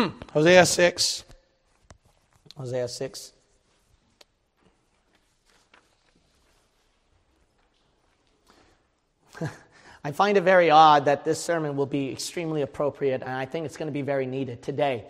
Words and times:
Hosea 0.32 0.66
6. 0.66 1.24
Hosea 2.56 2.88
6. 2.88 3.32
I 10.04 10.12
find 10.12 10.36
it 10.36 10.42
very 10.42 10.70
odd 10.70 11.06
that 11.06 11.24
this 11.24 11.42
sermon 11.42 11.76
will 11.76 11.86
be 11.86 12.10
extremely 12.10 12.62
appropriate, 12.62 13.22
and 13.22 13.30
I 13.30 13.46
think 13.46 13.66
it's 13.66 13.76
going 13.76 13.88
to 13.88 13.92
be 13.92 14.02
very 14.02 14.26
needed 14.26 14.62
today. 14.62 15.04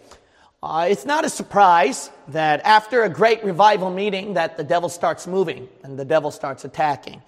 Uh, 0.62 0.86
it's 0.90 1.06
not 1.06 1.24
a 1.24 1.30
surprise 1.30 2.10
that 2.28 2.60
after 2.64 3.04
a 3.04 3.08
great 3.08 3.42
revival 3.44 3.90
meeting 3.90 4.34
that 4.34 4.58
the 4.58 4.64
devil 4.64 4.90
starts 4.90 5.26
moving 5.26 5.68
and 5.82 5.98
the 5.98 6.04
devil 6.04 6.30
starts 6.30 6.66
attacking. 6.66 7.22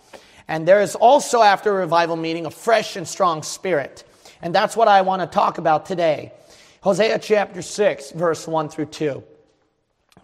And 0.49 0.69
there 0.69 0.83
is 0.83 0.95
also 0.95 1.41
after 1.41 1.71
a 1.71 1.75
revival 1.75 2.17
meeting 2.17 2.45
a 2.45 2.51
fresh 2.51 2.97
and 2.97 3.09
strong 3.09 3.43
spirit. 3.43 4.05
And 4.43 4.55
that's 4.55 4.77
what 4.77 4.87
I 4.87 5.01
want 5.01 5.23
to 5.23 5.27
talk 5.27 5.57
about 5.57 5.87
today. 5.87 6.33
Hosea 6.83 7.21
chapter 7.21 7.63
6, 7.63 8.11
verse 8.11 8.47
1 8.49 8.69
through 8.69 8.87
2. 8.87 9.23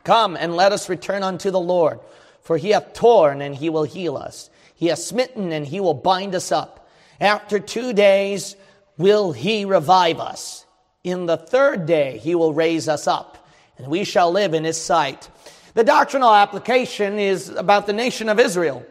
Come 0.03 0.37
and 0.37 0.57
let 0.57 0.73
us 0.73 0.89
return 0.89 1.23
unto 1.23 1.53
the 1.53 1.61
Lord, 1.61 2.01
for 2.43 2.57
he 2.57 2.71
hath 2.71 2.95
torn 2.95 3.41
and 3.41 3.55
he 3.55 3.71
will 3.71 3.85
heal 3.85 4.17
us. 4.17 4.51
He 4.75 4.87
hath 4.87 4.99
smitten 4.99 5.53
and 5.53 5.65
he 5.65 5.79
will 5.79 5.95
bind 5.95 6.35
us 6.35 6.51
up. 6.51 6.89
After 7.21 7.61
two 7.61 7.93
days 7.93 8.57
will 8.97 9.31
he 9.31 9.65
revive 9.65 10.19
us. 10.19 10.67
In 11.05 11.27
the 11.27 11.37
third 11.37 11.87
day 11.87 12.19
he 12.19 12.35
will 12.35 12.53
raise 12.53 12.89
us 12.89 13.07
up, 13.07 13.49
and 13.77 13.87
we 13.87 14.03
shall 14.03 14.33
live 14.33 14.53
in 14.53 14.65
his 14.65 14.81
sight. 14.81 15.29
The 15.75 15.85
doctrinal 15.85 16.35
application 16.35 17.21
is 17.21 17.51
about 17.51 17.87
the 17.87 17.93
nation 17.93 18.29
of 18.29 18.41
Israel. 18.41 18.85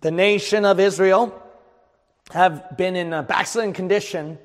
The 0.00 0.10
nation 0.10 0.64
of 0.64 0.80
Israel 0.80 1.40
have 2.32 2.76
been 2.76 2.96
in 2.96 3.12
a 3.12 3.22
backslidden 3.22 3.74
condition, 3.74 4.38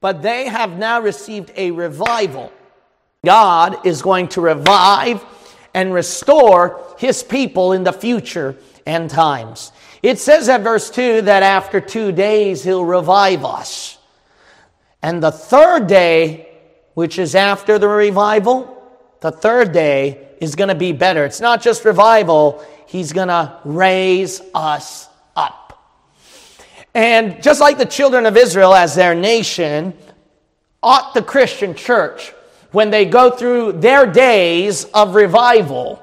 but 0.00 0.22
they 0.22 0.46
have 0.46 0.78
now 0.78 1.00
received 1.00 1.52
a 1.56 1.70
revival. 1.70 2.52
God 3.24 3.86
is 3.86 4.02
going 4.02 4.28
to 4.28 4.40
revive 4.40 5.24
and 5.74 5.92
restore 5.92 6.94
his 6.98 7.22
people 7.22 7.72
in 7.72 7.84
the 7.84 7.92
future 7.92 8.56
and 8.86 9.10
times. 9.10 9.72
It 10.02 10.18
says 10.18 10.48
at 10.48 10.62
verse 10.62 10.90
2 10.90 11.22
that 11.22 11.42
after 11.42 11.80
two 11.80 12.12
days 12.12 12.62
he'll 12.62 12.84
revive 12.84 13.44
us. 13.44 13.98
And 15.02 15.22
the 15.22 15.32
third 15.32 15.86
day, 15.86 16.48
which 16.94 17.18
is 17.18 17.34
after 17.34 17.78
the 17.78 17.88
revival, 17.88 18.74
the 19.20 19.30
third 19.30 19.72
day 19.72 20.28
is 20.40 20.54
going 20.54 20.68
to 20.68 20.74
be 20.74 20.92
better. 20.92 21.24
It's 21.24 21.40
not 21.40 21.62
just 21.62 21.84
revival, 21.84 22.64
he's 22.86 23.12
going 23.12 23.28
to 23.28 23.58
raise 23.64 24.40
us 24.54 25.08
up. 25.34 25.67
And 26.98 27.40
just 27.40 27.60
like 27.60 27.78
the 27.78 27.86
children 27.86 28.26
of 28.26 28.36
Israel 28.36 28.74
as 28.74 28.96
their 28.96 29.14
nation, 29.14 29.94
ought 30.82 31.14
the 31.14 31.22
Christian 31.22 31.76
church, 31.76 32.32
when 32.72 32.90
they 32.90 33.04
go 33.04 33.30
through 33.30 33.74
their 33.74 34.04
days 34.04 34.82
of 34.86 35.14
revival, 35.14 36.02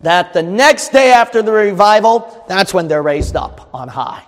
that 0.00 0.32
the 0.32 0.42
next 0.42 0.92
day 0.92 1.12
after 1.12 1.42
the 1.42 1.52
revival, 1.52 2.42
that's 2.48 2.72
when 2.72 2.88
they're 2.88 3.02
raised 3.02 3.36
up 3.36 3.68
on 3.74 3.86
high. 3.86 4.24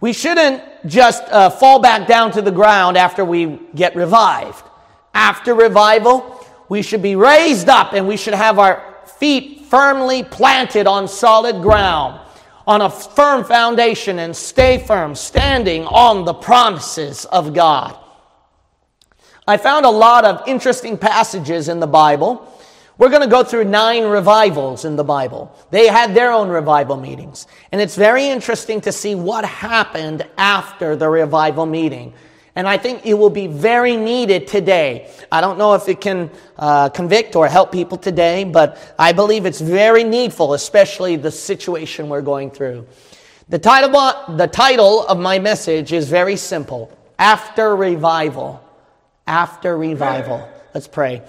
We 0.00 0.12
shouldn't 0.12 0.64
just 0.84 1.22
uh, 1.28 1.50
fall 1.50 1.78
back 1.78 2.08
down 2.08 2.32
to 2.32 2.42
the 2.42 2.50
ground 2.50 2.96
after 2.96 3.24
we 3.24 3.56
get 3.76 3.94
revived. 3.94 4.64
After 5.14 5.54
revival, 5.54 6.44
we 6.68 6.82
should 6.82 7.02
be 7.02 7.14
raised 7.14 7.68
up 7.68 7.92
and 7.92 8.08
we 8.08 8.16
should 8.16 8.34
have 8.34 8.58
our 8.58 8.82
feet 9.20 9.66
firmly 9.66 10.24
planted 10.24 10.88
on 10.88 11.06
solid 11.06 11.62
ground, 11.62 12.20
on 12.70 12.82
a 12.82 12.90
firm 12.90 13.42
foundation, 13.42 14.20
and 14.20 14.36
stay 14.36 14.78
firm, 14.78 15.14
standing 15.14 15.84
on 15.86 16.24
the 16.24 16.34
promises 16.34 17.24
of 17.26 17.52
God. 17.52 17.96
I 19.46 19.56
found 19.56 19.84
a 19.84 19.90
lot 19.90 20.24
of 20.24 20.46
interesting 20.46 20.96
passages 20.96 21.68
in 21.68 21.80
the 21.80 21.86
Bible 21.86 22.46
we're 23.00 23.08
going 23.08 23.22
to 23.22 23.28
go 23.28 23.42
through 23.42 23.64
nine 23.64 24.04
revivals 24.04 24.84
in 24.84 24.94
the 24.94 25.02
Bible. 25.02 25.56
They 25.70 25.86
had 25.86 26.14
their 26.14 26.30
own 26.32 26.50
revival 26.50 26.98
meetings. 26.98 27.46
And 27.72 27.80
it's 27.80 27.96
very 27.96 28.26
interesting 28.26 28.78
to 28.82 28.92
see 28.92 29.14
what 29.14 29.42
happened 29.42 30.28
after 30.36 30.96
the 30.96 31.08
revival 31.08 31.64
meeting. 31.64 32.12
And 32.60 32.68
I 32.68 32.76
think 32.76 33.06
it 33.06 33.14
will 33.14 33.30
be 33.30 33.46
very 33.46 33.96
needed 33.96 34.46
today. 34.46 35.10
I 35.32 35.40
don't 35.40 35.56
know 35.56 35.72
if 35.72 35.88
it 35.88 35.98
can 35.98 36.30
uh, 36.58 36.90
convict 36.90 37.34
or 37.34 37.48
help 37.48 37.72
people 37.72 37.96
today, 37.96 38.44
but 38.44 38.76
I 38.98 39.12
believe 39.12 39.46
it's 39.46 39.62
very 39.62 40.04
needful, 40.04 40.52
especially 40.52 41.16
the 41.16 41.30
situation 41.30 42.10
we're 42.10 42.20
going 42.20 42.50
through. 42.50 42.86
The 43.48 43.58
title, 43.58 44.36
the 44.36 44.46
title 44.46 45.06
of 45.06 45.18
my 45.18 45.38
message 45.38 45.94
is 45.94 46.10
very 46.10 46.36
simple 46.36 46.94
After 47.18 47.74
Revival. 47.74 48.62
After 49.26 49.74
Revival. 49.78 50.46
Let's 50.74 50.86
pray. 50.86 51.22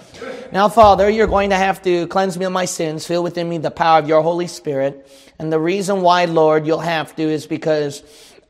Now, 0.52 0.68
Father, 0.68 1.08
you're 1.08 1.26
going 1.26 1.48
to 1.48 1.56
have 1.56 1.80
to 1.84 2.08
cleanse 2.08 2.38
me 2.38 2.44
of 2.44 2.52
my 2.52 2.66
sins, 2.66 3.06
fill 3.06 3.22
within 3.22 3.48
me 3.48 3.56
the 3.56 3.70
power 3.70 3.98
of 3.98 4.06
your 4.06 4.20
Holy 4.20 4.48
Spirit. 4.48 5.08
And 5.38 5.50
the 5.50 5.58
reason 5.58 6.02
why, 6.02 6.26
Lord, 6.26 6.66
you'll 6.66 6.80
have 6.80 7.16
to 7.16 7.22
is 7.22 7.46
because 7.46 8.02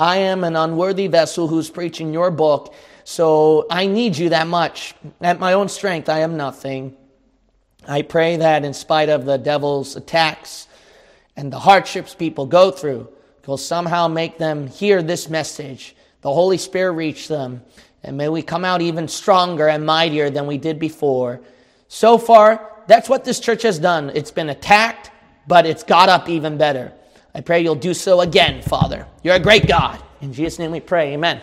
I 0.02 0.16
am 0.16 0.42
an 0.42 0.56
unworthy 0.56 1.06
vessel 1.06 1.46
who's 1.46 1.70
preaching 1.70 2.12
your 2.12 2.32
book. 2.32 2.74
So 3.04 3.68
I 3.70 3.86
need 3.86 4.18
you 4.18 4.30
that 4.30 4.48
much. 4.48 4.96
At 5.20 5.38
my 5.38 5.52
own 5.52 5.68
strength, 5.68 6.08
I 6.08 6.22
am 6.22 6.36
nothing. 6.36 6.96
I 7.86 8.02
pray 8.02 8.38
that 8.38 8.64
in 8.64 8.74
spite 8.74 9.10
of 9.10 9.24
the 9.24 9.36
devil's 9.36 9.94
attacks 9.94 10.66
and 11.36 11.52
the 11.52 11.60
hardships 11.60 12.16
people 12.16 12.46
go 12.46 12.72
through, 12.72 13.10
you'll 13.46 13.56
somehow 13.56 14.08
make 14.08 14.38
them 14.38 14.66
hear 14.66 15.04
this 15.04 15.30
message. 15.30 15.94
The 16.22 16.34
Holy 16.34 16.58
Spirit 16.58 16.94
reach 16.94 17.28
them 17.28 17.62
and 18.02 18.16
may 18.16 18.28
we 18.28 18.42
come 18.42 18.64
out 18.64 18.82
even 18.82 19.06
stronger 19.06 19.68
and 19.68 19.86
mightier 19.86 20.30
than 20.30 20.48
we 20.48 20.58
did 20.58 20.80
before. 20.80 21.40
So 21.86 22.18
far, 22.18 22.72
that's 22.88 23.08
what 23.08 23.22
this 23.22 23.38
church 23.38 23.62
has 23.62 23.78
done. 23.78 24.10
It's 24.16 24.32
been 24.32 24.48
attacked, 24.48 25.12
but 25.46 25.64
it's 25.64 25.84
got 25.84 26.08
up 26.08 26.28
even 26.28 26.58
better. 26.58 26.92
I 27.34 27.40
pray 27.40 27.62
you'll 27.62 27.74
do 27.74 27.94
so 27.94 28.20
again, 28.20 28.60
Father. 28.60 29.06
You're 29.22 29.36
a 29.36 29.40
great 29.40 29.66
God. 29.66 30.02
In 30.20 30.34
Jesus' 30.34 30.58
name 30.58 30.70
we 30.70 30.80
pray. 30.80 31.14
Amen. 31.14 31.40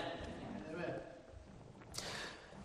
Amen. 0.72 0.94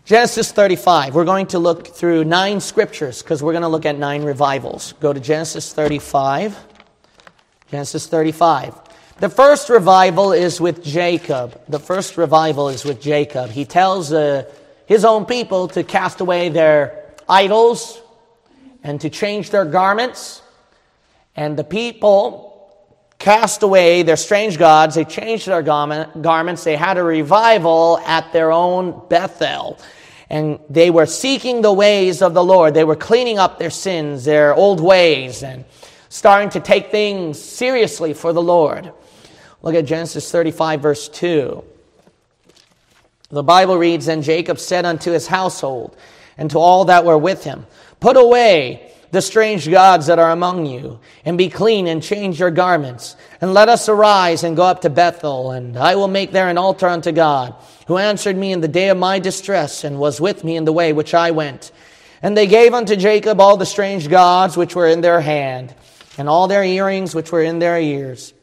Genesis 0.05 0.51
35. 0.51 1.15
We're 1.15 1.25
going 1.25 1.47
to 1.47 1.59
look 1.59 1.87
through 1.87 2.23
nine 2.23 2.59
scriptures 2.59 3.23
because 3.23 3.41
we're 3.41 3.53
going 3.53 3.63
to 3.63 3.67
look 3.67 3.85
at 3.85 3.97
nine 3.97 4.23
revivals. 4.23 4.93
Go 4.99 5.11
to 5.11 5.19
Genesis 5.19 5.73
35. 5.73 6.55
Genesis 7.71 8.05
35. 8.05 8.79
The 9.17 9.29
first 9.29 9.69
revival 9.69 10.31
is 10.31 10.61
with 10.61 10.83
Jacob. 10.83 11.59
The 11.67 11.79
first 11.79 12.17
revival 12.17 12.69
is 12.69 12.85
with 12.85 13.01
Jacob. 13.01 13.49
He 13.49 13.65
tells 13.65 14.13
uh, 14.13 14.43
his 14.85 15.03
own 15.03 15.25
people 15.25 15.67
to 15.69 15.83
cast 15.83 16.21
away 16.21 16.49
their 16.49 17.05
idols 17.27 17.99
and 18.83 19.01
to 19.01 19.09
change 19.09 19.49
their 19.49 19.65
garments. 19.65 20.43
And 21.35 21.57
the 21.57 21.63
people 21.63 22.54
cast 23.19 23.63
away 23.63 24.03
their 24.03 24.17
strange 24.17 24.57
gods. 24.57 24.95
They 24.95 25.05
changed 25.05 25.47
their 25.47 25.61
garments. 25.61 26.63
They 26.63 26.75
had 26.75 26.97
a 26.97 27.03
revival 27.03 27.99
at 28.05 28.31
their 28.33 28.51
own 28.51 29.01
Bethel. 29.09 29.79
And 30.29 30.59
they 30.69 30.89
were 30.89 31.05
seeking 31.05 31.61
the 31.61 31.73
ways 31.73 32.21
of 32.21 32.33
the 32.33 32.43
Lord. 32.43 32.73
They 32.73 32.83
were 32.83 32.95
cleaning 32.95 33.39
up 33.39 33.59
their 33.59 33.69
sins, 33.69 34.25
their 34.25 34.53
old 34.53 34.79
ways, 34.79 35.43
and 35.43 35.65
starting 36.09 36.49
to 36.49 36.59
take 36.59 36.91
things 36.91 37.39
seriously 37.39 38.13
for 38.13 38.33
the 38.33 38.41
Lord. 38.41 38.91
Look 39.61 39.75
at 39.75 39.85
Genesis 39.85 40.31
35, 40.31 40.81
verse 40.81 41.09
2. 41.09 41.63
The 43.29 43.43
Bible 43.43 43.77
reads, 43.77 44.07
And 44.07 44.23
Jacob 44.23 44.59
said 44.59 44.85
unto 44.85 45.11
his 45.11 45.27
household 45.27 45.95
and 46.37 46.49
to 46.51 46.59
all 46.59 46.85
that 46.85 47.05
were 47.05 47.17
with 47.17 47.43
him, 47.43 47.65
Put 47.99 48.17
away 48.17 48.91
the 49.15 49.21
strange 49.21 49.71
gods 49.71 50.07
that 50.07 50.19
are 50.19 50.31
among 50.31 50.65
you, 50.65 50.99
and 51.23 51.37
be 51.37 51.47
clean 51.47 51.87
and 51.87 52.03
change 52.03 52.37
your 52.37 52.51
garments. 52.51 53.15
And 53.39 53.53
let 53.53 53.69
us 53.69 53.87
arise 53.87 54.43
and 54.43 54.57
go 54.57 54.63
up 54.63 54.81
to 54.81 54.89
Bethel, 54.89 55.51
and 55.51 55.77
I 55.77 55.95
will 55.95 56.09
make 56.09 56.33
there 56.33 56.49
an 56.49 56.57
altar 56.57 56.85
unto 56.85 57.13
God, 57.13 57.55
who 57.87 57.95
answered 57.95 58.35
me 58.35 58.51
in 58.51 58.59
the 58.59 58.67
day 58.67 58.89
of 58.89 58.97
my 58.97 59.19
distress, 59.19 59.85
and 59.85 59.99
was 59.99 60.19
with 60.19 60.43
me 60.43 60.57
in 60.57 60.65
the 60.65 60.73
way 60.73 60.91
which 60.91 61.13
I 61.13 61.31
went. 61.31 61.71
And 62.21 62.35
they 62.35 62.45
gave 62.45 62.73
unto 62.73 62.97
Jacob 62.97 63.39
all 63.39 63.55
the 63.55 63.65
strange 63.65 64.09
gods 64.09 64.57
which 64.57 64.75
were 64.75 64.87
in 64.87 64.99
their 64.99 65.21
hand, 65.21 65.73
and 66.17 66.27
all 66.27 66.49
their 66.49 66.65
earrings 66.65 67.15
which 67.15 67.31
were 67.31 67.43
in 67.43 67.59
their 67.59 67.79
ears. 67.79 68.33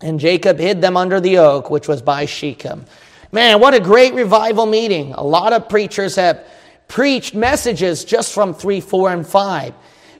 And 0.00 0.18
Jacob 0.18 0.58
hid 0.58 0.80
them 0.80 0.96
under 0.96 1.20
the 1.20 1.36
oak, 1.36 1.68
which 1.68 1.88
was 1.88 2.00
by 2.00 2.24
Shechem. 2.24 2.86
Man, 3.32 3.60
what 3.60 3.74
a 3.74 3.80
great 3.80 4.14
revival 4.14 4.64
meeting. 4.64 5.12
A 5.12 5.22
lot 5.22 5.52
of 5.52 5.68
preachers 5.68 6.16
have 6.16 6.42
preached 6.88 7.34
messages 7.34 8.04
just 8.04 8.32
from 8.32 8.54
3, 8.54 8.80
4, 8.80 9.12
and 9.12 9.26
5 9.26 9.74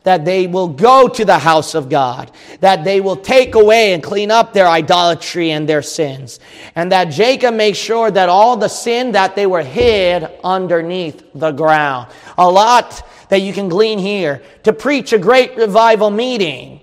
that 0.04 0.24
they 0.26 0.46
will 0.46 0.68
go 0.68 1.08
to 1.08 1.24
the 1.24 1.38
house 1.38 1.74
of 1.74 1.88
God, 1.88 2.30
that 2.60 2.84
they 2.84 3.00
will 3.00 3.16
take 3.16 3.54
away 3.54 3.94
and 3.94 4.02
clean 4.02 4.30
up 4.30 4.52
their 4.52 4.68
idolatry 4.68 5.50
and 5.50 5.68
their 5.68 5.82
sins, 5.82 6.40
and 6.74 6.92
that 6.92 7.06
Jacob 7.06 7.54
makes 7.54 7.78
sure 7.78 8.10
that 8.10 8.28
all 8.28 8.56
the 8.56 8.68
sin 8.68 9.12
that 9.12 9.34
they 9.34 9.46
were 9.46 9.62
hid 9.62 10.28
underneath 10.44 11.24
the 11.34 11.52
ground. 11.52 12.12
A 12.36 12.48
lot 12.48 13.06
that 13.30 13.40
you 13.40 13.52
can 13.52 13.68
glean 13.68 13.98
here 13.98 14.42
to 14.62 14.72
preach 14.72 15.12
a 15.12 15.18
great 15.18 15.56
revival 15.56 16.10
meeting. 16.10 16.80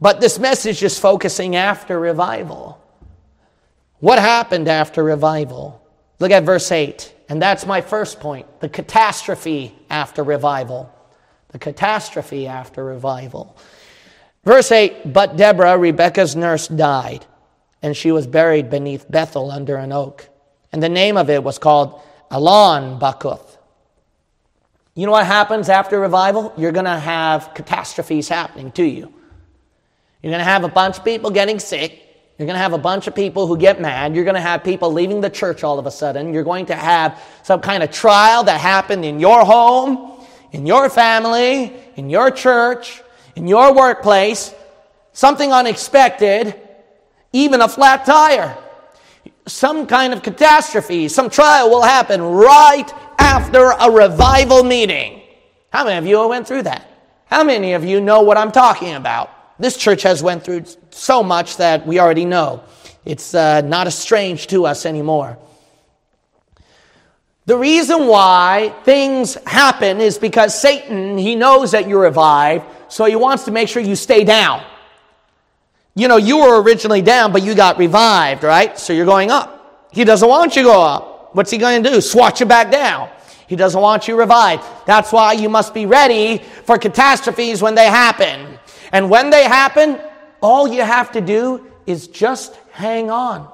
But 0.00 0.20
this 0.20 0.38
message 0.38 0.82
is 0.82 0.98
focusing 0.98 1.56
after 1.56 2.00
revival. 2.00 2.82
What 3.98 4.18
happened 4.18 4.66
after 4.66 5.04
revival? 5.04 5.86
Look 6.18 6.30
at 6.30 6.44
verse 6.44 6.72
8. 6.72 7.14
And 7.30 7.40
that's 7.40 7.64
my 7.64 7.80
first 7.80 8.20
point 8.20 8.46
the 8.60 8.68
catastrophe 8.68 9.74
after 9.88 10.22
revival. 10.22 10.92
The 11.48 11.58
catastrophe 11.58 12.46
after 12.46 12.84
revival. 12.84 13.56
Verse 14.44 14.70
8 14.70 15.12
But 15.12 15.36
Deborah, 15.36 15.78
Rebekah's 15.78 16.34
nurse, 16.36 16.68
died, 16.68 17.24
and 17.82 17.96
she 17.96 18.10
was 18.10 18.26
buried 18.26 18.68
beneath 18.68 19.10
Bethel 19.10 19.50
under 19.50 19.76
an 19.76 19.92
oak. 19.92 20.28
And 20.72 20.82
the 20.82 20.88
name 20.88 21.16
of 21.16 21.30
it 21.30 21.42
was 21.42 21.58
called 21.58 22.02
Alon 22.30 22.98
Bachuth. 22.98 23.58
You 24.94 25.06
know 25.06 25.12
what 25.12 25.26
happens 25.26 25.68
after 25.68 26.00
revival? 26.00 26.52
You're 26.56 26.72
going 26.72 26.84
to 26.84 26.98
have 26.98 27.54
catastrophes 27.54 28.28
happening 28.28 28.72
to 28.72 28.84
you. 28.84 29.12
You're 30.20 30.32
going 30.32 30.40
to 30.40 30.44
have 30.44 30.64
a 30.64 30.68
bunch 30.68 30.98
of 30.98 31.04
people 31.04 31.30
getting 31.30 31.60
sick. 31.60 32.09
You're 32.40 32.46
going 32.46 32.56
to 32.56 32.62
have 32.62 32.72
a 32.72 32.78
bunch 32.78 33.06
of 33.06 33.14
people 33.14 33.46
who 33.46 33.58
get 33.58 33.82
mad. 33.82 34.14
You're 34.14 34.24
going 34.24 34.34
to 34.34 34.40
have 34.40 34.64
people 34.64 34.90
leaving 34.90 35.20
the 35.20 35.28
church 35.28 35.62
all 35.62 35.78
of 35.78 35.84
a 35.84 35.90
sudden. 35.90 36.32
You're 36.32 36.42
going 36.42 36.64
to 36.66 36.74
have 36.74 37.22
some 37.42 37.60
kind 37.60 37.82
of 37.82 37.90
trial 37.90 38.44
that 38.44 38.58
happened 38.58 39.04
in 39.04 39.20
your 39.20 39.44
home, 39.44 40.24
in 40.52 40.64
your 40.64 40.88
family, 40.88 41.70
in 41.96 42.08
your 42.08 42.30
church, 42.30 43.02
in 43.36 43.46
your 43.46 43.74
workplace. 43.74 44.54
Something 45.12 45.52
unexpected, 45.52 46.58
even 47.34 47.60
a 47.60 47.68
flat 47.68 48.06
tire. 48.06 48.56
Some 49.46 49.86
kind 49.86 50.14
of 50.14 50.22
catastrophe, 50.22 51.08
some 51.08 51.28
trial 51.28 51.68
will 51.68 51.82
happen 51.82 52.22
right 52.22 52.90
after 53.18 53.72
a 53.78 53.90
revival 53.90 54.64
meeting. 54.64 55.20
How 55.74 55.84
many 55.84 55.98
of 55.98 56.06
you 56.06 56.26
went 56.26 56.48
through 56.48 56.62
that? 56.62 56.90
How 57.26 57.44
many 57.44 57.74
of 57.74 57.84
you 57.84 58.00
know 58.00 58.22
what 58.22 58.38
I'm 58.38 58.50
talking 58.50 58.94
about? 58.94 59.30
This 59.60 59.76
church 59.76 60.02
has 60.02 60.22
went 60.22 60.42
through 60.42 60.64
so 60.88 61.22
much 61.22 61.58
that 61.58 61.86
we 61.86 62.00
already 62.00 62.24
know. 62.24 62.64
It's 63.04 63.34
uh, 63.34 63.60
not 63.60 63.86
as 63.86 63.96
strange 63.96 64.46
to 64.48 64.64
us 64.64 64.86
anymore. 64.86 65.38
The 67.44 67.58
reason 67.58 68.06
why 68.06 68.74
things 68.84 69.34
happen 69.46 70.00
is 70.00 70.16
because 70.16 70.58
Satan, 70.58 71.18
he 71.18 71.36
knows 71.36 71.72
that 71.72 71.86
you're 71.86 72.02
revived, 72.02 72.64
so 72.88 73.04
he 73.04 73.16
wants 73.16 73.44
to 73.44 73.50
make 73.50 73.68
sure 73.68 73.82
you 73.82 73.96
stay 73.96 74.24
down. 74.24 74.64
You 75.94 76.08
know, 76.08 76.16
you 76.16 76.38
were 76.38 76.62
originally 76.62 77.02
down, 77.02 77.30
but 77.30 77.42
you 77.42 77.54
got 77.54 77.76
revived, 77.76 78.44
right? 78.44 78.78
So 78.78 78.94
you're 78.94 79.04
going 79.04 79.30
up. 79.30 79.88
He 79.92 80.04
doesn't 80.04 80.28
want 80.28 80.56
you 80.56 80.62
to 80.62 80.68
go 80.68 80.82
up. 80.82 81.34
What's 81.34 81.50
he 81.50 81.58
going 81.58 81.82
to 81.82 81.90
do? 81.90 82.00
Swat 82.00 82.40
you 82.40 82.46
back 82.46 82.70
down. 82.70 83.10
He 83.46 83.56
doesn't 83.56 83.80
want 83.80 84.08
you 84.08 84.16
revived. 84.16 84.62
That's 84.86 85.12
why 85.12 85.32
you 85.32 85.48
must 85.48 85.74
be 85.74 85.84
ready 85.84 86.38
for 86.38 86.78
catastrophes 86.78 87.60
when 87.60 87.74
they 87.74 87.86
happen. 87.86 88.58
And 88.92 89.10
when 89.10 89.30
they 89.30 89.44
happen, 89.44 90.00
all 90.40 90.68
you 90.68 90.82
have 90.82 91.12
to 91.12 91.20
do 91.20 91.66
is 91.86 92.08
just 92.08 92.56
hang 92.72 93.10
on. 93.10 93.48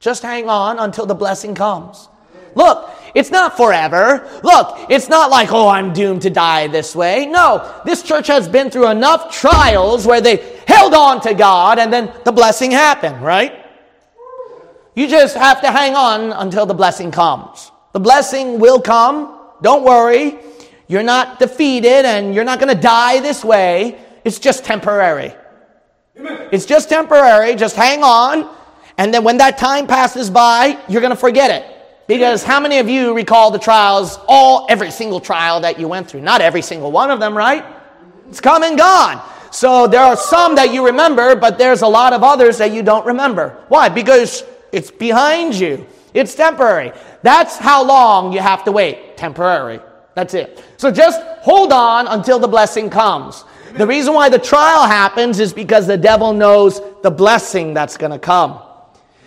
Just 0.00 0.22
hang 0.22 0.48
on 0.48 0.78
until 0.78 1.06
the 1.06 1.14
blessing 1.14 1.54
comes. 1.54 2.08
Look, 2.54 2.90
it's 3.14 3.30
not 3.30 3.56
forever. 3.56 4.28
Look, 4.42 4.86
it's 4.88 5.08
not 5.08 5.30
like, 5.30 5.52
oh, 5.52 5.68
I'm 5.68 5.92
doomed 5.92 6.22
to 6.22 6.30
die 6.30 6.66
this 6.68 6.94
way. 6.94 7.26
No, 7.26 7.72
this 7.84 8.02
church 8.02 8.26
has 8.28 8.48
been 8.48 8.70
through 8.70 8.90
enough 8.90 9.32
trials 9.32 10.06
where 10.06 10.20
they 10.20 10.36
held 10.66 10.94
on 10.94 11.20
to 11.22 11.34
God 11.34 11.78
and 11.78 11.92
then 11.92 12.12
the 12.24 12.32
blessing 12.32 12.70
happened, 12.70 13.22
right? 13.22 13.64
You 14.94 15.08
just 15.08 15.36
have 15.36 15.60
to 15.62 15.70
hang 15.70 15.94
on 15.94 16.32
until 16.32 16.66
the 16.66 16.74
blessing 16.74 17.10
comes. 17.10 17.72
The 17.92 18.00
blessing 18.00 18.60
will 18.60 18.80
come. 18.80 19.40
Don't 19.62 19.84
worry. 19.84 20.38
You're 20.86 21.02
not 21.02 21.38
defeated 21.38 22.04
and 22.04 22.34
you're 22.34 22.44
not 22.44 22.60
going 22.60 22.74
to 22.74 22.80
die 22.80 23.20
this 23.20 23.44
way. 23.44 23.98
It's 24.24 24.38
just 24.38 24.64
temporary. 24.64 25.34
Amen. 26.16 26.48
It's 26.52 26.66
just 26.66 26.88
temporary. 26.88 27.54
Just 27.54 27.76
hang 27.76 28.02
on. 28.02 28.54
And 28.96 29.12
then 29.12 29.24
when 29.24 29.38
that 29.38 29.58
time 29.58 29.86
passes 29.86 30.30
by, 30.30 30.78
you're 30.88 31.00
going 31.00 31.10
to 31.10 31.16
forget 31.16 31.50
it. 31.50 31.70
Because 32.06 32.44
how 32.44 32.60
many 32.60 32.78
of 32.78 32.88
you 32.88 33.14
recall 33.14 33.50
the 33.50 33.58
trials, 33.58 34.18
all, 34.28 34.66
every 34.68 34.90
single 34.90 35.20
trial 35.20 35.60
that 35.60 35.80
you 35.80 35.88
went 35.88 36.08
through? 36.08 36.20
Not 36.20 36.40
every 36.40 36.62
single 36.62 36.92
one 36.92 37.10
of 37.10 37.18
them, 37.18 37.36
right? 37.36 37.64
It's 38.28 38.40
come 38.40 38.62
and 38.62 38.76
gone. 38.78 39.22
So 39.50 39.86
there 39.86 40.00
are 40.00 40.16
some 40.16 40.54
that 40.56 40.72
you 40.72 40.84
remember, 40.84 41.34
but 41.34 41.58
there's 41.58 41.82
a 41.82 41.86
lot 41.86 42.12
of 42.12 42.22
others 42.22 42.58
that 42.58 42.72
you 42.72 42.82
don't 42.82 43.06
remember. 43.06 43.64
Why? 43.68 43.88
Because 43.88 44.44
it's 44.72 44.90
behind 44.90 45.54
you. 45.54 45.86
It's 46.12 46.34
temporary. 46.34 46.92
That's 47.22 47.56
how 47.56 47.84
long 47.84 48.32
you 48.32 48.40
have 48.40 48.64
to 48.64 48.72
wait. 48.72 49.16
Temporary. 49.16 49.80
That's 50.14 50.34
it. 50.34 50.62
So 50.76 50.90
just 50.90 51.20
hold 51.40 51.72
on 51.72 52.06
until 52.08 52.38
the 52.38 52.48
blessing 52.48 52.90
comes. 52.90 53.44
The 53.76 53.86
reason 53.86 54.14
why 54.14 54.28
the 54.28 54.38
trial 54.38 54.86
happens 54.86 55.40
is 55.40 55.52
because 55.52 55.86
the 55.86 55.96
devil 55.96 56.32
knows 56.32 56.80
the 57.02 57.10
blessing 57.10 57.74
that's 57.74 57.96
going 57.96 58.12
to 58.12 58.20
come. 58.20 58.60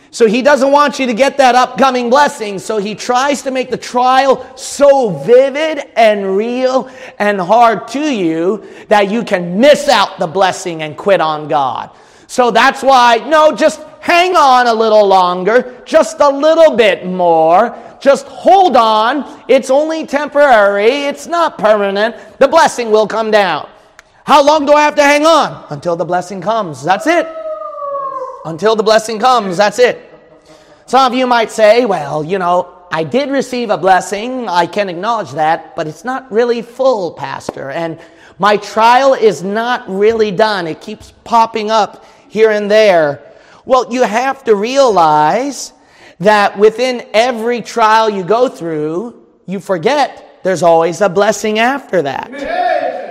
So 0.10 0.26
he 0.26 0.42
doesn't 0.42 0.72
want 0.72 1.00
you 1.00 1.06
to 1.06 1.14
get 1.14 1.38
that 1.38 1.54
upcoming 1.54 2.10
blessing. 2.10 2.58
So 2.60 2.78
he 2.78 2.96
tries 2.96 3.42
to 3.42 3.52
make 3.52 3.70
the 3.70 3.78
trial 3.78 4.58
so 4.58 5.10
vivid 5.10 5.92
and 5.98 6.38
real 6.38 6.90
and 7.20 7.42
hard 7.42 7.90
to 7.90 8.00
you 8.00 8.66
that 8.88 9.12
you 9.12 9.24
can 9.24 9.60
miss 9.60 9.90
out 9.90 10.18
the 10.18 10.28
blessing 10.28 10.82
and 10.82 10.96
quit 10.96 11.20
on 11.20 11.50
God. 11.50 11.92
So 12.28 12.50
that's 12.50 12.82
why, 12.82 13.18
no, 13.28 13.54
just 13.54 13.82
hang 14.00 14.36
on 14.38 14.68
a 14.68 14.74
little 14.74 15.06
longer, 15.06 15.84
just 15.86 16.22
a 16.22 16.30
little 16.30 16.76
bit 16.78 17.06
more. 17.06 17.78
Just 18.00 18.28
hold 18.28 18.78
on. 18.78 19.44
It's 19.50 19.70
only 19.70 20.06
temporary. 20.06 21.04
It's 21.06 21.28
not 21.28 21.58
permanent. 21.58 22.16
The 22.40 22.48
blessing 22.48 22.92
will 22.92 23.08
come 23.08 23.30
down. 23.30 23.70
How 24.28 24.44
long 24.44 24.66
do 24.66 24.74
I 24.74 24.82
have 24.82 24.96
to 24.96 25.04
hang 25.04 25.26
on? 25.26 25.66
Until 25.70 25.96
the 25.96 26.04
blessing 26.04 26.42
comes. 26.42 26.84
That's 26.84 27.08
it. 27.08 27.26
Until 28.44 28.76
the 28.76 28.84
blessing 28.84 29.20
comes. 29.20 29.56
That's 29.56 29.80
it. 29.80 30.04
Some 30.86 31.10
of 31.10 31.18
you 31.18 31.26
might 31.26 31.50
say, 31.50 31.86
well, 31.86 32.26
you 32.26 32.38
know, 32.38 32.78
I 32.92 33.06
did 33.06 33.30
receive 33.30 33.70
a 33.70 33.78
blessing. 33.78 34.50
I 34.50 34.66
can 34.66 34.90
acknowledge 34.90 35.32
that, 35.32 35.78
but 35.78 35.88
it's 35.88 36.04
not 36.04 36.30
really 36.30 36.62
full, 36.62 37.14
Pastor. 37.14 37.72
And 37.72 38.02
my 38.38 38.58
trial 38.58 39.14
is 39.14 39.44
not 39.44 39.88
really 39.88 40.32
done. 40.32 40.68
It 40.68 40.82
keeps 40.82 41.14
popping 41.24 41.72
up 41.72 42.04
here 42.28 42.52
and 42.52 42.70
there. 42.70 43.32
Well, 43.64 43.94
you 43.94 44.04
have 44.04 44.44
to 44.44 44.56
realize 44.56 45.72
that 46.20 46.60
within 46.60 47.08
every 47.14 47.62
trial 47.62 48.10
you 48.10 48.26
go 48.26 48.50
through, 48.50 49.26
you 49.46 49.62
forget 49.62 50.42
there's 50.44 50.64
always 50.64 51.00
a 51.00 51.08
blessing 51.08 51.60
after 51.60 52.02
that. 52.02 53.07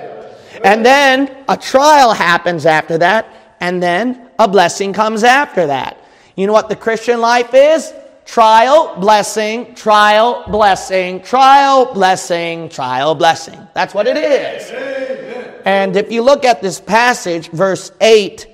And 0.64 0.84
then 0.84 1.44
a 1.48 1.56
trial 1.56 2.12
happens 2.12 2.66
after 2.66 2.98
that, 2.98 3.56
and 3.60 3.82
then 3.82 4.28
a 4.38 4.48
blessing 4.48 4.92
comes 4.92 5.24
after 5.24 5.66
that. 5.66 5.98
You 6.36 6.46
know 6.46 6.52
what 6.52 6.68
the 6.68 6.76
Christian 6.76 7.20
life 7.20 7.54
is? 7.54 7.92
Trial, 8.24 8.96
blessing, 8.98 9.74
trial, 9.74 10.44
blessing, 10.48 11.22
trial, 11.22 11.94
blessing, 11.94 12.68
trial, 12.68 13.14
blessing. 13.14 13.58
That's 13.72 13.94
what 13.94 14.06
it 14.06 14.16
is. 14.16 15.62
And 15.64 15.96
if 15.96 16.12
you 16.12 16.22
look 16.22 16.44
at 16.44 16.60
this 16.60 16.80
passage, 16.80 17.48
verse 17.50 17.92
8, 18.00 18.46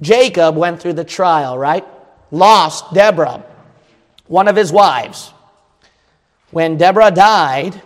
Jacob 0.00 0.56
went 0.56 0.80
through 0.80 0.92
the 0.94 1.04
trial, 1.04 1.58
right? 1.58 1.84
Lost 2.30 2.92
Deborah, 2.94 3.44
one 4.26 4.46
of 4.46 4.56
his 4.56 4.70
wives. 4.70 5.32
When 6.50 6.76
Deborah 6.76 7.10
died, 7.10 7.80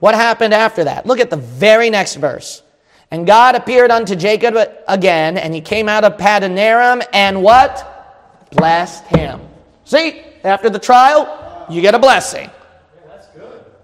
what 0.00 0.14
happened 0.14 0.54
after 0.54 0.84
that? 0.84 1.06
Look 1.06 1.20
at 1.20 1.30
the 1.30 1.36
very 1.36 1.90
next 1.90 2.16
verse. 2.16 2.62
And 3.10 3.26
God 3.26 3.56
appeared 3.56 3.90
unto 3.90 4.14
Jacob 4.14 4.56
again, 4.86 5.36
and 5.36 5.52
he 5.52 5.60
came 5.60 5.88
out 5.88 6.04
of 6.04 6.16
Paddan 6.16 6.56
Aram 6.56 7.02
and 7.12 7.42
what? 7.42 8.48
Blessed 8.52 9.04
him. 9.06 9.40
See, 9.84 10.22
after 10.44 10.70
the 10.70 10.78
trial, 10.78 11.66
you 11.68 11.80
get 11.80 11.94
a 11.94 11.98
blessing. 11.98 12.50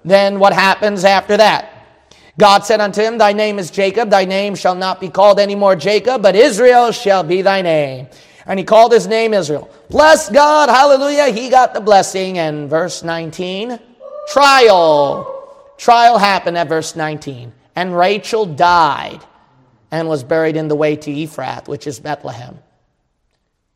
Then 0.05 0.39
what 0.39 0.53
happens 0.53 1.05
after 1.05 1.37
that? 1.37 1.73
God 2.39 2.65
said 2.65 2.81
unto 2.81 3.03
him, 3.03 3.19
Thy 3.19 3.33
name 3.33 3.59
is 3.59 3.71
Jacob, 3.71 4.11
thy 4.11 4.25
name 4.25 4.55
shall 4.55 4.75
not 4.75 5.01
be 5.01 5.09
called 5.09 5.41
any 5.41 5.55
more 5.55 5.75
Jacob, 5.75 6.23
but 6.23 6.37
Israel 6.37 6.93
shall 6.93 7.25
be 7.25 7.43
thy 7.43 7.63
name. 7.63 8.07
And 8.47 8.59
he 8.59 8.65
called 8.65 8.93
his 8.93 9.09
name 9.09 9.35
Israel. 9.35 9.69
Bless 9.91 10.29
God, 10.29 10.69
hallelujah, 10.69 11.33
he 11.33 11.49
got 11.49 11.75
the 11.75 11.81
blessing. 11.81 12.39
And 12.39 12.71
verse 12.71 13.03
19, 13.03 13.81
trial. 14.29 15.33
Trial 15.79 16.19
happened 16.19 16.57
at 16.57 16.69
verse 16.69 16.95
19. 16.95 17.53
And 17.77 17.97
Rachel 17.97 18.47
died 18.47 19.21
and 19.91 20.09
was 20.09 20.25
buried 20.25 20.57
in 20.57 20.69
the 20.69 20.75
way 20.75 20.97
to 20.97 21.11
Ephrath, 21.11 21.69
which 21.69 21.87
is 21.87 22.01
Bethlehem. 22.01 22.59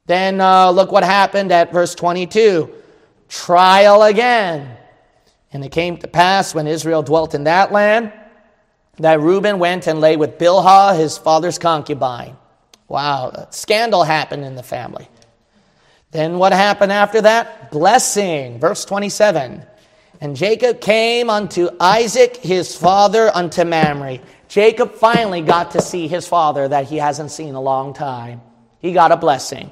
Then 0.06 0.40
uh, 0.40 0.70
look 0.70 0.90
what 0.90 1.04
happened 1.04 1.52
at 1.52 1.72
verse 1.72 1.94
22 1.94 2.72
trial 3.28 4.02
again. 4.02 4.76
And 5.52 5.64
it 5.64 5.70
came 5.70 5.98
to 5.98 6.08
pass 6.08 6.54
when 6.54 6.66
Israel 6.66 7.02
dwelt 7.02 7.34
in 7.34 7.44
that 7.44 7.70
land 7.70 8.12
that 8.98 9.20
Reuben 9.20 9.58
went 9.58 9.86
and 9.86 10.00
lay 10.00 10.16
with 10.16 10.38
Bilhah, 10.38 10.98
his 10.98 11.16
father's 11.16 11.58
concubine. 11.58 12.36
Wow, 12.88 13.46
scandal 13.50 14.02
happened 14.02 14.44
in 14.44 14.56
the 14.56 14.62
family. 14.62 15.08
Then 16.10 16.38
what 16.38 16.52
happened 16.52 16.92
after 16.92 17.20
that? 17.22 17.70
Blessing. 17.70 18.58
Verse 18.58 18.84
27. 18.84 19.64
And 20.20 20.36
Jacob 20.36 20.80
came 20.80 21.30
unto 21.30 21.70
Isaac 21.80 22.36
his 22.36 22.76
father 22.76 23.30
unto 23.34 23.64
Mamre. 23.64 24.18
Jacob 24.48 24.94
finally 24.94 25.40
got 25.40 25.70
to 25.72 25.80
see 25.80 26.08
his 26.08 26.26
father 26.26 26.68
that 26.68 26.86
he 26.86 26.96
hasn't 26.96 27.30
seen 27.30 27.54
a 27.54 27.60
long 27.60 27.94
time. 27.94 28.42
He 28.80 28.92
got 28.92 29.12
a 29.12 29.16
blessing. 29.16 29.70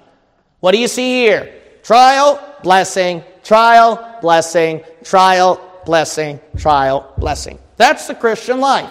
What 0.61 0.73
do 0.73 0.79
you 0.79 0.89
see 0.89 1.21
here? 1.21 1.55
Trial, 1.83 2.43
blessing, 2.63 3.23
Trial, 3.49 4.19
blessing, 4.21 4.85
trial, 5.03 5.59
blessing, 5.87 6.39
trial, 6.59 7.11
blessing. 7.17 7.59
That's 7.79 8.07
the 8.07 8.15
Christian 8.15 8.61
life. 8.61 8.91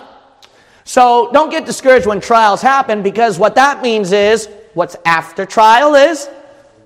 So 0.84 1.30
don't 1.32 1.52
get 1.52 1.64
discouraged 1.64 2.08
when 2.08 2.20
trials 2.20 2.60
happen 2.60 3.04
because 3.04 3.38
what 3.38 3.54
that 3.54 3.84
means 3.84 4.12
is 4.12 4.50
what's 4.74 4.96
after 5.06 5.46
trial 5.46 5.94
is 5.94 6.28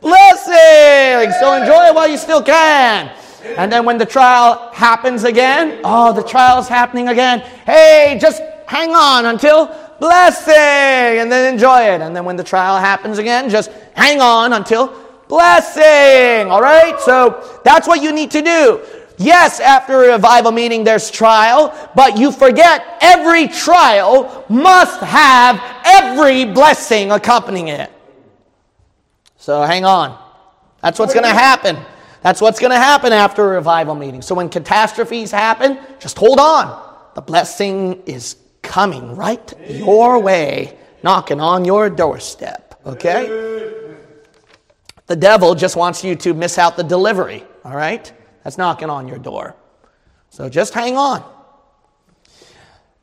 blessing. 0.01 1.31
So 1.39 1.53
enjoy 1.53 1.85
it 1.85 1.95
while 1.95 2.09
you 2.09 2.17
still 2.17 2.43
can. 2.43 3.09
And 3.43 3.71
then 3.71 3.85
when 3.85 3.97
the 3.97 4.05
trial 4.05 4.71
happens 4.73 5.23
again, 5.23 5.81
oh, 5.83 6.13
the 6.13 6.23
trial 6.23 6.59
is 6.59 6.67
happening 6.67 7.07
again. 7.07 7.39
Hey, 7.65 8.17
just 8.21 8.41
hang 8.67 8.95
on 8.95 9.25
until 9.25 9.67
blessing 9.99 10.53
and 11.19 11.31
then 11.31 11.53
enjoy 11.53 11.81
it. 11.81 12.01
And 12.01 12.15
then 12.15 12.25
when 12.25 12.35
the 12.35 12.43
trial 12.43 12.77
happens 12.77 13.17
again, 13.17 13.49
just 13.49 13.71
hang 13.93 14.21
on 14.21 14.53
until 14.53 14.95
blessing. 15.27 16.51
All 16.51 16.61
right? 16.61 16.99
So 17.01 17.61
that's 17.63 17.87
what 17.87 18.01
you 18.01 18.11
need 18.11 18.31
to 18.31 18.41
do. 18.41 18.81
Yes, 19.17 19.59
after 19.59 20.05
a 20.05 20.13
revival 20.13 20.51
meeting, 20.51 20.83
there's 20.83 21.11
trial, 21.11 21.75
but 21.95 22.17
you 22.17 22.31
forget 22.31 22.97
every 23.01 23.47
trial 23.47 24.45
must 24.49 24.99
have 25.01 25.61
every 25.85 26.45
blessing 26.45 27.11
accompanying 27.11 27.67
it. 27.67 27.91
So 29.37 29.61
hang 29.61 29.85
on. 29.85 30.17
That's 30.81 30.97
what's 30.97 31.13
going 31.13 31.25
to 31.25 31.29
happen. 31.29 31.77
That's 32.21 32.39
what's 32.39 32.59
going 32.59 32.71
to 32.71 32.77
happen 32.77 33.13
after 33.13 33.43
a 33.43 33.55
revival 33.55 33.95
meeting. 33.95 34.21
So 34.21 34.35
when 34.35 34.49
catastrophes 34.49 35.31
happen, 35.31 35.79
just 35.99 36.17
hold 36.17 36.39
on. 36.39 36.89
The 37.15 37.21
blessing 37.21 38.01
is 38.05 38.37
coming 38.61 39.15
right 39.15 39.53
your 39.67 40.19
way, 40.19 40.77
knocking 41.03 41.39
on 41.41 41.65
your 41.65 41.89
doorstep. 41.89 42.79
Okay? 42.85 43.27
The 45.07 45.15
devil 45.15 45.55
just 45.55 45.75
wants 45.75 46.03
you 46.03 46.15
to 46.17 46.33
miss 46.33 46.57
out 46.57 46.77
the 46.77 46.83
delivery, 46.83 47.43
all 47.65 47.75
right? 47.75 48.11
That's 48.43 48.57
knocking 48.57 48.89
on 48.89 49.07
your 49.07 49.17
door. 49.17 49.55
So 50.29 50.47
just 50.47 50.73
hang 50.73 50.97
on. 50.97 51.23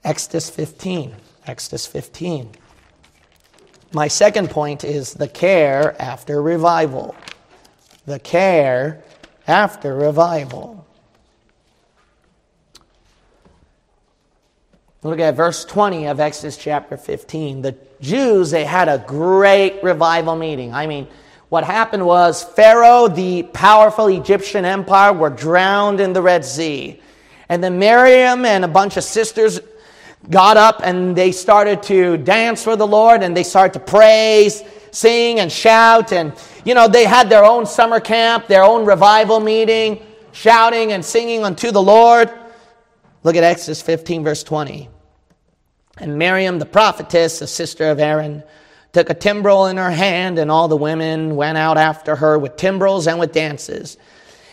Exodus 0.04 0.48
15. 0.48 1.14
Exodus 1.46 1.86
15. 1.86 2.50
My 3.92 4.08
second 4.08 4.50
point 4.50 4.84
is 4.84 5.14
the 5.14 5.28
care 5.28 6.00
after 6.00 6.40
revival. 6.40 7.14
The 8.06 8.18
care 8.18 9.02
after 9.48 9.94
revival. 9.94 10.86
Look 15.02 15.20
at 15.20 15.34
verse 15.34 15.64
20 15.64 16.06
of 16.06 16.20
Exodus 16.20 16.56
chapter 16.56 16.96
15. 16.96 17.62
The 17.62 17.76
Jews, 18.00 18.50
they 18.50 18.64
had 18.64 18.88
a 18.88 18.98
great 19.06 19.82
revival 19.82 20.36
meeting. 20.36 20.74
I 20.74 20.86
mean, 20.86 21.08
what 21.48 21.64
happened 21.64 22.04
was 22.04 22.44
Pharaoh, 22.44 23.08
the 23.08 23.44
powerful 23.44 24.08
Egyptian 24.08 24.64
empire, 24.64 25.12
were 25.12 25.30
drowned 25.30 26.00
in 26.00 26.12
the 26.12 26.20
Red 26.20 26.44
Sea. 26.44 27.00
And 27.48 27.64
then 27.64 27.78
Miriam 27.78 28.44
and 28.44 28.64
a 28.64 28.68
bunch 28.68 28.98
of 28.98 29.04
sisters 29.04 29.60
got 30.28 30.56
up 30.56 30.80
and 30.84 31.16
they 31.16 31.32
started 31.32 31.82
to 31.84 32.18
dance 32.18 32.62
for 32.62 32.76
the 32.76 32.86
Lord 32.86 33.22
and 33.22 33.34
they 33.36 33.44
started 33.44 33.74
to 33.74 33.80
praise, 33.80 34.62
sing, 34.90 35.40
and 35.40 35.50
shout. 35.50 36.12
And, 36.12 36.32
you 36.64 36.74
know, 36.74 36.88
they 36.88 37.04
had 37.04 37.28
their 37.28 37.44
own 37.44 37.66
summer 37.66 38.00
camp, 38.00 38.46
their 38.46 38.64
own 38.64 38.84
revival 38.84 39.40
meeting, 39.40 40.02
shouting 40.32 40.92
and 40.92 41.04
singing 41.04 41.44
unto 41.44 41.70
the 41.70 41.82
Lord. 41.82 42.30
Look 43.22 43.36
at 43.36 43.44
Exodus 43.44 43.82
15, 43.82 44.24
verse 44.24 44.42
20. 44.42 44.88
And 45.98 46.18
Miriam, 46.18 46.58
the 46.58 46.66
prophetess, 46.66 47.40
the 47.40 47.46
sister 47.46 47.90
of 47.90 47.98
Aaron, 47.98 48.44
took 48.92 49.10
a 49.10 49.14
timbrel 49.14 49.66
in 49.66 49.76
her 49.76 49.90
hand, 49.90 50.38
and 50.38 50.50
all 50.50 50.68
the 50.68 50.76
women 50.76 51.36
went 51.36 51.58
out 51.58 51.76
after 51.76 52.16
her 52.16 52.38
with 52.38 52.56
timbrels 52.56 53.06
and 53.06 53.18
with 53.18 53.32
dances. 53.32 53.98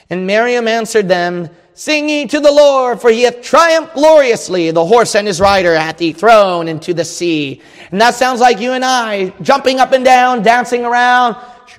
And 0.09 0.27
Miriam 0.27 0.67
answered 0.67 1.07
them, 1.07 1.49
Sing 1.77 2.07
ye 2.07 2.25
to 2.27 2.39
the 2.39 2.53
Lord, 2.53 3.01
for 3.01 3.09
he 3.09 3.23
hath 3.23 3.41
triumphed 3.41 3.95
gloriously. 3.95 4.71
The 4.71 4.85
horse 4.85 5.13
and 5.13 5.27
his 5.27 5.41
rider 5.41 5.75
hath 5.75 5.99
he 5.99 6.13
thrown 6.13 6.69
into 6.69 6.93
the 6.93 7.03
sea. 7.03 7.61
And 7.91 7.99
that 7.99 8.15
sounds 8.15 8.39
like 8.39 8.61
you 8.61 8.71
and 8.71 8.85
I 8.85 9.33
jumping 9.41 9.81
up 9.81 9.91
and 9.91 10.05
down, 10.05 10.41
dancing 10.41 10.85
around, 10.85 11.35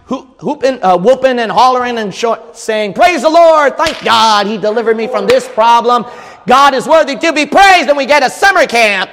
whooping, 0.06 0.82
uh, 0.82 0.98
whooping 0.98 1.38
and 1.38 1.50
hollering 1.50 1.96
and 1.96 2.14
saying, 2.52 2.92
Praise 2.92 3.22
the 3.22 3.30
Lord! 3.30 3.78
Thank 3.78 4.04
God 4.04 4.46
he 4.46 4.58
delivered 4.58 4.98
me 4.98 5.06
from 5.06 5.26
this 5.26 5.48
problem. 5.48 6.04
God 6.46 6.74
is 6.74 6.86
worthy 6.86 7.16
to 7.16 7.32
be 7.32 7.46
praised. 7.46 7.88
And 7.88 7.96
we 7.96 8.04
get 8.04 8.22
a 8.22 8.28
summer 8.28 8.66
camp. 8.66 9.10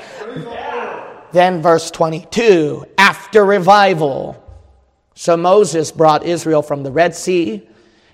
Then, 1.31 1.61
verse 1.61 1.91
22 1.91 2.87
after 2.97 3.45
revival. 3.45 4.37
So 5.15 5.37
Moses 5.37 5.93
brought 5.93 6.25
Israel 6.25 6.61
from 6.61 6.83
the 6.83 6.91
Red 6.91 7.15
Sea, 7.15 7.65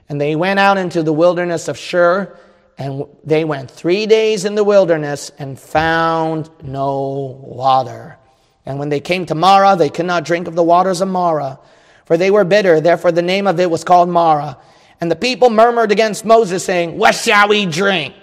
and 0.08 0.22
they 0.22 0.36
went 0.36 0.60
out 0.60 0.78
into 0.78 1.02
the 1.02 1.14
wilderness 1.14 1.68
of 1.68 1.80
Shur, 1.80 2.38
and 2.80 3.04
they 3.26 3.44
went 3.44 3.70
three 3.70 4.06
days 4.06 4.46
in 4.46 4.56
the 4.56 4.64
wilderness 4.64 5.32
and 5.38 5.60
found 5.60 6.50
no 6.64 7.38
water. 7.46 8.18
And 8.66 8.80
when 8.80 8.88
they 8.88 9.02
came 9.02 9.26
to 9.26 9.36
Marah, 9.36 9.76
they 9.76 9.90
could 9.90 10.06
not 10.06 10.24
drink 10.24 10.48
of 10.48 10.56
the 10.56 10.64
waters 10.64 11.02
of 11.02 11.10
Marah, 11.10 11.60
for 12.06 12.16
they 12.16 12.32
were 12.32 12.46
bitter. 12.46 12.80
Therefore, 12.80 13.12
the 13.12 13.22
name 13.22 13.48
of 13.48 13.60
it 13.60 13.70
was 13.70 13.84
called 13.84 14.08
Marah. 14.08 14.58
And 15.02 15.12
the 15.12 15.18
people 15.18 15.50
murmured 15.50 15.92
against 15.92 16.24
Moses, 16.24 16.64
saying, 16.64 16.98
What 16.98 17.16
shall 17.16 17.50
we 17.50 17.66
drink? 17.66 18.16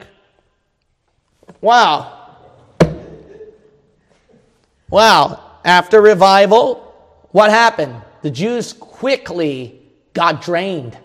Wow. 1.60 2.12
Well, 4.88 5.58
after 5.66 6.00
revival, 6.00 6.76
what 7.32 7.50
happened? 7.50 8.00
The 8.22 8.30
Jews 8.30 8.72
quickly 8.72 9.82
got 10.14 10.40
drained. 10.40 10.96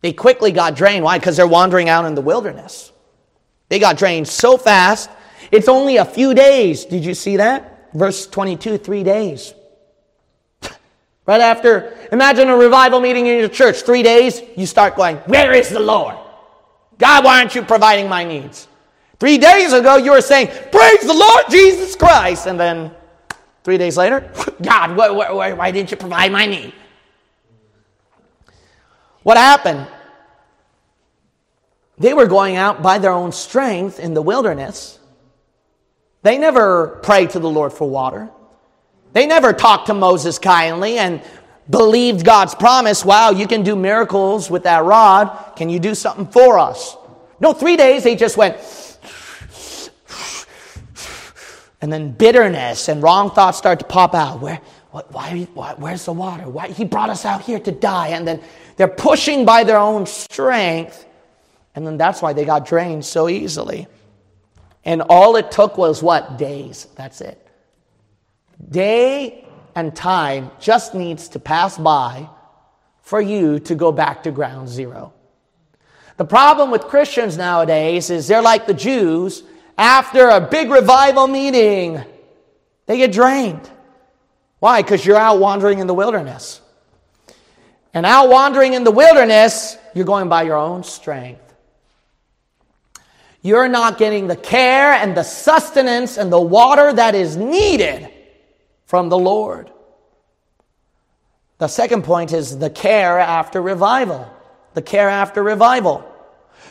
They 0.00 0.12
quickly 0.12 0.52
got 0.52 0.76
drained. 0.76 1.04
Why? 1.04 1.18
Because 1.18 1.36
they're 1.36 1.46
wandering 1.46 1.88
out 1.88 2.04
in 2.06 2.14
the 2.14 2.22
wilderness. 2.22 2.92
They 3.68 3.78
got 3.78 3.98
drained 3.98 4.28
so 4.28 4.56
fast. 4.56 5.10
It's 5.50 5.68
only 5.68 5.96
a 5.96 6.04
few 6.04 6.34
days. 6.34 6.84
Did 6.84 7.04
you 7.04 7.14
see 7.14 7.36
that? 7.36 7.92
Verse 7.92 8.26
22, 8.26 8.78
three 8.78 9.02
days. 9.02 9.52
right 11.26 11.40
after, 11.40 11.96
imagine 12.12 12.48
a 12.48 12.56
revival 12.56 13.00
meeting 13.00 13.26
in 13.26 13.38
your 13.38 13.48
church. 13.48 13.82
Three 13.82 14.02
days, 14.02 14.42
you 14.56 14.66
start 14.66 14.96
going, 14.96 15.16
Where 15.18 15.52
is 15.52 15.68
the 15.68 15.80
Lord? 15.80 16.16
God, 16.98 17.24
why 17.24 17.38
aren't 17.38 17.54
you 17.54 17.62
providing 17.62 18.08
my 18.08 18.24
needs? 18.24 18.68
Three 19.18 19.38
days 19.38 19.72
ago, 19.72 19.96
you 19.96 20.12
were 20.12 20.20
saying, 20.20 20.48
Praise 20.70 21.00
the 21.00 21.14
Lord 21.14 21.44
Jesus 21.50 21.94
Christ. 21.94 22.46
And 22.46 22.58
then 22.58 22.90
three 23.64 23.76
days 23.76 23.96
later, 23.96 24.32
God, 24.62 24.96
why, 24.96 25.10
why, 25.10 25.52
why 25.52 25.70
didn't 25.70 25.90
you 25.90 25.96
provide 25.96 26.32
my 26.32 26.46
need? 26.46 26.72
What 29.30 29.36
happened? 29.36 29.86
They 31.98 32.14
were 32.14 32.26
going 32.26 32.56
out 32.56 32.82
by 32.82 32.98
their 32.98 33.12
own 33.12 33.30
strength 33.30 34.00
in 34.00 34.12
the 34.12 34.20
wilderness. 34.20 34.98
They 36.22 36.36
never 36.36 36.98
prayed 37.04 37.30
to 37.30 37.38
the 37.38 37.48
Lord 37.48 37.72
for 37.72 37.88
water. 37.88 38.28
They 39.12 39.26
never 39.26 39.52
talked 39.52 39.86
to 39.86 39.94
Moses 39.94 40.40
kindly 40.40 40.98
and 40.98 41.22
believed 41.70 42.24
God's 42.24 42.56
promise. 42.56 43.04
Wow, 43.04 43.30
you 43.30 43.46
can 43.46 43.62
do 43.62 43.76
miracles 43.76 44.50
with 44.50 44.64
that 44.64 44.82
rod. 44.82 45.54
Can 45.54 45.68
you 45.68 45.78
do 45.78 45.94
something 45.94 46.26
for 46.26 46.58
us? 46.58 46.96
No, 47.38 47.52
three 47.52 47.76
days 47.76 48.02
they 48.02 48.16
just 48.16 48.36
went, 48.36 48.56
and 51.80 51.92
then 51.92 52.10
bitterness 52.10 52.88
and 52.88 53.00
wrong 53.00 53.30
thoughts 53.30 53.58
start 53.58 53.78
to 53.78 53.84
pop 53.84 54.12
out. 54.12 54.40
Where, 54.40 54.60
what, 54.90 55.12
why, 55.12 55.46
why, 55.54 55.74
where's 55.74 56.04
the 56.04 56.12
water? 56.12 56.48
Why, 56.48 56.66
he 56.66 56.84
brought 56.84 57.10
us 57.10 57.24
out 57.24 57.42
here 57.42 57.60
to 57.60 57.70
die. 57.70 58.08
And 58.08 58.26
then 58.26 58.42
they're 58.80 58.88
pushing 58.88 59.44
by 59.44 59.64
their 59.64 59.76
own 59.76 60.06
strength. 60.06 61.04
And 61.74 61.86
then 61.86 61.98
that's 61.98 62.22
why 62.22 62.32
they 62.32 62.46
got 62.46 62.64
drained 62.64 63.04
so 63.04 63.28
easily. 63.28 63.86
And 64.86 65.02
all 65.02 65.36
it 65.36 65.50
took 65.50 65.76
was 65.76 66.02
what? 66.02 66.38
Days. 66.38 66.88
That's 66.96 67.20
it. 67.20 67.46
Day 68.70 69.46
and 69.74 69.94
time 69.94 70.50
just 70.58 70.94
needs 70.94 71.28
to 71.28 71.38
pass 71.38 71.76
by 71.76 72.26
for 73.02 73.20
you 73.20 73.58
to 73.58 73.74
go 73.74 73.92
back 73.92 74.22
to 74.22 74.30
ground 74.30 74.66
zero. 74.70 75.12
The 76.16 76.24
problem 76.24 76.70
with 76.70 76.84
Christians 76.84 77.36
nowadays 77.36 78.08
is 78.08 78.28
they're 78.28 78.40
like 78.40 78.66
the 78.66 78.72
Jews 78.72 79.42
after 79.76 80.30
a 80.30 80.40
big 80.40 80.70
revival 80.70 81.26
meeting, 81.26 82.02
they 82.86 82.96
get 82.96 83.12
drained. 83.12 83.68
Why? 84.58 84.80
Because 84.80 85.04
you're 85.04 85.18
out 85.18 85.38
wandering 85.38 85.80
in 85.80 85.86
the 85.86 85.92
wilderness. 85.92 86.62
And 87.92 88.06
out 88.06 88.28
wandering 88.28 88.74
in 88.74 88.84
the 88.84 88.90
wilderness, 88.90 89.76
you're 89.94 90.04
going 90.04 90.28
by 90.28 90.44
your 90.44 90.56
own 90.56 90.84
strength. 90.84 91.42
You're 93.42 93.68
not 93.68 93.98
getting 93.98 94.26
the 94.26 94.36
care 94.36 94.92
and 94.92 95.16
the 95.16 95.22
sustenance 95.22 96.18
and 96.18 96.30
the 96.30 96.40
water 96.40 96.92
that 96.92 97.14
is 97.14 97.36
needed 97.36 98.08
from 98.84 99.08
the 99.08 99.18
Lord. 99.18 99.70
The 101.58 101.68
second 101.68 102.04
point 102.04 102.32
is 102.32 102.58
the 102.58 102.70
care 102.70 103.18
after 103.18 103.60
revival. 103.60 104.30
The 104.74 104.82
care 104.82 105.08
after 105.08 105.42
revival. 105.42 106.06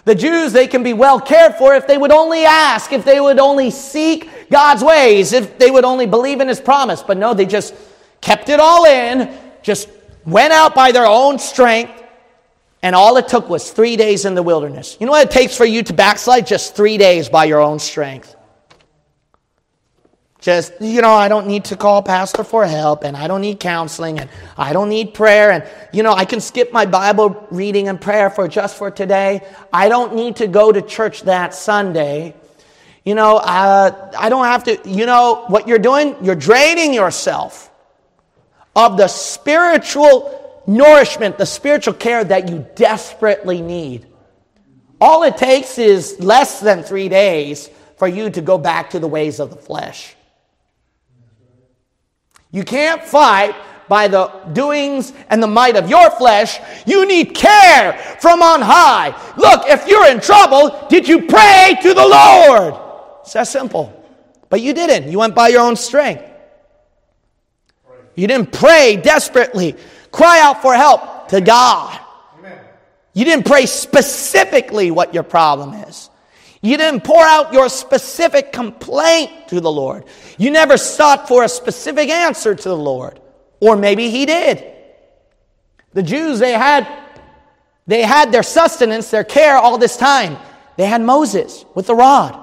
The 0.05 0.15
Jews, 0.15 0.53
they 0.53 0.67
can 0.67 0.83
be 0.83 0.93
well 0.93 1.19
cared 1.19 1.55
for 1.55 1.75
if 1.75 1.85
they 1.85 1.97
would 1.97 2.11
only 2.11 2.45
ask, 2.45 2.93
if 2.93 3.03
they 3.03 3.19
would 3.19 3.39
only 3.39 3.71
seek 3.71 4.49
God's 4.49 4.83
ways, 4.83 5.33
if 5.33 5.57
they 5.57 5.69
would 5.69 5.85
only 5.85 6.05
believe 6.05 6.39
in 6.39 6.47
His 6.47 6.61
promise. 6.61 7.03
But 7.03 7.17
no, 7.17 7.33
they 7.33 7.45
just 7.45 7.75
kept 8.21 8.49
it 8.49 8.59
all 8.59 8.85
in, 8.85 9.35
just 9.61 9.89
went 10.25 10.53
out 10.53 10.75
by 10.75 10.91
their 10.91 11.05
own 11.05 11.39
strength, 11.39 11.93
And 12.81 12.95
all 12.95 13.17
it 13.17 13.27
took 13.27 13.49
was 13.49 13.71
three 13.71 13.97
days 13.97 14.23
in 14.23 14.35
the 14.35 14.43
wilderness. 14.43 14.95
You 14.99 15.05
know 15.05 15.11
what 15.11 15.25
it 15.27 15.31
takes 15.31 15.57
for 15.57 15.65
you 15.65 15.83
to 15.83 15.93
backslide? 15.93 16.47
Just 16.47 16.75
three 16.75 16.97
days 16.97 17.27
by 17.27 17.45
your 17.45 17.59
own 17.59 17.79
strength. 17.79 18.35
Just, 20.39 20.71
you 20.79 21.01
know, 21.01 21.11
I 21.11 21.27
don't 21.27 21.47
need 21.47 21.65
to 21.65 21.75
call 21.75 22.01
pastor 22.01 22.45
for 22.45 22.65
help 22.65 23.03
and 23.03 23.17
I 23.17 23.27
don't 23.27 23.41
need 23.41 23.59
counseling 23.59 24.19
and 24.19 24.29
I 24.57 24.71
don't 24.71 24.87
need 24.87 25.13
prayer 25.13 25.51
and, 25.51 25.65
you 25.91 26.01
know, 26.01 26.13
I 26.13 26.23
can 26.23 26.39
skip 26.39 26.71
my 26.71 26.85
Bible 26.85 27.45
reading 27.51 27.89
and 27.89 27.99
prayer 27.99 28.29
for 28.29 28.47
just 28.47 28.77
for 28.77 28.89
today. 28.89 29.45
I 29.73 29.89
don't 29.89 30.15
need 30.15 30.37
to 30.37 30.47
go 30.47 30.71
to 30.71 30.81
church 30.81 31.23
that 31.23 31.53
Sunday. 31.53 32.35
You 33.03 33.15
know, 33.15 33.35
uh, 33.35 34.11
I 34.17 34.29
don't 34.29 34.45
have 34.45 34.63
to, 34.63 34.79
you 34.89 35.05
know, 35.05 35.43
what 35.47 35.67
you're 35.67 35.77
doing? 35.77 36.15
You're 36.21 36.35
draining 36.35 36.93
yourself 36.93 37.68
of 38.75 38.97
the 38.97 39.07
spiritual 39.07 40.63
nourishment, 40.67 41.37
the 41.37 41.45
spiritual 41.45 41.93
care 41.93 42.23
that 42.23 42.49
you 42.49 42.65
desperately 42.75 43.61
need. 43.61 44.07
All 45.01 45.23
it 45.23 45.37
takes 45.37 45.77
is 45.77 46.19
less 46.19 46.59
than 46.59 46.83
three 46.83 47.09
days 47.09 47.69
for 47.97 48.07
you 48.07 48.29
to 48.29 48.41
go 48.41 48.57
back 48.57 48.91
to 48.91 48.99
the 48.99 49.07
ways 49.07 49.39
of 49.39 49.49
the 49.49 49.55
flesh. 49.55 50.15
You 52.51 52.63
can't 52.63 53.03
fight 53.03 53.55
by 53.87 54.07
the 54.07 54.27
doings 54.53 55.13
and 55.29 55.41
the 55.41 55.47
might 55.47 55.75
of 55.75 55.89
your 55.89 56.09
flesh. 56.11 56.59
You 56.85 57.07
need 57.07 57.35
care 57.35 57.93
from 58.19 58.41
on 58.41 58.61
high. 58.61 59.09
Look, 59.35 59.63
if 59.65 59.87
you're 59.87 60.07
in 60.07 60.19
trouble, 60.19 60.87
did 60.89 61.07
you 61.07 61.25
pray 61.25 61.77
to 61.81 61.93
the 61.93 62.07
Lord? 62.07 62.75
It's 63.21 63.33
that 63.33 63.47
simple. 63.47 63.95
But 64.49 64.61
you 64.61 64.73
didn't. 64.73 65.11
You 65.11 65.19
went 65.19 65.35
by 65.35 65.49
your 65.49 65.61
own 65.61 65.75
strength. 65.75 66.28
You 68.19 68.27
didn't 68.27 68.51
pray 68.51 68.97
desperately, 68.97 69.77
cry 70.11 70.41
out 70.41 70.61
for 70.61 70.73
help 70.73 71.29
to 71.29 71.39
God. 71.39 71.97
You 73.13 73.23
didn't 73.23 73.45
pray 73.45 73.65
specifically 73.65 74.91
what 74.91 75.13
your 75.13 75.23
problem 75.23 75.73
is. 75.73 76.09
You 76.61 76.75
didn't 76.75 77.05
pour 77.05 77.23
out 77.23 77.53
your 77.53 77.69
specific 77.69 78.51
complaint 78.51 79.47
to 79.47 79.61
the 79.61 79.71
Lord. 79.71 80.03
You 80.37 80.51
never 80.51 80.75
sought 80.75 81.29
for 81.29 81.45
a 81.45 81.49
specific 81.49 82.09
answer 82.09 82.53
to 82.53 82.69
the 82.69 82.75
Lord. 82.75 83.21
Or 83.61 83.77
maybe 83.77 84.09
he 84.09 84.25
did. 84.25 84.69
The 85.93 86.03
Jews, 86.03 86.39
they 86.39 86.51
had, 86.51 86.87
they 87.87 88.03
had 88.03 88.33
their 88.33 88.43
sustenance, 88.43 89.09
their 89.09 89.23
care 89.23 89.55
all 89.55 89.77
this 89.77 89.95
time. 89.95 90.37
They 90.75 90.85
had 90.85 91.01
Moses 91.01 91.63
with 91.73 91.87
the 91.87 91.95
rod. 91.95 92.37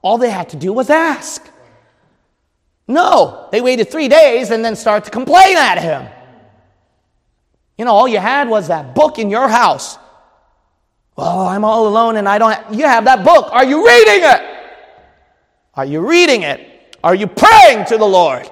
All 0.00 0.18
they 0.18 0.30
had 0.30 0.50
to 0.50 0.56
do 0.56 0.72
was 0.72 0.90
ask. 0.90 1.51
No, 2.92 3.48
they 3.50 3.62
waited 3.62 3.90
three 3.90 4.08
days 4.08 4.50
and 4.50 4.62
then 4.62 4.76
started 4.76 5.06
to 5.06 5.10
complain 5.10 5.56
at 5.56 5.78
him. 5.78 6.06
You 7.78 7.86
know, 7.86 7.92
all 7.92 8.06
you 8.06 8.18
had 8.18 8.50
was 8.50 8.68
that 8.68 8.94
book 8.94 9.18
in 9.18 9.30
your 9.30 9.48
house. 9.48 9.96
Oh, 11.16 11.46
I'm 11.46 11.64
all 11.64 11.88
alone 11.88 12.16
and 12.16 12.28
I 12.28 12.36
don't. 12.36 12.52
Have, 12.52 12.74
you 12.74 12.84
have 12.84 13.06
that 13.06 13.24
book. 13.24 13.48
Are 13.50 13.64
you 13.64 13.86
reading 13.86 14.24
it? 14.24 14.40
Are 15.74 15.86
you 15.86 16.06
reading 16.06 16.42
it? 16.42 16.96
Are 17.02 17.14
you 17.14 17.26
praying 17.26 17.86
to 17.86 17.96
the 17.96 18.04
Lord? 18.04 18.50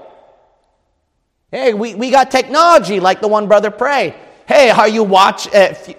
Hey, 1.53 1.75
we, 1.75 1.95
we 1.95 2.11
got 2.11 2.31
technology 2.31 2.99
like 2.99 3.21
the 3.21 3.29
one 3.29 3.47
brother 3.47 3.71
prayed. 3.71 4.15
Hey, 4.47 4.71
are 4.71 4.89
you 4.89 5.05
watch? 5.05 5.49
If, 5.53 5.95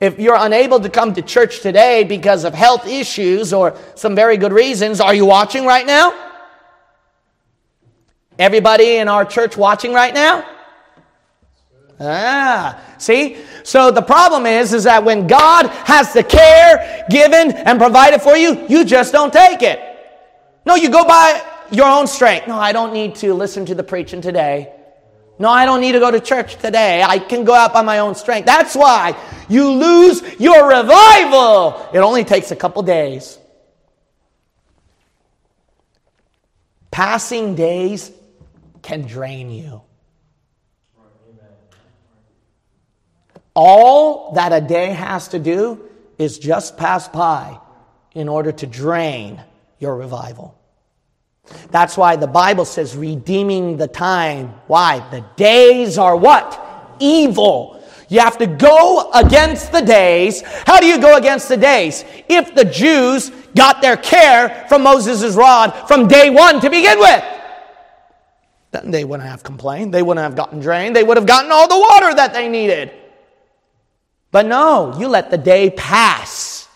if 0.00 0.18
you're 0.18 0.36
unable 0.38 0.80
to 0.80 0.88
come 0.88 1.12
to 1.14 1.22
church 1.22 1.60
today 1.60 2.04
because 2.04 2.44
of 2.44 2.54
health 2.54 2.86
issues 2.86 3.52
or 3.52 3.76
some 3.96 4.14
very 4.14 4.38
good 4.38 4.52
reasons, 4.52 4.98
are 5.00 5.14
you 5.14 5.26
watching 5.26 5.66
right 5.66 5.86
now? 5.86 6.31
Everybody 8.42 8.96
in 8.96 9.06
our 9.06 9.24
church 9.24 9.56
watching 9.56 9.92
right 9.92 10.12
now? 10.12 10.44
Ah, 12.00 12.82
see? 12.98 13.36
So 13.62 13.92
the 13.92 14.02
problem 14.02 14.46
is, 14.46 14.74
is 14.74 14.82
that 14.82 15.04
when 15.04 15.28
God 15.28 15.68
has 15.68 16.12
the 16.12 16.24
care 16.24 17.06
given 17.08 17.52
and 17.52 17.78
provided 17.78 18.20
for 18.20 18.36
you, 18.36 18.66
you 18.68 18.84
just 18.84 19.12
don't 19.12 19.32
take 19.32 19.62
it. 19.62 19.78
No, 20.66 20.74
you 20.74 20.90
go 20.90 21.04
by 21.04 21.40
your 21.70 21.86
own 21.86 22.08
strength. 22.08 22.48
No, 22.48 22.58
I 22.58 22.72
don't 22.72 22.92
need 22.92 23.14
to 23.16 23.32
listen 23.32 23.64
to 23.66 23.76
the 23.76 23.84
preaching 23.84 24.20
today. 24.20 24.72
No, 25.38 25.48
I 25.48 25.64
don't 25.64 25.80
need 25.80 25.92
to 25.92 26.00
go 26.00 26.10
to 26.10 26.18
church 26.18 26.56
today. 26.56 27.00
I 27.00 27.20
can 27.20 27.44
go 27.44 27.54
out 27.54 27.72
by 27.72 27.82
my 27.82 28.00
own 28.00 28.16
strength. 28.16 28.46
That's 28.46 28.74
why 28.74 29.16
you 29.48 29.70
lose 29.70 30.20
your 30.40 30.66
revival. 30.66 31.88
It 31.94 31.98
only 31.98 32.24
takes 32.24 32.50
a 32.50 32.56
couple 32.56 32.82
days. 32.82 33.38
Passing 36.90 37.54
days 37.54 38.10
can 38.82 39.02
drain 39.02 39.50
you. 39.50 39.82
All 43.54 44.32
that 44.32 44.52
a 44.52 44.60
day 44.60 44.90
has 44.90 45.28
to 45.28 45.38
do 45.38 45.88
is 46.18 46.38
just 46.38 46.76
pass 46.76 47.08
by 47.08 47.58
in 48.14 48.28
order 48.28 48.52
to 48.52 48.66
drain 48.66 49.42
your 49.78 49.96
revival. 49.96 50.58
That's 51.70 51.96
why 51.96 52.16
the 52.16 52.26
Bible 52.26 52.64
says 52.64 52.96
redeeming 52.96 53.76
the 53.76 53.88
time. 53.88 54.48
Why? 54.68 55.06
The 55.10 55.24
days 55.36 55.98
are 55.98 56.16
what? 56.16 56.96
Evil. 57.00 57.82
You 58.08 58.20
have 58.20 58.38
to 58.38 58.46
go 58.46 59.10
against 59.12 59.72
the 59.72 59.80
days. 59.80 60.42
How 60.66 60.80
do 60.80 60.86
you 60.86 61.00
go 61.00 61.16
against 61.16 61.48
the 61.48 61.56
days? 61.56 62.04
If 62.28 62.54
the 62.54 62.64
Jews 62.64 63.30
got 63.54 63.82
their 63.82 63.96
care 63.96 64.66
from 64.68 64.82
Moses' 64.82 65.34
rod 65.34 65.70
from 65.88 66.08
day 66.08 66.30
one 66.30 66.60
to 66.60 66.70
begin 66.70 66.98
with, 66.98 67.24
then 68.72 68.90
they 68.90 69.04
wouldn't 69.04 69.28
have 69.28 69.42
complained. 69.42 69.92
They 69.92 70.02
wouldn't 70.02 70.24
have 70.24 70.34
gotten 70.34 70.60
drained. 70.60 70.96
They 70.96 71.04
would 71.04 71.18
have 71.18 71.26
gotten 71.26 71.52
all 71.52 71.68
the 71.68 71.78
water 71.78 72.14
that 72.14 72.32
they 72.32 72.48
needed. 72.48 72.90
But 74.30 74.46
no, 74.46 74.98
you 74.98 75.08
let 75.08 75.30
the 75.30 75.38
day 75.38 75.70
pass 75.70 76.66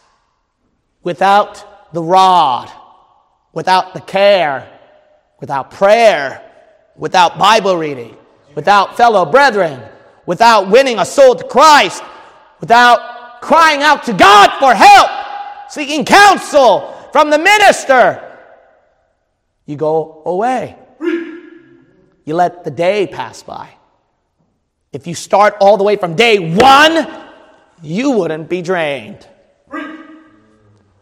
without 1.03 1.95
the 1.95 2.03
rod, 2.03 2.71
without 3.55 3.95
the 3.95 4.01
care, 4.01 4.71
without 5.41 5.71
prayer, 5.71 6.43
without 6.97 7.39
Bible 7.39 7.77
reading, 7.77 8.15
without 8.55 8.99
fellow 8.99 9.25
brethren, 9.25 9.81
without 10.27 10.69
winning 10.69 10.99
a 10.99 11.05
soul 11.07 11.35
to 11.35 11.45
Christ, 11.45 12.03
without 12.61 13.41
crying 13.41 13.81
out 13.81 14.05
to 14.05 14.13
God 14.13 14.51
for 14.59 14.75
help, 14.75 15.11
seeking 15.71 16.05
counsel 16.05 16.93
from 17.13 17.31
the 17.31 17.39
minister. 17.39 18.23
You 19.65 19.77
go 19.77 20.23
away. 20.27 20.77
You 22.27 22.35
let 22.35 22.65
the 22.65 22.71
day 22.71 23.07
pass 23.07 23.43
by. 23.43 23.71
If 24.93 25.07
you 25.07 25.15
start 25.15 25.57
all 25.61 25.79
the 25.79 25.85
way 25.85 25.97
from 25.97 26.17
day 26.17 26.39
one, 26.39 27.09
you 27.83 28.11
wouldn't 28.11 28.49
be 28.49 28.61
drained. 28.63 29.27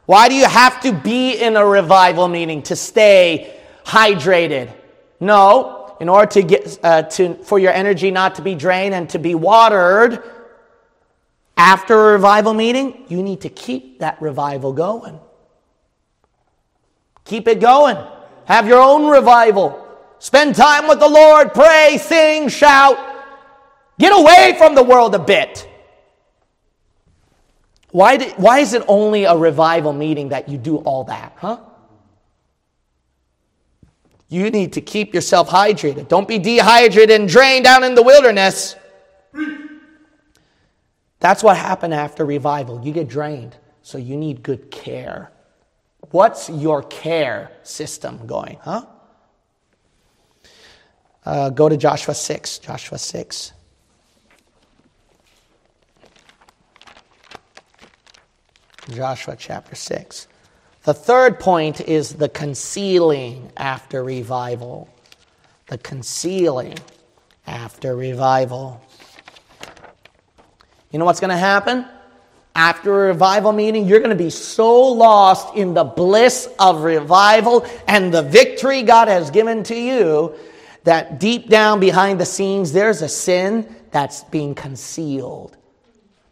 Why 0.06 0.28
do 0.28 0.34
you 0.34 0.44
have 0.44 0.82
to 0.82 0.92
be 0.92 1.34
in 1.34 1.56
a 1.56 1.66
revival 1.66 2.28
meeting 2.28 2.62
to 2.64 2.76
stay 2.76 3.58
hydrated? 3.84 4.72
No, 5.18 5.96
in 5.98 6.10
order 6.10 6.30
to 6.32 6.42
get 6.42 6.78
uh, 6.82 7.02
to 7.02 7.36
for 7.36 7.58
your 7.58 7.72
energy 7.72 8.10
not 8.10 8.34
to 8.34 8.42
be 8.42 8.54
drained 8.54 8.94
and 8.94 9.08
to 9.10 9.18
be 9.18 9.34
watered 9.34 10.22
after 11.56 11.94
a 11.94 12.12
revival 12.12 12.52
meeting, 12.52 13.04
you 13.08 13.22
need 13.22 13.42
to 13.42 13.48
keep 13.48 14.00
that 14.00 14.20
revival 14.20 14.72
going. 14.72 15.18
Keep 17.24 17.48
it 17.48 17.60
going. 17.60 17.96
Have 18.44 18.68
your 18.68 18.80
own 18.80 19.08
revival. 19.08 19.83
Spend 20.24 20.54
time 20.54 20.88
with 20.88 21.00
the 21.00 21.06
Lord, 21.06 21.52
pray, 21.52 21.98
sing, 22.00 22.48
shout. 22.48 22.96
Get 23.98 24.10
away 24.10 24.54
from 24.56 24.74
the 24.74 24.82
world 24.82 25.14
a 25.14 25.18
bit. 25.18 25.68
Why, 27.90 28.16
did, 28.16 28.32
why 28.38 28.60
is 28.60 28.72
it 28.72 28.82
only 28.88 29.24
a 29.24 29.36
revival 29.36 29.92
meeting 29.92 30.30
that 30.30 30.48
you 30.48 30.56
do 30.56 30.78
all 30.78 31.04
that, 31.04 31.34
huh? 31.36 31.58
You 34.30 34.50
need 34.50 34.72
to 34.72 34.80
keep 34.80 35.12
yourself 35.12 35.50
hydrated. 35.50 36.08
Don't 36.08 36.26
be 36.26 36.38
dehydrated 36.38 37.20
and 37.20 37.28
drained 37.28 37.64
down 37.66 37.84
in 37.84 37.94
the 37.94 38.02
wilderness. 38.02 38.76
That's 41.20 41.42
what 41.42 41.58
happened 41.58 41.92
after 41.92 42.24
revival. 42.24 42.80
You 42.82 42.94
get 42.94 43.08
drained, 43.08 43.58
so 43.82 43.98
you 43.98 44.16
need 44.16 44.42
good 44.42 44.70
care. 44.70 45.32
What's 46.12 46.48
your 46.48 46.82
care 46.82 47.52
system 47.62 48.26
going, 48.26 48.56
huh? 48.62 48.86
Uh, 51.24 51.48
go 51.50 51.68
to 51.68 51.76
Joshua 51.76 52.14
6. 52.14 52.58
Joshua 52.58 52.98
6. 52.98 53.52
Joshua 58.90 59.34
chapter 59.38 59.74
6. 59.74 60.28
The 60.82 60.92
third 60.92 61.40
point 61.40 61.80
is 61.80 62.14
the 62.14 62.28
concealing 62.28 63.50
after 63.56 64.04
revival. 64.04 64.88
The 65.68 65.78
concealing 65.78 66.78
after 67.46 67.96
revival. 67.96 68.82
You 70.90 70.98
know 70.98 71.06
what's 71.06 71.20
going 71.20 71.30
to 71.30 71.36
happen? 71.36 71.86
After 72.54 73.06
a 73.06 73.08
revival 73.08 73.52
meeting, 73.52 73.86
you're 73.86 73.98
going 73.98 74.16
to 74.16 74.22
be 74.22 74.30
so 74.30 74.92
lost 74.92 75.56
in 75.56 75.72
the 75.72 75.84
bliss 75.84 76.48
of 76.58 76.82
revival 76.82 77.66
and 77.88 78.12
the 78.12 78.22
victory 78.22 78.82
God 78.82 79.08
has 79.08 79.30
given 79.30 79.62
to 79.64 79.74
you 79.74 80.34
that 80.84 81.18
deep 81.18 81.48
down 81.48 81.80
behind 81.80 82.20
the 82.20 82.26
scenes, 82.26 82.72
there's 82.72 83.02
a 83.02 83.08
sin 83.08 83.74
that's 83.90 84.24
being 84.24 84.54
concealed. 84.54 85.56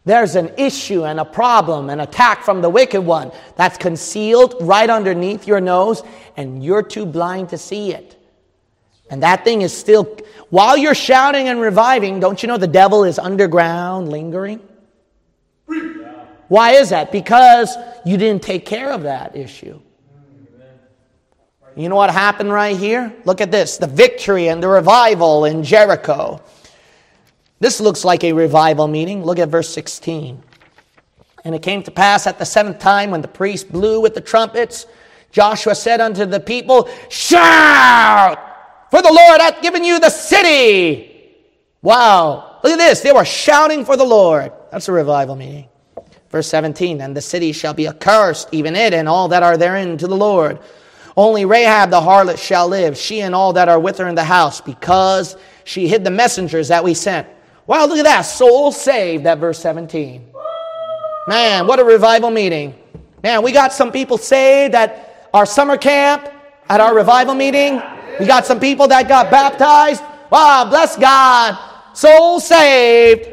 There's 0.05 0.35
an 0.35 0.51
issue 0.57 1.05
and 1.05 1.19
a 1.19 1.25
problem, 1.25 1.89
an 1.89 2.01
attack 2.01 2.43
from 2.43 2.61
the 2.61 2.69
wicked 2.69 3.01
one 3.01 3.31
that's 3.55 3.77
concealed 3.77 4.55
right 4.61 4.89
underneath 4.89 5.47
your 5.47 5.61
nose, 5.61 6.03
and 6.35 6.63
you're 6.63 6.83
too 6.83 7.05
blind 7.05 7.49
to 7.49 7.57
see 7.57 7.93
it. 7.93 8.19
And 9.09 9.23
that 9.23 9.43
thing 9.43 9.61
is 9.61 9.75
still, 9.75 10.17
while 10.49 10.75
you're 10.75 10.95
shouting 10.95 11.47
and 11.47 11.59
reviving, 11.61 12.19
don't 12.19 12.41
you 12.41 12.47
know 12.47 12.57
the 12.57 12.67
devil 12.67 13.03
is 13.03 13.17
underground 13.17 14.09
lingering? 14.09 14.59
Why 16.47 16.71
is 16.71 16.89
that? 16.89 17.11
Because 17.11 17.75
you 18.05 18.17
didn't 18.17 18.43
take 18.43 18.65
care 18.65 18.91
of 18.91 19.03
that 19.03 19.35
issue. 19.35 19.79
You 21.75 21.89
know 21.89 21.95
what 21.95 22.09
happened 22.11 22.51
right 22.51 22.77
here? 22.77 23.13
Look 23.25 23.41
at 23.41 23.51
this 23.51 23.77
the 23.77 23.87
victory 23.87 24.47
and 24.47 24.61
the 24.61 24.67
revival 24.67 25.45
in 25.45 25.63
Jericho. 25.63 26.41
This 27.59 27.79
looks 27.79 28.03
like 28.03 28.23
a 28.23 28.33
revival 28.33 28.87
meeting. 28.87 29.23
Look 29.23 29.39
at 29.39 29.49
verse 29.49 29.69
16. 29.69 30.41
And 31.45 31.55
it 31.55 31.61
came 31.61 31.83
to 31.83 31.91
pass 31.91 32.27
at 32.27 32.39
the 32.39 32.45
seventh 32.45 32.79
time 32.79 33.11
when 33.11 33.21
the 33.21 33.27
priest 33.27 33.71
blew 33.71 34.01
with 34.01 34.13
the 34.13 34.21
trumpets, 34.21 34.85
Joshua 35.31 35.75
said 35.75 35.99
unto 35.99 36.25
the 36.25 36.39
people, 36.39 36.89
Shout! 37.09 38.37
For 38.91 39.01
the 39.01 39.11
Lord 39.11 39.41
hath 39.41 39.61
given 39.61 39.83
you 39.83 39.99
the 39.99 40.09
city. 40.09 41.35
Wow. 41.81 42.59
Look 42.63 42.73
at 42.73 42.77
this. 42.77 43.01
They 43.01 43.11
were 43.11 43.25
shouting 43.25 43.83
for 43.83 43.97
the 43.97 44.03
Lord. 44.03 44.51
That's 44.71 44.87
a 44.87 44.93
revival 44.93 45.35
meeting. 45.35 45.67
Verse 46.29 46.47
17, 46.47 47.01
and 47.01 47.15
the 47.15 47.21
city 47.21 47.51
shall 47.51 47.73
be 47.73 47.87
accursed, 47.87 48.49
even 48.51 48.75
it 48.75 48.93
and 48.93 49.07
all 49.07 49.27
that 49.27 49.43
are 49.43 49.57
therein 49.57 49.97
to 49.99 50.07
the 50.07 50.15
Lord. 50.15 50.59
Only 51.15 51.45
Rahab 51.45 51.91
the 51.91 52.01
harlot 52.01 52.37
shall 52.39 52.67
live, 52.67 52.97
she 52.97 53.21
and 53.21 53.35
all 53.35 53.53
that 53.53 53.69
are 53.69 53.79
with 53.79 53.99
her 53.99 54.07
in 54.07 54.15
the 54.15 54.23
house, 54.23 54.61
because 54.61 55.37
she 55.63 55.87
hid 55.87 56.03
the 56.03 56.11
messengers 56.11 56.69
that 56.69 56.83
we 56.83 56.93
sent. 56.93 57.27
Wow, 57.67 57.85
look 57.85 57.99
at 57.99 58.05
that. 58.05 58.21
Soul 58.21 58.71
saved, 58.71 59.25
that 59.25 59.37
verse 59.37 59.59
17. 59.59 60.25
Man, 61.27 61.67
what 61.67 61.79
a 61.79 61.83
revival 61.83 62.29
meeting. 62.29 62.75
Man, 63.23 63.43
we 63.43 63.51
got 63.51 63.71
some 63.71 63.91
people 63.91 64.17
saved 64.17 64.75
at 64.75 65.29
our 65.33 65.45
summer 65.45 65.77
camp, 65.77 66.27
at 66.67 66.81
our 66.81 66.93
revival 66.93 67.35
meeting. 67.35 67.81
We 68.19 68.25
got 68.25 68.45
some 68.45 68.59
people 68.59 68.87
that 68.89 69.07
got 69.07 69.31
baptized. 69.31 70.03
Wow, 70.29 70.65
bless 70.69 70.97
God. 70.97 71.57
Soul 71.93 72.39
saved. 72.39 73.29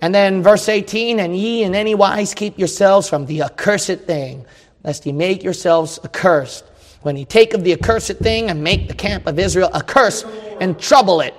And 0.00 0.12
then 0.12 0.42
verse 0.42 0.68
18, 0.68 1.20
and 1.20 1.36
ye 1.36 1.62
in 1.62 1.76
any 1.76 1.94
wise 1.94 2.34
keep 2.34 2.58
yourselves 2.58 3.08
from 3.08 3.26
the 3.26 3.42
accursed 3.42 4.00
thing, 4.00 4.44
lest 4.82 5.06
ye 5.06 5.12
make 5.12 5.44
yourselves 5.44 6.00
accursed. 6.02 6.64
When 7.02 7.16
he 7.16 7.24
take 7.24 7.54
of 7.54 7.64
the 7.64 7.72
accursed 7.72 8.18
thing 8.18 8.50
and 8.50 8.62
make 8.62 8.88
the 8.88 8.94
camp 8.94 9.26
of 9.26 9.38
Israel 9.38 9.70
accursed 9.74 10.26
and 10.60 10.78
trouble 10.78 11.20
it. 11.20 11.34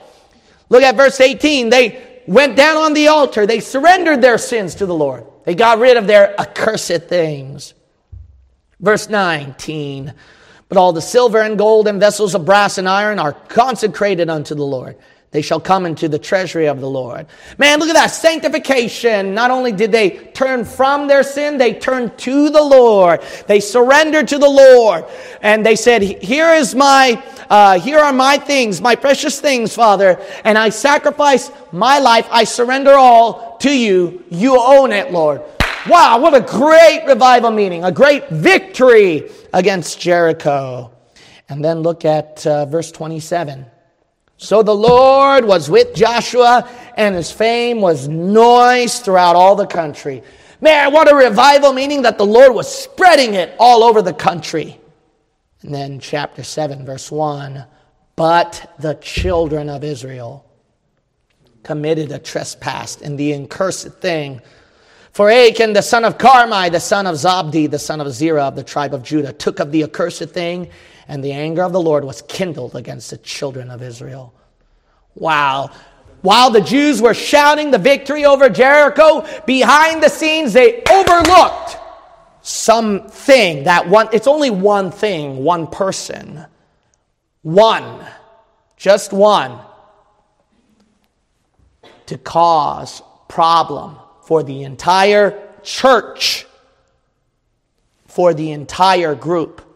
Look 0.70 0.84
at 0.84 0.96
verse 0.96 1.20
18. 1.20 1.70
They 1.70 2.22
went 2.28 2.56
down 2.56 2.78
on 2.78 2.94
the 2.94 3.08
altar. 3.08 3.46
They 3.46 3.60
surrendered 3.60 4.22
their 4.22 4.38
sins 4.38 4.76
to 4.76 4.86
the 4.86 4.96
Lord. 4.96 5.26
They 5.46 5.56
got 5.56 5.80
rid 5.80 5.98
of 5.98 6.08
their 6.08 6.40
accursed 6.40 7.04
things. 7.04 7.74
Verse 8.80 9.10
19. 9.10 10.14
But 10.70 10.78
all 10.78 10.94
the 10.94 11.02
silver 11.02 11.42
and 11.42 11.58
gold 11.58 11.88
and 11.88 12.00
vessels 12.00 12.36
of 12.36 12.46
brass 12.46 12.78
and 12.78 12.90
iron 12.90 13.20
are 13.20 13.34
consecrated 13.34 14.30
unto 14.30 14.56
the 14.56 14.66
Lord. 14.66 14.98
They 15.34 15.42
shall 15.42 15.60
come 15.60 15.88
into 15.88 16.08
the 16.08 16.20
treasury 16.20 16.68
of 16.68 16.80
the 16.80 16.90
Lord. 16.90 17.26
Man, 17.58 17.80
look 17.80 17.90
at 17.90 17.96
that 17.96 18.12
sanctification. 18.12 19.34
Not 19.34 19.50
only 19.50 19.72
did 19.72 19.92
they 19.92 20.12
turn 20.12 20.64
from 20.64 21.08
their 21.08 21.24
sin, 21.24 21.58
they 21.58 21.74
turned 21.74 22.16
to 22.20 22.52
the 22.52 22.62
Lord. 22.62 23.24
They 23.48 23.60
surrendered 23.60 24.28
to 24.28 24.38
the 24.38 24.48
Lord. 24.48 25.06
And 25.42 25.66
they 25.66 25.76
said, 25.76 26.04
Here 26.04 26.52
is 26.52 26.76
my, 26.76 27.22
uh, 27.50 27.80
here 27.80 27.98
are 27.98 28.14
my 28.14 28.38
things, 28.38 28.80
my 28.80 28.96
precious 28.96 29.42
things, 29.42 29.74
Father. 29.74 30.22
And 30.44 30.56
I 30.56 30.70
sacrifice 30.70 31.50
my 31.72 31.98
life. 31.98 32.28
I 32.30 32.44
surrender 32.44 32.94
all 32.94 33.58
to 33.58 33.76
you. 33.76 34.24
You 34.30 34.62
own 34.62 34.92
it, 34.92 35.12
Lord. 35.12 35.42
Wow, 35.90 36.20
what 36.20 36.36
a 36.36 36.42
great 36.42 37.06
revival 37.08 37.50
meeting, 37.50 37.84
a 37.84 37.92
great 37.92 38.30
victory 38.30 39.32
against 39.52 40.00
Jericho. 40.00 40.92
And 41.50 41.66
then 41.66 41.80
look 41.80 42.06
at 42.06 42.46
uh, 42.46 42.68
verse 42.68 42.92
27. 42.92 43.66
So 44.38 44.64
the 44.64 44.76
Lord 44.76 45.46
was 45.46 45.70
with 45.70 45.96
Joshua, 45.96 46.70
and 46.98 47.16
his 47.16 47.32
fame 47.32 47.82
was 47.82 48.08
noised 48.08 49.04
throughout 49.04 49.36
all 49.36 49.56
the 49.56 49.68
country. 49.68 50.24
Man, 50.60 50.94
what 50.94 51.12
a 51.12 51.16
revival, 51.16 51.74
meaning 51.74 52.02
that 52.04 52.18
the 52.18 52.26
Lord 52.26 52.54
was 52.54 52.74
spreading 52.74 53.34
it 53.36 53.56
all 53.60 53.84
over 53.84 54.02
the 54.02 54.14
country. 54.14 54.80
And 55.62 55.74
then, 55.74 56.00
chapter 56.00 56.44
7, 56.44 56.86
verse 56.86 57.12
1 57.12 57.66
But 58.16 58.74
the 58.80 58.96
children 58.96 59.70
of 59.70 59.84
Israel 59.84 60.46
committed 61.64 62.12
a 62.12 62.20
trespass 62.20 62.98
in 63.02 63.16
the 63.16 63.34
accursed 63.34 63.94
thing. 64.00 64.42
For 65.12 65.30
Achan, 65.30 65.74
the 65.74 65.82
son 65.82 66.04
of 66.04 66.18
Carmi, 66.18 66.72
the 66.72 66.80
son 66.80 67.08
of 67.08 67.16
Zabdi, 67.16 67.70
the 67.70 67.80
son 67.80 68.02
of 68.02 68.12
Zerah 68.12 68.46
of 68.46 68.56
the 68.56 68.64
tribe 68.64 68.94
of 68.94 69.04
Judah, 69.04 69.32
took 69.32 69.60
of 69.60 69.72
the 69.72 69.84
accursed 69.84 70.30
thing 70.30 70.70
and 71.08 71.24
the 71.24 71.32
anger 71.32 71.64
of 71.64 71.74
the 71.74 71.82
Lord 71.82 72.04
was 72.04 72.22
kindled 72.24 72.76
against 72.76 73.10
the 73.10 73.18
children 73.18 73.70
of 73.70 73.82
Israel. 73.82 74.34
Wow. 75.16 75.70
While 76.22 76.52
the 76.52 76.62
Jews 76.62 77.02
were 77.02 77.14
shouting 77.14 77.72
the 77.72 77.78
victory 77.78 78.26
over 78.26 78.50
Jericho, 78.50 79.28
behind 79.46 80.02
the 80.02 80.10
scenes 80.10 80.54
they 80.54 80.82
overlooked 80.90 81.78
something 82.42 83.64
that 83.64 83.88
one, 83.88 84.08
it's 84.14 84.28
only 84.28 84.50
one 84.50 84.92
thing, 84.92 85.44
one 85.44 85.68
person. 85.68 86.46
One, 87.42 88.06
just 88.78 89.12
one, 89.12 89.60
to 92.06 92.18
cause 92.18 93.02
problem 93.28 93.98
for 94.26 94.44
the 94.44 94.64
entire 94.64 95.50
church, 95.62 96.46
for 98.08 98.34
the 98.34 98.52
entire 98.52 99.16
group 99.16 99.73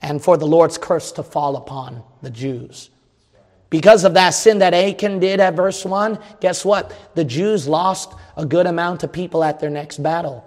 and 0.00 0.22
for 0.22 0.36
the 0.36 0.46
Lord's 0.46 0.78
curse 0.78 1.12
to 1.12 1.22
fall 1.22 1.56
upon 1.56 2.02
the 2.22 2.30
Jews. 2.30 2.90
Because 3.70 4.04
of 4.04 4.14
that 4.14 4.30
sin 4.30 4.58
that 4.58 4.72
Achan 4.72 5.18
did 5.18 5.40
at 5.40 5.54
verse 5.54 5.84
1, 5.84 6.18
guess 6.40 6.64
what? 6.64 6.94
The 7.14 7.24
Jews 7.24 7.68
lost 7.68 8.14
a 8.36 8.46
good 8.46 8.66
amount 8.66 9.02
of 9.02 9.12
people 9.12 9.44
at 9.44 9.60
their 9.60 9.70
next 9.70 10.02
battle. 10.02 10.44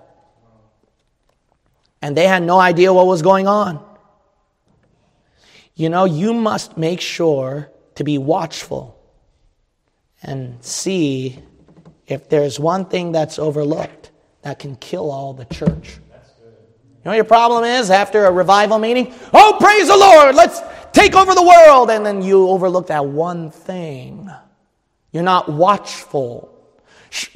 And 2.02 2.18
they 2.18 2.26
had 2.26 2.42
no 2.42 2.60
idea 2.60 2.92
what 2.92 3.06
was 3.06 3.22
going 3.22 3.48
on. 3.48 3.86
You 5.76 5.90
know, 5.90 6.06
you 6.06 6.34
must 6.34 6.78
make 6.78 7.00
sure 7.00 7.70
to 7.96 8.04
be 8.04 8.18
watchful 8.18 8.98
and 10.24 10.64
see 10.64 11.40
if 12.08 12.28
there's 12.30 12.60
one 12.60 12.86
thing 12.86 13.12
that's 13.12 13.38
overlooked 13.38 14.12
that 14.42 14.60
can 14.60 14.76
kill 14.76 15.12
all 15.12 15.34
the 15.34 15.46
church. 15.46 16.00
You 17.04 17.10
know 17.10 17.16
your 17.16 17.24
problem 17.24 17.64
is 17.64 17.90
after 17.90 18.26
a 18.26 18.32
revival 18.32 18.78
meeting? 18.78 19.12
Oh, 19.34 19.58
praise 19.60 19.88
the 19.88 19.98
Lord, 19.98 20.36
let's 20.36 20.62
take 20.92 21.16
over 21.16 21.34
the 21.34 21.42
world. 21.42 21.90
And 21.90 22.06
then 22.06 22.22
you 22.22 22.48
overlook 22.48 22.88
that 22.88 23.08
one 23.08 23.50
thing. 23.50 24.30
You're 25.12 25.24
not 25.24 25.50
watchful. 25.50 26.54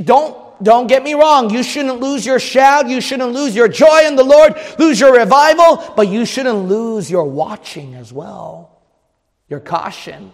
Don't, 0.03 0.63
don't 0.63 0.85
get 0.85 1.03
me 1.03 1.15
wrong. 1.15 1.49
You 1.49 1.63
shouldn't 1.63 1.99
lose 1.99 2.27
your 2.27 2.39
shout. 2.39 2.87
You 2.87 3.01
shouldn't 3.01 3.33
lose 3.33 3.55
your 3.55 3.67
joy 3.67 4.05
in 4.05 4.15
the 4.15 4.23
Lord, 4.23 4.55
lose 4.77 4.99
your 4.99 5.17
revival, 5.17 5.83
but 5.95 6.09
you 6.09 6.25
shouldn't 6.25 6.69
lose 6.69 7.09
your 7.09 7.25
watching 7.25 7.95
as 7.95 8.13
well, 8.13 8.81
your 9.49 9.59
caution. 9.59 10.31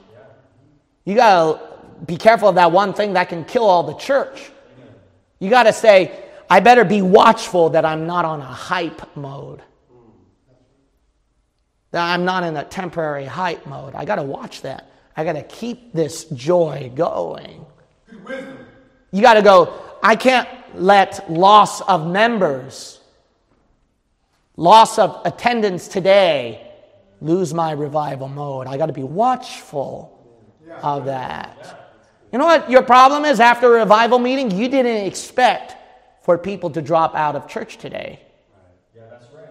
You 1.06 1.16
got 1.16 1.54
to 1.54 2.06
be 2.06 2.18
careful 2.18 2.50
of 2.50 2.56
that 2.56 2.74
one 2.74 2.94
thing 2.94 3.14
that 3.14 3.30
can 3.30 3.46
kill 3.46 3.64
all 3.64 3.84
the 3.84 3.96
church. 3.96 4.52
You 5.40 5.50
got 5.50 5.64
to 5.64 5.74
say, 5.74 6.31
I 6.52 6.60
better 6.60 6.84
be 6.84 7.02
watchful 7.02 7.70
that 7.70 7.86
I'm 7.86 8.06
not 8.06 8.26
on 8.26 8.42
a 8.42 8.44
hype 8.44 9.16
mode. 9.16 9.62
That 11.92 12.04
I'm 12.04 12.26
not 12.26 12.44
in 12.44 12.58
a 12.58 12.66
temporary 12.66 13.24
hype 13.24 13.66
mode. 13.66 13.96
I 13.96 14.04
got 14.04 14.18
to 14.18 14.24
watch 14.24 14.64
that. 14.64 14.92
I 15.16 15.24
got 15.24 15.34
to 15.34 15.44
keep 15.44 15.94
this 15.94 16.26
joy 16.26 16.92
going. 16.94 17.66
You 19.12 19.22
got 19.22 19.36
to 19.36 19.42
go, 19.42 19.82
I 20.04 20.18
can't 20.18 20.50
let 20.76 21.32
loss 21.32 21.80
of 21.80 22.06
members, 22.06 23.00
loss 24.58 25.00
of 25.00 25.22
attendance 25.24 25.88
today, 25.88 26.70
lose 27.22 27.54
my 27.54 27.72
revival 27.72 28.28
mode. 28.28 28.68
I 28.68 28.76
got 28.76 28.88
to 28.88 28.94
be 28.94 29.04
watchful 29.04 30.20
of 30.82 31.06
that. 31.06 31.96
You 32.34 32.40
know 32.40 32.46
what 32.46 32.70
your 32.70 32.82
problem 32.82 33.24
is 33.24 33.40
after 33.40 33.68
a 33.68 33.80
revival 33.80 34.20
meeting? 34.20 34.52
You 34.52 34.68
didn't 34.68 35.08
expect 35.08 35.78
for 36.22 36.38
people 36.38 36.70
to 36.72 36.82
drop 36.82 37.16
out 37.16 37.36
of 37.36 37.48
church 37.48 37.78
today. 37.78 38.20
Yeah, 38.96 39.04
that's 39.10 39.26
right. 39.34 39.48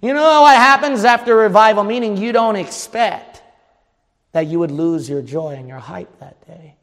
You 0.00 0.14
know 0.14 0.42
what 0.42 0.56
happens 0.56 1.04
after 1.04 1.32
a 1.32 1.42
revival 1.42 1.84
meeting? 1.84 2.16
You 2.16 2.32
don't 2.32 2.56
expect 2.56 3.42
that 4.32 4.46
you 4.46 4.58
would 4.58 4.70
lose 4.70 5.08
your 5.08 5.22
joy 5.22 5.50
and 5.50 5.68
your 5.68 5.78
hype 5.78 6.18
that 6.20 6.46
day. 6.46 6.74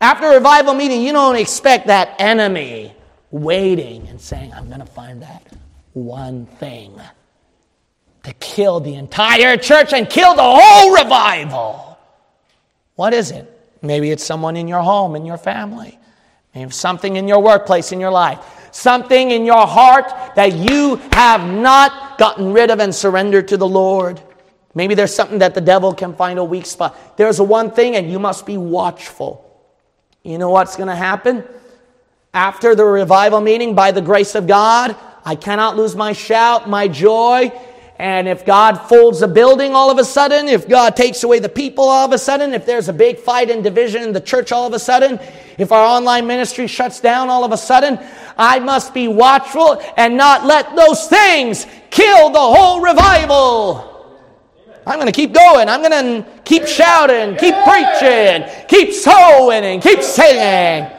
After 0.00 0.26
a 0.26 0.34
revival 0.34 0.74
meeting, 0.74 1.02
you 1.02 1.12
don't 1.12 1.36
expect 1.36 1.86
that 1.86 2.16
enemy 2.18 2.94
waiting 3.30 4.08
and 4.08 4.20
saying, 4.20 4.52
I'm 4.52 4.66
going 4.66 4.80
to 4.80 4.86
find 4.86 5.22
that 5.22 5.46
one 5.92 6.46
thing 6.46 7.00
to 8.24 8.32
kill 8.34 8.80
the 8.80 8.94
entire 8.94 9.56
church 9.56 9.92
and 9.92 10.08
kill 10.08 10.34
the 10.34 10.42
whole 10.42 10.92
revival. 10.92 11.98
What 12.96 13.14
is 13.14 13.30
it? 13.30 13.48
Maybe 13.80 14.10
it's 14.10 14.24
someone 14.24 14.56
in 14.56 14.68
your 14.68 14.80
home, 14.80 15.16
in 15.16 15.24
your 15.24 15.38
family. 15.38 15.98
Maybe 16.54 16.70
something 16.70 17.16
in 17.16 17.28
your 17.28 17.40
workplace, 17.40 17.92
in 17.92 18.00
your 18.00 18.10
life, 18.10 18.38
something 18.72 19.30
in 19.30 19.44
your 19.44 19.66
heart 19.66 20.34
that 20.36 20.52
you 20.52 20.96
have 21.12 21.46
not 21.48 22.18
gotten 22.18 22.52
rid 22.52 22.70
of 22.70 22.78
and 22.78 22.94
surrendered 22.94 23.48
to 23.48 23.56
the 23.56 23.66
Lord. 23.66 24.20
Maybe 24.74 24.94
there's 24.94 25.14
something 25.14 25.38
that 25.38 25.54
the 25.54 25.60
devil 25.60 25.94
can 25.94 26.14
find 26.14 26.38
a 26.38 26.44
weak 26.44 26.66
spot. 26.66 27.16
There's 27.16 27.40
one 27.40 27.70
thing, 27.70 27.96
and 27.96 28.10
you 28.10 28.18
must 28.18 28.46
be 28.46 28.56
watchful. 28.56 29.48
You 30.22 30.38
know 30.38 30.50
what's 30.50 30.76
going 30.76 30.88
to 30.88 30.96
happen? 30.96 31.44
After 32.34 32.74
the 32.74 32.84
revival 32.84 33.40
meeting, 33.40 33.74
by 33.74 33.90
the 33.90 34.00
grace 34.00 34.34
of 34.34 34.46
God, 34.46 34.96
I 35.24 35.36
cannot 35.36 35.76
lose 35.76 35.94
my 35.94 36.12
shout, 36.12 36.68
my 36.68 36.88
joy. 36.88 37.52
And 38.02 38.26
if 38.26 38.44
God 38.44 38.78
folds 38.88 39.22
a 39.22 39.28
building 39.28 39.76
all 39.76 39.88
of 39.88 39.96
a 39.96 40.04
sudden, 40.04 40.48
if 40.48 40.68
God 40.68 40.96
takes 40.96 41.22
away 41.22 41.38
the 41.38 41.48
people 41.48 41.84
all 41.84 42.04
of 42.04 42.12
a 42.12 42.18
sudden, 42.18 42.52
if 42.52 42.66
there's 42.66 42.88
a 42.88 42.92
big 42.92 43.16
fight 43.16 43.48
and 43.48 43.62
division 43.62 44.02
in 44.02 44.12
the 44.12 44.20
church 44.20 44.50
all 44.50 44.66
of 44.66 44.72
a 44.72 44.78
sudden, 44.80 45.20
if 45.56 45.70
our 45.70 45.84
online 45.84 46.26
ministry 46.26 46.66
shuts 46.66 46.98
down 46.98 47.28
all 47.28 47.44
of 47.44 47.52
a 47.52 47.56
sudden, 47.56 48.00
I 48.36 48.58
must 48.58 48.92
be 48.92 49.06
watchful 49.06 49.80
and 49.96 50.16
not 50.16 50.44
let 50.44 50.74
those 50.74 51.06
things 51.06 51.64
kill 51.90 52.30
the 52.30 52.40
whole 52.40 52.80
revival. 52.80 54.18
I'm 54.84 54.96
going 54.96 55.06
to 55.06 55.12
keep 55.12 55.32
going. 55.32 55.68
I'm 55.68 55.80
going 55.88 56.24
to 56.24 56.28
keep 56.44 56.66
shouting, 56.66 57.36
keep 57.36 57.54
preaching, 57.62 58.66
keep 58.66 58.94
sowing, 58.94 59.62
and 59.62 59.80
keep 59.80 60.02
singing. 60.02 60.90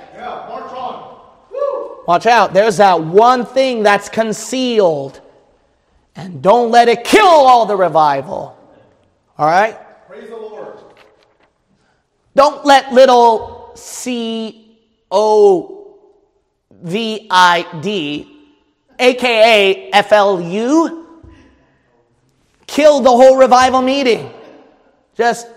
Watch 2.08 2.28
out. 2.28 2.54
There's 2.54 2.78
that 2.78 3.02
one 3.02 3.46
thing 3.46 3.84
that's 3.84 4.08
concealed. 4.08 5.20
And 6.16 6.42
don't 6.42 6.70
let 6.72 6.88
it 6.90 7.04
kill 7.04 7.26
all 7.26 7.66
the 7.66 7.76
revival. 7.76 8.58
All 9.38 9.48
right? 9.48 9.78
Praise 10.08 10.30
the 10.30 10.38
Lord. 10.38 10.78
Don't 12.36 12.66
let 12.66 12.94
little 12.94 13.72
C 13.76 14.78
O 15.12 15.98
V 16.72 17.28
I 17.30 17.66
D, 17.82 18.50
aka 19.00 19.90
F 19.92 20.12
L 20.12 20.42
U, 20.42 21.24
kill 22.68 23.00
the 23.00 23.10
whole 23.10 23.38
revival 23.38 23.82
meeting. 23.82 24.32
Just 25.16 25.48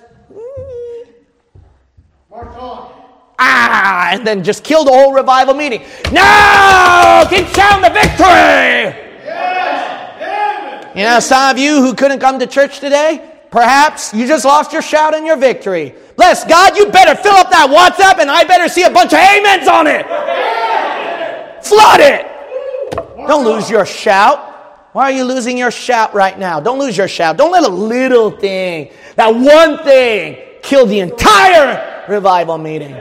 March 2.31 2.55
on. 2.59 2.93
ah, 3.39 4.11
and 4.13 4.27
then 4.27 4.45
just 4.45 4.63
kill 4.63 4.85
the 4.85 4.91
whole 4.91 5.13
revival 5.13 5.55
meeting. 5.55 5.81
No! 6.13 7.27
Keep 7.31 7.47
shouting 7.49 7.83
the 7.83 7.91
victory! 7.91 9.06
You 10.97 11.03
know, 11.03 11.21
some 11.21 11.51
of 11.51 11.59
you 11.59 11.83
who 11.83 11.93
couldn't 11.93 12.21
come 12.21 12.39
to 12.39 12.47
church 12.47 12.81
today, 12.81 13.31
perhaps 13.51 14.15
you 14.15 14.27
just 14.27 14.47
lost 14.47 14.73
your 14.73 14.81
shout 14.81 15.15
and 15.15 15.27
your 15.27 15.37
victory. 15.37 15.95
Bless 16.17 16.43
God, 16.47 16.75
you 16.75 16.87
better 16.91 17.15
fill 17.15 17.35
up 17.35 17.51
that 17.51 17.69
WhatsApp 17.69 18.19
and 18.19 18.31
I 18.31 18.45
better 18.45 18.67
see 18.67 18.83
a 18.83 18.91
bunch 18.91 19.13
of 19.13 19.19
amens 19.19 19.69
on 19.69 19.87
it. 19.87 20.07
Flood 21.63 22.01
it. 22.01 22.27
Don't 23.29 23.45
lose 23.45 23.69
your 23.69 23.85
shout. 23.85 24.39
Why 24.93 25.11
are 25.11 25.13
you 25.13 25.25
losing 25.25 25.59
your 25.59 25.71
shout 25.71 26.15
right 26.15 26.39
now? 26.39 26.61
Don't 26.61 26.79
lose 26.79 26.97
your 26.97 27.09
shout. 27.09 27.37
Don't 27.37 27.53
let 27.53 27.65
a 27.65 27.69
little 27.69 28.31
thing, 28.31 28.91
that 29.17 29.35
one 29.35 29.85
thing, 29.85 30.39
kill 30.63 30.87
the 30.87 31.01
entire 31.01 32.07
revival 32.09 32.57
meeting. 32.57 32.97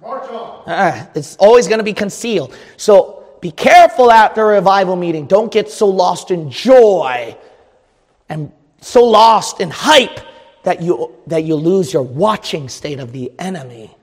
March 0.00 0.30
on. 0.30 0.68
Uh, 0.68 1.06
it's 1.16 1.34
always 1.38 1.66
going 1.66 1.78
to 1.78 1.84
be 1.84 1.92
concealed. 1.92 2.56
So 2.76 3.23
be 3.44 3.50
careful 3.50 4.10
after 4.10 4.40
a 4.40 4.54
revival 4.54 4.96
meeting. 4.96 5.26
Don't 5.26 5.52
get 5.52 5.68
so 5.68 5.86
lost 5.86 6.30
in 6.30 6.50
joy 6.50 7.36
and 8.30 8.50
so 8.80 9.04
lost 9.04 9.60
in 9.60 9.68
hype 9.68 10.18
that 10.62 10.80
you, 10.80 11.14
that 11.26 11.44
you 11.44 11.54
lose 11.54 11.92
your 11.92 12.04
watching 12.04 12.70
state 12.70 12.98
of 12.98 13.12
the 13.12 13.30
enemy. 13.38 13.94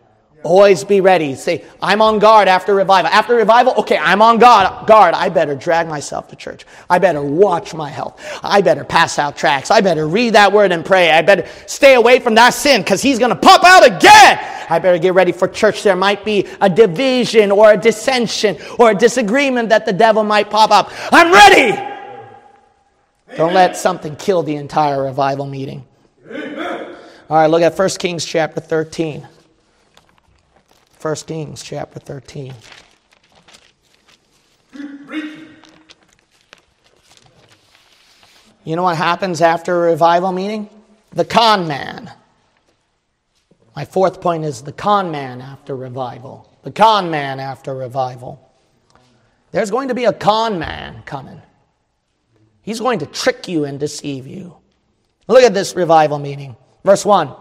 Always 0.44 0.84
be 0.84 1.02
ready. 1.02 1.36
Say, 1.36 1.66
I'm 1.82 2.02
on 2.02 2.18
guard 2.18 2.48
after 2.48 2.74
revival. 2.74 3.12
After 3.12 3.36
revival, 3.36 3.76
okay, 3.78 3.98
I'm 3.98 4.24
on 4.24 4.40
guard. 4.40 4.88
Guard. 4.88 5.14
I 5.14 5.30
better 5.30 5.54
drag 5.54 5.88
myself 5.88 6.30
to 6.30 6.36
church. 6.36 6.66
I 6.90 6.98
better 6.98 7.22
watch 7.22 7.76
my 7.76 7.90
health. 7.90 8.20
I 8.42 8.62
better 8.62 8.84
pass 8.84 9.20
out 9.20 9.38
tracts. 9.38 9.70
I 9.70 9.82
better 9.82 10.08
read 10.08 10.34
that 10.34 10.52
word 10.52 10.72
and 10.72 10.84
pray. 10.84 11.12
I 11.12 11.22
better 11.22 11.48
stay 11.68 11.94
away 11.94 12.20
from 12.20 12.34
that 12.36 12.56
sin 12.56 12.82
because 12.82 13.04
he's 13.04 13.20
going 13.20 13.30
to 13.30 13.36
pop 13.36 13.64
out 13.64 13.86
again. 13.86 14.40
I 14.68 14.80
better 14.80 14.98
get 14.98 15.14
ready 15.14 15.32
for 15.32 15.48
church. 15.48 15.84
There 15.84 15.96
might 15.96 16.26
be 16.26 16.48
a 16.60 16.70
division 16.70 17.52
or 17.52 17.74
a 17.74 17.78
dissension 17.78 18.58
or 18.80 18.92
a 18.92 18.96
disagreement 18.96 19.70
that 19.70 19.86
the 19.86 19.94
devil 19.94 20.24
might 20.24 20.50
pop 20.50 20.72
up. 20.72 20.92
I'm 21.12 21.32
ready. 21.32 21.78
Don't 23.38 23.54
let 23.54 23.78
something 23.78 24.16
kill 24.16 24.42
the 24.42 24.56
entire 24.56 25.04
revival 25.04 25.46
meeting. 25.46 25.86
All 27.30 27.38
right, 27.38 27.48
look 27.48 27.62
at 27.62 27.78
1 27.78 27.90
Kings 28.00 28.26
chapter 28.26 28.60
13. 28.60 29.28
1 31.02 31.16
Kings 31.26 31.64
chapter 31.64 32.00
13. 32.00 32.54
You 38.64 38.76
know 38.76 38.84
what 38.84 38.98
happens 38.98 39.42
after 39.42 39.88
a 39.88 39.90
revival 39.90 40.32
meeting? 40.32 40.70
The 41.10 41.26
con 41.26 41.68
man. 41.68 42.12
My 43.76 43.84
fourth 43.84 44.22
point 44.22 44.46
is 44.46 44.62
the 44.62 44.72
con 44.72 45.10
man 45.10 45.42
after 45.42 45.76
revival. 45.76 46.48
The 46.62 46.72
con 46.72 47.10
man 47.10 47.40
after 47.40 47.74
revival. 47.74 48.52
There's 49.52 49.72
going 49.72 49.88
to 49.88 49.96
be 49.96 50.06
a 50.06 50.14
con 50.14 50.60
man 50.60 51.02
coming. 51.08 51.42
He's 52.62 52.80
going 52.80 53.00
to 53.00 53.08
trick 53.08 53.48
you 53.48 53.66
and 53.66 53.80
deceive 53.80 54.28
you. 54.28 54.56
Look 55.28 55.42
at 55.42 55.56
this 55.56 55.76
revival 55.76 56.20
meeting. 56.20 56.56
Verse 56.84 57.04
1. 57.04 57.34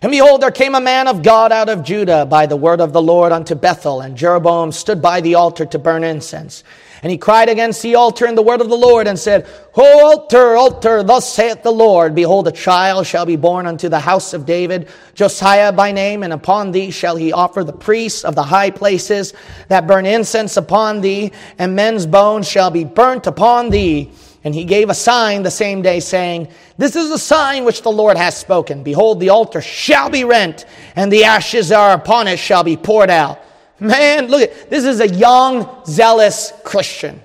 And 0.00 0.12
behold, 0.12 0.42
there 0.42 0.52
came 0.52 0.76
a 0.76 0.80
man 0.80 1.08
of 1.08 1.24
God 1.24 1.50
out 1.50 1.68
of 1.68 1.82
Judah 1.82 2.24
by 2.24 2.46
the 2.46 2.56
word 2.56 2.80
of 2.80 2.92
the 2.92 3.02
Lord 3.02 3.32
unto 3.32 3.56
Bethel, 3.56 4.00
and 4.00 4.16
Jeroboam 4.16 4.70
stood 4.70 5.02
by 5.02 5.20
the 5.20 5.34
altar 5.34 5.66
to 5.66 5.78
burn 5.78 6.04
incense. 6.04 6.62
And 7.02 7.10
he 7.10 7.18
cried 7.18 7.48
against 7.48 7.82
the 7.82 7.96
altar 7.96 8.26
in 8.26 8.36
the 8.36 8.42
word 8.42 8.60
of 8.60 8.68
the 8.68 8.76
Lord, 8.76 9.08
and 9.08 9.18
said, 9.18 9.48
O 9.76 10.06
altar, 10.06 10.56
altar, 10.56 11.02
thus 11.02 11.32
saith 11.32 11.64
the 11.64 11.72
Lord, 11.72 12.14
Behold, 12.14 12.46
a 12.46 12.52
child 12.52 13.06
shall 13.06 13.26
be 13.26 13.34
born 13.34 13.66
unto 13.66 13.88
the 13.88 13.98
house 13.98 14.32
of 14.32 14.46
David, 14.46 14.88
Josiah 15.14 15.72
by 15.72 15.90
name, 15.90 16.22
and 16.22 16.32
upon 16.32 16.70
thee 16.70 16.92
shall 16.92 17.16
he 17.16 17.32
offer 17.32 17.64
the 17.64 17.72
priests 17.72 18.24
of 18.24 18.36
the 18.36 18.42
high 18.44 18.70
places 18.70 19.32
that 19.66 19.88
burn 19.88 20.06
incense 20.06 20.56
upon 20.56 21.00
thee, 21.00 21.32
and 21.58 21.74
men's 21.74 22.06
bones 22.06 22.48
shall 22.48 22.70
be 22.70 22.84
burnt 22.84 23.26
upon 23.26 23.70
thee. 23.70 24.12
And 24.44 24.54
he 24.54 24.64
gave 24.64 24.88
a 24.88 24.94
sign 24.94 25.42
the 25.42 25.50
same 25.50 25.82
day, 25.82 26.00
saying, 26.00 26.48
This 26.76 26.94
is 26.94 27.10
the 27.10 27.18
sign 27.18 27.64
which 27.64 27.82
the 27.82 27.90
Lord 27.90 28.16
has 28.16 28.36
spoken. 28.36 28.82
Behold, 28.82 29.18
the 29.18 29.30
altar 29.30 29.60
shall 29.60 30.10
be 30.10 30.24
rent, 30.24 30.64
and 30.94 31.12
the 31.12 31.24
ashes 31.24 31.70
that 31.70 31.78
are 31.78 31.94
upon 31.94 32.28
it 32.28 32.38
shall 32.38 32.62
be 32.62 32.76
poured 32.76 33.10
out. 33.10 33.42
Man, 33.80 34.26
look 34.28 34.42
at 34.42 34.70
this 34.70 34.84
is 34.84 35.00
a 35.00 35.08
young, 35.08 35.84
zealous 35.84 36.52
Christian. 36.64 37.22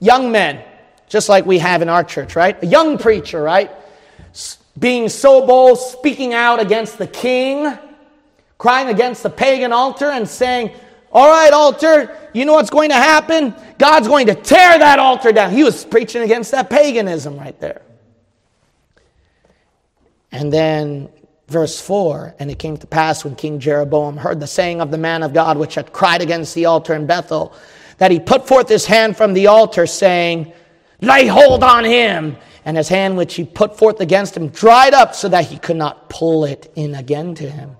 Young 0.00 0.32
men, 0.32 0.62
just 1.08 1.28
like 1.28 1.46
we 1.46 1.58
have 1.58 1.82
in 1.82 1.88
our 1.88 2.04
church, 2.04 2.36
right? 2.36 2.62
A 2.62 2.66
young 2.66 2.98
preacher, 2.98 3.42
right? 3.42 3.70
Being 4.78 5.08
so 5.08 5.46
bold, 5.46 5.78
speaking 5.78 6.34
out 6.34 6.60
against 6.60 6.98
the 6.98 7.06
king, 7.06 7.76
crying 8.58 8.88
against 8.88 9.22
the 9.22 9.30
pagan 9.30 9.72
altar, 9.72 10.10
and 10.10 10.28
saying, 10.28 10.72
all 11.12 11.28
right, 11.28 11.52
altar, 11.52 12.16
you 12.32 12.46
know 12.46 12.54
what's 12.54 12.70
going 12.70 12.88
to 12.88 12.96
happen? 12.96 13.54
God's 13.78 14.08
going 14.08 14.28
to 14.28 14.34
tear 14.34 14.78
that 14.78 14.98
altar 14.98 15.30
down. 15.30 15.52
He 15.52 15.62
was 15.62 15.84
preaching 15.84 16.22
against 16.22 16.52
that 16.52 16.70
paganism 16.70 17.38
right 17.38 17.58
there. 17.60 17.82
And 20.30 20.50
then 20.50 21.10
verse 21.48 21.78
4 21.80 22.36
And 22.38 22.50
it 22.50 22.58
came 22.58 22.78
to 22.78 22.86
pass 22.86 23.24
when 23.24 23.36
King 23.36 23.60
Jeroboam 23.60 24.16
heard 24.16 24.40
the 24.40 24.46
saying 24.46 24.80
of 24.80 24.90
the 24.90 24.98
man 24.98 25.22
of 25.22 25.34
God, 25.34 25.58
which 25.58 25.74
had 25.74 25.92
cried 25.92 26.22
against 26.22 26.54
the 26.54 26.64
altar 26.64 26.94
in 26.94 27.06
Bethel, 27.06 27.54
that 27.98 28.10
he 28.10 28.18
put 28.18 28.48
forth 28.48 28.68
his 28.68 28.86
hand 28.86 29.16
from 29.16 29.34
the 29.34 29.48
altar, 29.48 29.86
saying, 29.86 30.52
Lay 31.02 31.26
hold 31.26 31.62
on 31.62 31.84
him. 31.84 32.36
And 32.64 32.76
his 32.76 32.88
hand, 32.88 33.16
which 33.16 33.34
he 33.34 33.44
put 33.44 33.76
forth 33.76 34.00
against 34.00 34.36
him, 34.36 34.48
dried 34.48 34.94
up 34.94 35.14
so 35.14 35.28
that 35.28 35.46
he 35.46 35.58
could 35.58 35.76
not 35.76 36.08
pull 36.08 36.44
it 36.44 36.72
in 36.76 36.94
again 36.94 37.34
to 37.34 37.50
him. 37.50 37.76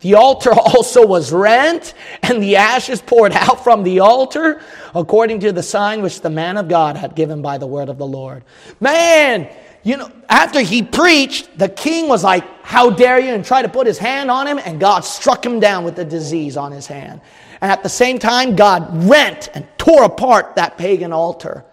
The 0.00 0.14
altar 0.14 0.52
also 0.54 1.06
was 1.06 1.32
rent, 1.32 1.94
and 2.22 2.42
the 2.42 2.56
ashes 2.56 3.00
poured 3.00 3.32
out 3.32 3.64
from 3.64 3.82
the 3.82 4.00
altar, 4.00 4.60
according 4.94 5.40
to 5.40 5.52
the 5.52 5.62
sign 5.62 6.02
which 6.02 6.20
the 6.20 6.30
man 6.30 6.56
of 6.56 6.68
God 6.68 6.96
had 6.96 7.14
given 7.14 7.42
by 7.42 7.58
the 7.58 7.66
word 7.66 7.88
of 7.88 7.98
the 7.98 8.06
Lord. 8.06 8.44
Man, 8.80 9.48
you 9.82 9.96
know, 9.96 10.10
after 10.28 10.60
he 10.60 10.82
preached, 10.82 11.56
the 11.58 11.68
king 11.68 12.08
was 12.08 12.24
like, 12.24 12.44
How 12.64 12.90
dare 12.90 13.20
you? 13.20 13.32
and 13.32 13.44
tried 13.44 13.62
to 13.62 13.68
put 13.68 13.86
his 13.86 13.98
hand 13.98 14.30
on 14.30 14.46
him, 14.46 14.58
and 14.58 14.80
God 14.80 15.04
struck 15.04 15.44
him 15.44 15.60
down 15.60 15.84
with 15.84 15.96
the 15.96 16.04
disease 16.04 16.56
on 16.56 16.72
his 16.72 16.86
hand. 16.86 17.20
And 17.60 17.70
at 17.70 17.82
the 17.82 17.88
same 17.88 18.18
time, 18.18 18.56
God 18.56 19.08
rent 19.08 19.48
and 19.54 19.66
tore 19.78 20.04
apart 20.04 20.56
that 20.56 20.76
pagan 20.76 21.12
altar. 21.12 21.64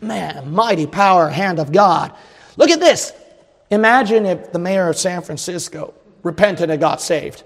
Man, 0.00 0.52
mighty 0.52 0.86
power, 0.86 1.28
hand 1.28 1.58
of 1.58 1.72
God. 1.72 2.14
Look 2.56 2.70
at 2.70 2.80
this. 2.80 3.12
Imagine 3.70 4.26
if 4.26 4.52
the 4.52 4.58
mayor 4.58 4.88
of 4.88 4.96
San 4.96 5.22
Francisco 5.22 5.94
repented 6.22 6.70
and 6.70 6.80
got 6.80 7.00
saved. 7.00 7.44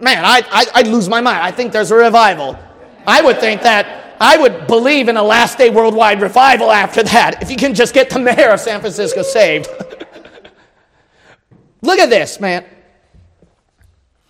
Man, 0.00 0.24
I, 0.24 0.42
I, 0.50 0.66
I'd 0.76 0.86
lose 0.86 1.08
my 1.08 1.20
mind. 1.20 1.38
I 1.38 1.50
think 1.50 1.72
there's 1.72 1.90
a 1.90 1.96
revival. 1.96 2.58
I 3.06 3.22
would 3.22 3.38
think 3.38 3.62
that 3.62 4.16
I 4.20 4.36
would 4.36 4.66
believe 4.66 5.08
in 5.08 5.16
a 5.16 5.22
last 5.22 5.58
day 5.58 5.70
worldwide 5.70 6.20
revival 6.20 6.70
after 6.70 7.02
that 7.02 7.42
if 7.42 7.50
you 7.50 7.56
can 7.56 7.74
just 7.74 7.94
get 7.94 8.10
the 8.10 8.18
mayor 8.18 8.50
of 8.50 8.60
San 8.60 8.80
Francisco 8.80 9.22
saved. 9.22 9.68
Look 11.82 11.98
at 11.98 12.10
this, 12.10 12.40
man. 12.40 12.64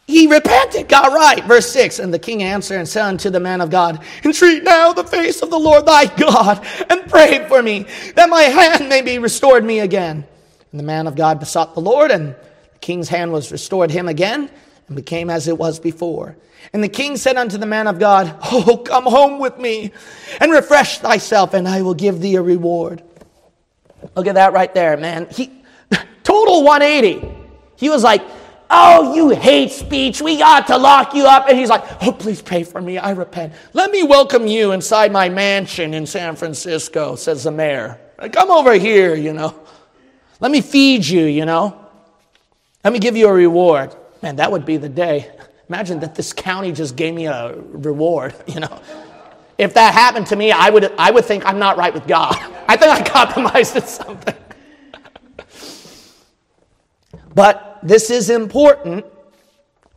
he 0.06 0.28
repented, 0.28 0.88
got 0.88 1.12
right. 1.12 1.44
Verse 1.44 1.70
6 1.72 1.98
And 1.98 2.14
the 2.14 2.18
king 2.18 2.42
answered 2.42 2.76
and 2.76 2.88
said 2.88 3.04
unto 3.04 3.30
the 3.30 3.40
man 3.40 3.60
of 3.60 3.70
God, 3.70 4.04
Entreat 4.24 4.62
now 4.62 4.92
the 4.92 5.04
face 5.04 5.42
of 5.42 5.50
the 5.50 5.58
Lord 5.58 5.86
thy 5.86 6.06
God, 6.16 6.64
and 6.88 7.08
pray 7.08 7.46
for 7.48 7.62
me, 7.62 7.86
that 8.14 8.28
my 8.28 8.42
hand 8.42 8.88
may 8.88 9.02
be 9.02 9.18
restored 9.18 9.64
me 9.64 9.80
again. 9.80 10.24
And 10.70 10.78
the 10.78 10.84
man 10.84 11.08
of 11.08 11.16
God 11.16 11.40
besought 11.40 11.74
the 11.74 11.80
Lord, 11.80 12.12
and 12.12 12.36
king's 12.80 13.08
hand 13.08 13.32
was 13.32 13.52
restored 13.52 13.90
him 13.90 14.08
again, 14.08 14.50
and 14.86 14.96
became 14.96 15.30
as 15.30 15.48
it 15.48 15.56
was 15.56 15.78
before. 15.78 16.36
And 16.72 16.84
the 16.84 16.88
king 16.88 17.16
said 17.16 17.36
unto 17.36 17.58
the 17.58 17.66
man 17.66 17.86
of 17.86 17.98
God, 17.98 18.36
Oh, 18.52 18.76
come 18.84 19.04
home 19.04 19.38
with 19.38 19.58
me, 19.58 19.92
and 20.40 20.52
refresh 20.52 20.98
thyself, 20.98 21.54
and 21.54 21.68
I 21.68 21.82
will 21.82 21.94
give 21.94 22.20
thee 22.20 22.36
a 22.36 22.42
reward. 22.42 23.02
Look 24.16 24.26
at 24.26 24.34
that 24.34 24.52
right 24.52 24.72
there, 24.74 24.96
man. 24.96 25.26
He 25.30 25.50
total 26.22 26.64
180. 26.64 27.28
He 27.76 27.88
was 27.88 28.02
like, 28.02 28.22
Oh, 28.72 29.16
you 29.16 29.30
hate 29.30 29.72
speech. 29.72 30.22
We 30.22 30.38
got 30.38 30.68
to 30.68 30.76
lock 30.76 31.12
you 31.12 31.26
up. 31.26 31.48
And 31.48 31.58
he's 31.58 31.68
like, 31.68 31.82
Oh, 32.02 32.12
please 32.12 32.40
pray 32.40 32.62
for 32.62 32.80
me. 32.80 32.98
I 32.98 33.10
repent. 33.10 33.52
Let 33.72 33.90
me 33.90 34.04
welcome 34.04 34.46
you 34.46 34.72
inside 34.72 35.10
my 35.10 35.28
mansion 35.28 35.92
in 35.92 36.06
San 36.06 36.36
Francisco, 36.36 37.16
says 37.16 37.44
the 37.44 37.50
mayor. 37.50 37.98
Come 38.32 38.50
over 38.50 38.74
here, 38.74 39.14
you 39.14 39.32
know. 39.32 39.54
Let 40.40 40.52
me 40.52 40.60
feed 40.60 41.06
you, 41.06 41.24
you 41.24 41.46
know. 41.46 41.89
Let 42.84 42.92
me 42.92 42.98
give 42.98 43.16
you 43.16 43.28
a 43.28 43.32
reward. 43.32 43.94
Man, 44.22 44.36
that 44.36 44.50
would 44.50 44.64
be 44.64 44.76
the 44.76 44.88
day. 44.88 45.30
Imagine 45.68 46.00
that 46.00 46.14
this 46.14 46.32
county 46.32 46.72
just 46.72 46.96
gave 46.96 47.14
me 47.14 47.26
a 47.26 47.54
reward, 47.54 48.34
you 48.46 48.60
know. 48.60 48.80
If 49.58 49.74
that 49.74 49.92
happened 49.92 50.26
to 50.28 50.36
me, 50.36 50.52
I 50.52 50.70
would, 50.70 50.90
I 50.96 51.10
would 51.10 51.24
think 51.24 51.44
I'm 51.44 51.58
not 51.58 51.76
right 51.76 51.92
with 51.92 52.06
God. 52.06 52.34
I 52.68 52.76
think 52.76 52.92
I 52.92 53.02
compromised 53.02 53.76
at 53.76 53.88
something. 53.88 54.34
but 57.34 57.78
this 57.82 58.10
is 58.10 58.30
important. 58.30 59.04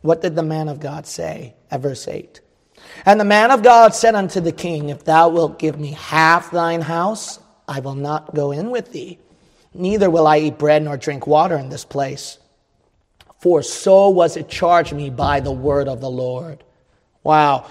What 0.02 0.20
did 0.20 0.36
the 0.36 0.42
man 0.42 0.68
of 0.68 0.80
God 0.80 1.06
say 1.06 1.54
at 1.70 1.80
verse 1.80 2.06
8? 2.06 2.42
And 3.06 3.18
the 3.18 3.24
man 3.24 3.50
of 3.50 3.62
God 3.62 3.94
said 3.94 4.14
unto 4.14 4.40
the 4.40 4.52
king, 4.52 4.90
If 4.90 5.04
thou 5.04 5.30
wilt 5.30 5.58
give 5.58 5.78
me 5.78 5.92
half 5.92 6.50
thine 6.50 6.82
house, 6.82 7.38
I 7.66 7.80
will 7.80 7.94
not 7.94 8.34
go 8.34 8.52
in 8.52 8.70
with 8.70 8.92
thee, 8.92 9.18
neither 9.72 10.10
will 10.10 10.26
I 10.26 10.38
eat 10.38 10.58
bread 10.58 10.82
nor 10.82 10.98
drink 10.98 11.26
water 11.26 11.56
in 11.56 11.70
this 11.70 11.84
place. 11.84 12.38
For 13.44 13.62
so 13.62 14.08
was 14.08 14.38
it 14.38 14.48
charged 14.48 14.94
me 14.94 15.10
by 15.10 15.40
the 15.40 15.52
word 15.52 15.86
of 15.86 16.00
the 16.00 16.08
Lord. 16.08 16.64
Wow. 17.22 17.68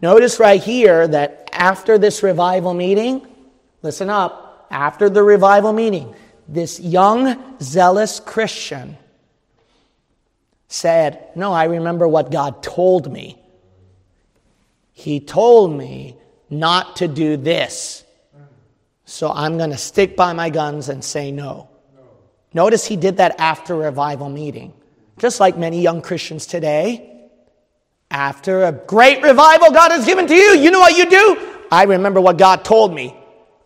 Notice 0.00 0.40
right 0.40 0.60
here 0.60 1.06
that 1.06 1.48
after 1.52 1.96
this 1.96 2.24
revival 2.24 2.74
meeting, 2.74 3.24
listen 3.82 4.10
up, 4.10 4.66
after 4.68 5.08
the 5.08 5.22
revival 5.22 5.72
meeting, 5.72 6.12
this 6.48 6.80
young, 6.80 7.56
zealous 7.60 8.18
Christian 8.18 8.96
said, 10.66 11.28
No, 11.36 11.52
I 11.52 11.66
remember 11.66 12.08
what 12.08 12.32
God 12.32 12.60
told 12.60 13.12
me. 13.12 13.38
He 14.92 15.20
told 15.20 15.72
me 15.72 16.16
not 16.50 16.96
to 16.96 17.06
do 17.06 17.36
this. 17.36 18.02
So 19.04 19.30
I'm 19.30 19.56
going 19.56 19.70
to 19.70 19.78
stick 19.78 20.16
by 20.16 20.32
my 20.32 20.50
guns 20.50 20.88
and 20.88 21.04
say 21.04 21.30
no. 21.30 21.68
no. 21.94 22.02
Notice 22.52 22.84
he 22.84 22.96
did 22.96 23.18
that 23.18 23.38
after 23.38 23.76
revival 23.76 24.28
meeting. 24.28 24.72
Just 25.22 25.38
like 25.38 25.56
many 25.56 25.80
young 25.80 26.02
Christians 26.02 26.46
today. 26.46 27.28
After 28.10 28.64
a 28.64 28.72
great 28.72 29.22
revival 29.22 29.70
God 29.70 29.92
has 29.92 30.04
given 30.04 30.26
to 30.26 30.34
you, 30.34 30.56
you 30.58 30.72
know 30.72 30.80
what 30.80 30.96
you 30.96 31.08
do? 31.08 31.38
I 31.70 31.84
remember 31.84 32.20
what 32.20 32.38
God 32.38 32.64
told 32.64 32.92
me. 32.92 33.14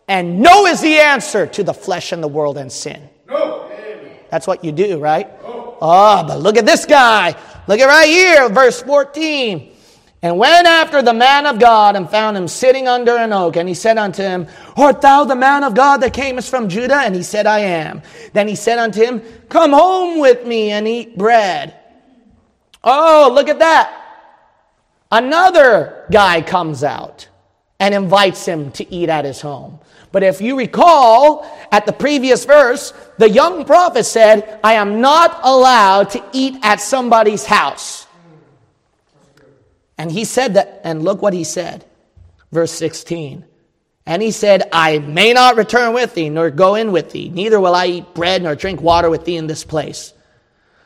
And 0.07 0.39
no 0.39 0.67
is 0.67 0.81
the 0.81 0.99
answer 0.99 1.47
to 1.47 1.63
the 1.63 1.73
flesh 1.73 2.11
and 2.11 2.21
the 2.21 2.27
world 2.27 2.59
and 2.59 2.71
sin. 2.71 3.09
No. 3.27 3.67
That's 4.29 4.45
what 4.45 4.63
you 4.63 4.71
do, 4.71 4.99
right? 4.99 5.27
No. 5.41 5.79
Oh, 5.81 6.25
but 6.27 6.37
look 6.41 6.57
at 6.57 6.67
this 6.67 6.85
guy. 6.85 7.35
Look 7.65 7.79
at 7.79 7.87
right 7.87 8.07
here, 8.07 8.49
verse 8.49 8.83
14. 8.83 9.76
And 10.27 10.37
went 10.37 10.67
after 10.67 11.01
the 11.01 11.13
man 11.13 11.45
of 11.45 11.57
God 11.57 11.95
and 11.95 12.09
found 12.09 12.35
him 12.35 12.49
sitting 12.49 12.85
under 12.85 13.15
an 13.15 13.31
oak. 13.31 13.55
And 13.55 13.65
he 13.65 13.73
said 13.73 13.97
unto 13.97 14.21
him, 14.21 14.45
Art 14.75 14.99
thou 14.99 15.23
the 15.23 15.37
man 15.37 15.63
of 15.63 15.73
God 15.73 16.01
that 16.01 16.11
camest 16.11 16.49
from 16.49 16.67
Judah? 16.67 16.97
And 16.97 17.15
he 17.15 17.23
said, 17.23 17.47
I 17.47 17.59
am. 17.59 18.01
Then 18.33 18.49
he 18.49 18.55
said 18.55 18.77
unto 18.77 19.01
him, 19.01 19.21
Come 19.47 19.71
home 19.71 20.19
with 20.19 20.45
me 20.45 20.71
and 20.71 20.85
eat 20.85 21.17
bread. 21.17 21.79
Oh, 22.83 23.31
look 23.33 23.47
at 23.47 23.59
that. 23.59 23.89
Another 25.09 26.05
guy 26.11 26.41
comes 26.41 26.83
out 26.83 27.29
and 27.79 27.95
invites 27.95 28.45
him 28.45 28.73
to 28.73 28.93
eat 28.93 29.07
at 29.07 29.23
his 29.23 29.39
home. 29.39 29.79
But 30.11 30.23
if 30.23 30.41
you 30.41 30.57
recall, 30.57 31.49
at 31.71 31.85
the 31.85 31.93
previous 31.93 32.43
verse, 32.43 32.91
the 33.17 33.29
young 33.29 33.63
prophet 33.63 34.03
said, 34.03 34.59
I 34.61 34.73
am 34.73 34.99
not 34.99 35.39
allowed 35.43 36.09
to 36.09 36.23
eat 36.33 36.57
at 36.63 36.81
somebody's 36.81 37.45
house. 37.45 38.06
And 39.97 40.11
he 40.11 40.25
said 40.25 40.53
that, 40.53 40.81
and 40.83 41.03
look 41.03 41.21
what 41.21 41.33
he 41.33 41.43
said. 41.43 41.85
Verse 42.51 42.71
16. 42.71 43.45
And 44.05 44.21
he 44.21 44.31
said, 44.31 44.69
I 44.71 44.99
may 44.99 45.33
not 45.33 45.57
return 45.57 45.93
with 45.93 46.13
thee, 46.13 46.29
nor 46.29 46.49
go 46.49 46.75
in 46.75 46.91
with 46.91 47.11
thee, 47.11 47.29
neither 47.29 47.59
will 47.59 47.75
I 47.75 47.87
eat 47.87 48.13
bread 48.13 48.41
nor 48.41 48.55
drink 48.55 48.81
water 48.81 49.09
with 49.09 49.25
thee 49.25 49.35
in 49.35 49.47
this 49.47 49.65
place. 49.65 50.13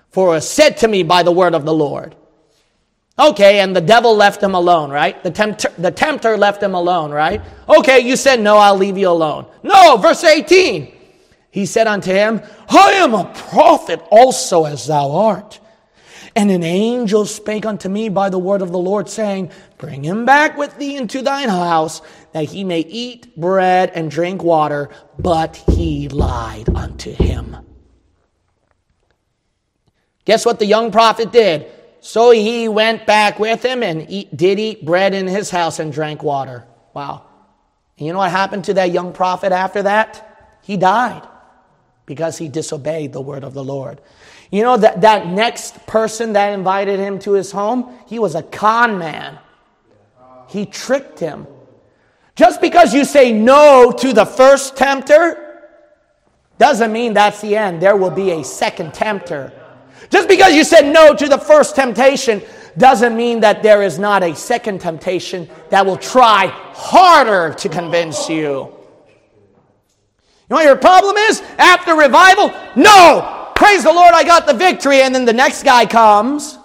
For 0.10 0.30
it 0.30 0.32
was 0.32 0.50
said 0.50 0.78
to 0.78 0.88
me 0.88 1.04
by 1.04 1.24
the 1.24 1.32
word 1.32 1.54
of 1.54 1.64
the 1.64 1.74
Lord. 1.74 2.16
Okay, 3.20 3.60
and 3.60 3.76
the 3.76 3.82
devil 3.82 4.16
left 4.16 4.42
him 4.42 4.56
alone, 4.56 4.90
right? 4.90 5.22
The 5.24 5.30
tempter, 5.30 5.70
the 5.78 5.92
tempter 5.92 6.38
left 6.38 6.64
him 6.64 6.74
alone, 6.74 7.12
right? 7.12 7.42
Okay, 7.70 8.00
you 8.00 8.16
said, 8.16 8.40
No, 8.40 8.58
I'll 8.58 8.76
leave 8.76 8.98
you 8.98 9.10
alone. 9.10 9.46
No, 9.62 9.98
verse 9.98 10.24
18. 10.24 10.92
He 11.52 11.66
said 11.68 11.86
unto 11.86 12.12
him, 12.12 12.42
I 12.70 12.94
am 12.94 13.14
a 13.14 13.32
prophet 13.34 14.02
also 14.10 14.66
as 14.66 14.88
thou 14.88 15.12
art. 15.12 15.60
And 16.36 16.50
an 16.50 16.64
angel 16.64 17.26
spake 17.26 17.66
unto 17.66 17.90
me 17.90 18.08
by 18.10 18.30
the 18.30 18.40
word 18.40 18.62
of 18.62 18.72
the 18.72 18.80
Lord, 18.80 19.10
saying, 19.10 19.52
Bring 19.78 20.04
him 20.04 20.26
back 20.26 20.58
with 20.58 20.78
thee 20.78 20.96
into 20.96 21.22
thine 21.22 21.50
house, 21.50 22.02
that 22.32 22.46
he 22.46 22.64
may 22.64 22.80
eat 22.82 23.36
bread 23.36 23.92
and 23.94 24.10
drink 24.10 24.42
water. 24.42 24.90
But 25.20 25.58
he 25.58 26.08
lied 26.08 26.70
unto 26.74 27.12
him. 27.12 27.58
Guess 30.26 30.46
what 30.46 30.60
the 30.60 30.66
young 30.66 30.92
prophet 30.92 31.32
did? 31.32 31.68
So 32.00 32.32
he 32.32 32.68
went 32.68 33.06
back 33.06 33.38
with 33.38 33.64
him 33.64 33.84
and 33.84 34.10
eat, 34.10 34.36
did 34.36 34.60
eat 34.60 34.86
bread 34.86 35.14
in 35.14 35.28
his 35.28 35.50
house 35.50 35.80
and 35.80 35.92
drank 35.92 36.24
water. 36.24 36.66
Wow. 36.94 37.26
You 37.98 38.12
know 38.14 38.20
what 38.20 38.32
happened 38.32 38.66
to 38.66 38.74
that 38.76 38.92
young 38.92 39.14
prophet 39.14 39.52
after 39.52 39.84
that? 39.84 40.58
He 40.64 40.78
died 40.78 41.28
because 42.06 42.38
he 42.38 42.50
disobeyed 42.50 43.14
the 43.14 43.22
word 43.22 43.44
of 43.44 43.54
the 43.54 43.64
Lord. 43.64 44.02
You 44.52 44.64
know 44.64 44.76
that, 44.78 45.02
that 45.02 45.28
next 45.28 45.88
person 45.88 46.34
that 46.34 46.54
invited 46.54 47.00
him 47.00 47.20
to 47.20 47.32
his 47.32 47.52
home, 47.52 47.98
he 48.06 48.20
was 48.20 48.36
a 48.36 48.44
con 48.44 49.00
man. 49.00 49.40
He 50.50 50.66
tricked 50.66 51.20
him. 51.20 51.48
Just 52.36 52.60
because 52.60 52.94
you 52.94 53.06
say 53.06 53.32
no 53.32 53.94
to 53.94 54.12
the 54.12 54.26
first 54.26 54.76
tempter 54.76 55.70
doesn't 56.58 56.92
mean 56.92 57.14
that's 57.14 57.40
the 57.40 57.56
end. 57.56 57.82
There 57.82 57.96
will 57.96 58.12
be 58.12 58.32
a 58.32 58.44
second 58.44 58.94
tempter. 58.94 59.54
Just 60.10 60.28
because 60.28 60.54
you 60.54 60.66
said 60.66 60.92
no 60.92 61.16
to 61.16 61.30
the 61.30 61.38
first 61.38 61.76
temptation 61.76 62.42
doesn't 62.78 63.16
mean 63.16 63.40
that 63.40 63.64
there 63.64 63.82
is 63.82 63.98
not 63.98 64.22
a 64.22 64.36
second 64.36 64.82
temptation 64.82 65.50
that 65.70 65.86
will 65.86 65.98
try 65.98 66.48
harder 66.74 67.54
to 67.56 67.70
convince 67.70 68.30
you. 68.30 68.36
You 68.36 68.74
know 70.50 70.58
what 70.58 70.66
your 70.66 70.76
problem 70.76 71.16
is? 71.16 71.42
After 71.58 71.96
revival, 71.96 72.54
no! 72.76 73.41
Praise 73.62 73.84
the 73.84 73.94
Lord, 73.94 74.16
I 74.16 74.24
got 74.24 74.48
the 74.48 74.56
victory. 74.56 75.04
And 75.04 75.14
then 75.14 75.24
the 75.24 75.34
next 75.34 75.62
guy 75.62 75.86
comes. 75.86 76.58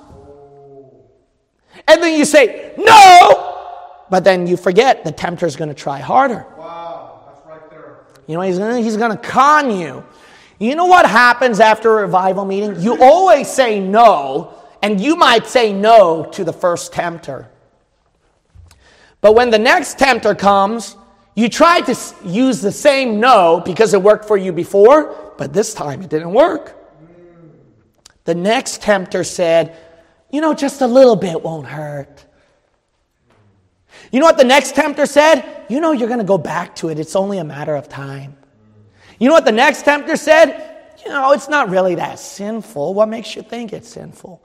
And 1.87 2.03
then 2.03 2.19
you 2.19 2.25
say, 2.25 2.73
no! 2.79 4.07
But 4.09 4.25
then 4.25 4.47
you 4.47 4.57
forget 4.57 5.05
the 5.05 5.13
tempter 5.13 5.45
is 5.45 5.57
going 5.57 5.69
to 5.69 5.75
try 5.75 5.99
harder. 5.99 6.47
Wow, 6.57 7.21
that's 7.27 7.47
right 7.47 7.69
there. 7.69 7.99
You 8.27 8.37
know, 8.37 8.41
he's 8.41 8.57
going 8.57 8.83
he's 8.83 8.97
to 8.97 9.17
con 9.19 9.79
you. 9.79 10.07
You 10.59 10.75
know 10.75 10.87
what 10.87 11.05
happens 11.05 11.61
after 11.61 11.99
a 11.99 12.03
revival 12.03 12.47
meeting? 12.47 12.81
You 12.81 12.97
always 13.03 13.47
say 13.47 13.79
no, 13.79 14.55
and 14.81 14.99
you 14.99 15.16
might 15.16 15.47
say 15.47 15.75
no 15.75 16.25
to 16.33 16.45
the 16.45 16.53
first 16.53 16.95
tempter. 16.95 17.51
But 19.20 19.35
when 19.35 19.51
the 19.51 19.59
next 19.59 19.99
tempter 19.99 20.35
comes, 20.35 20.97
you 21.35 21.51
try 21.51 21.83
to 21.83 21.95
use 22.25 22.62
the 22.62 22.73
same 22.73 23.20
no 23.20 23.61
because 23.66 23.93
it 23.93 24.03
worked 24.03 24.25
for 24.25 24.39
you 24.39 24.51
before, 24.51 25.35
but 25.37 25.53
this 25.53 25.75
time 25.75 26.01
it 26.01 26.09
didn't 26.09 26.33
work. 26.33 26.73
The 28.27 28.35
next 28.35 28.83
tempter 28.83 29.24
said, 29.24 29.77
You 30.31 30.41
know, 30.41 30.53
just 30.53 30.83
a 30.83 30.87
little 30.87 31.16
bit 31.16 31.43
won't 31.43 31.66
hurt. 31.66 32.24
You 34.12 34.20
know 34.20 34.27
what 34.27 34.37
the 34.37 34.45
next 34.45 34.74
tempter 34.74 35.07
said? 35.07 35.64
You 35.68 35.81
know, 35.81 35.93
you're 35.93 36.09
going 36.09 36.20
to 36.20 36.24
go 36.24 36.39
back 36.39 36.77
to 36.77 36.91
it. 36.91 36.99
It's 36.99 37.16
only 37.16 37.39
a 37.39 37.45
matter 37.45 37.74
of 37.74 37.89
time. 37.89 38.37
You 39.18 39.29
know 39.29 39.35
what 39.35 39.45
the 39.45 39.53
next 39.53 39.83
tempter 39.83 40.16
said? 40.16 40.74
You 41.05 41.11
know, 41.11 41.33
it's 41.33 41.49
not 41.49 41.70
really 41.70 41.95
that 41.95 42.18
sinful. 42.18 42.95
What 42.95 43.09
makes 43.09 43.35
you 43.35 43.43
think 43.43 43.72
it's 43.72 43.89
sinful? 43.89 44.43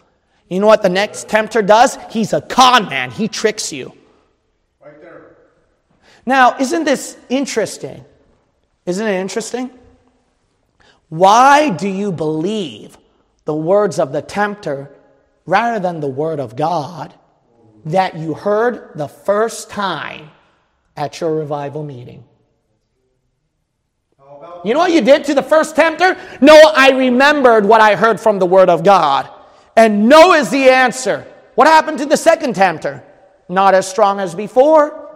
You 0.47 0.59
know 0.59 0.67
what 0.67 0.81
the 0.81 0.89
next 0.89 1.27
tempter 1.27 1.61
does? 1.61 1.97
He's 2.09 2.33
a 2.33 2.41
con 2.41 2.87
man. 2.89 3.11
He 3.11 3.27
tricks 3.27 3.73
you. 3.73 3.93
Right 4.83 5.01
there. 5.01 5.35
Now, 6.25 6.57
isn't 6.59 6.83
this 6.83 7.17
interesting? 7.29 8.05
Isn't 8.85 9.07
it 9.07 9.15
interesting? 9.15 9.71
Why 11.09 11.69
do 11.69 11.87
you 11.87 12.11
believe 12.11 12.97
the 13.51 13.55
words 13.55 13.99
of 13.99 14.13
the 14.13 14.21
tempter 14.21 14.89
rather 15.45 15.77
than 15.77 15.99
the 15.99 16.07
Word 16.07 16.39
of 16.39 16.55
God 16.55 17.13
that 17.83 18.15
you 18.15 18.33
heard 18.33 18.91
the 18.95 19.09
first 19.09 19.69
time 19.69 20.31
at 20.95 21.19
your 21.19 21.35
revival 21.35 21.83
meeting? 21.83 22.23
You 24.63 24.73
know 24.73 24.79
what 24.79 24.93
you 24.93 25.01
did 25.01 25.25
to 25.25 25.33
the 25.33 25.43
first 25.43 25.75
tempter? 25.75 26.15
No, 26.39 26.57
I 26.73 26.91
remembered 26.91 27.65
what 27.65 27.81
I 27.81 27.95
heard 27.95 28.21
from 28.21 28.39
the 28.39 28.45
Word 28.45 28.69
of 28.69 28.85
God. 28.85 29.29
And 29.75 30.07
no 30.07 30.33
is 30.33 30.49
the 30.49 30.69
answer. 30.69 31.27
What 31.55 31.67
happened 31.67 31.97
to 31.97 32.05
the 32.05 32.15
second 32.15 32.55
tempter? 32.55 33.03
Not 33.49 33.73
as 33.73 33.85
strong 33.85 34.21
as 34.21 34.33
before. 34.33 35.09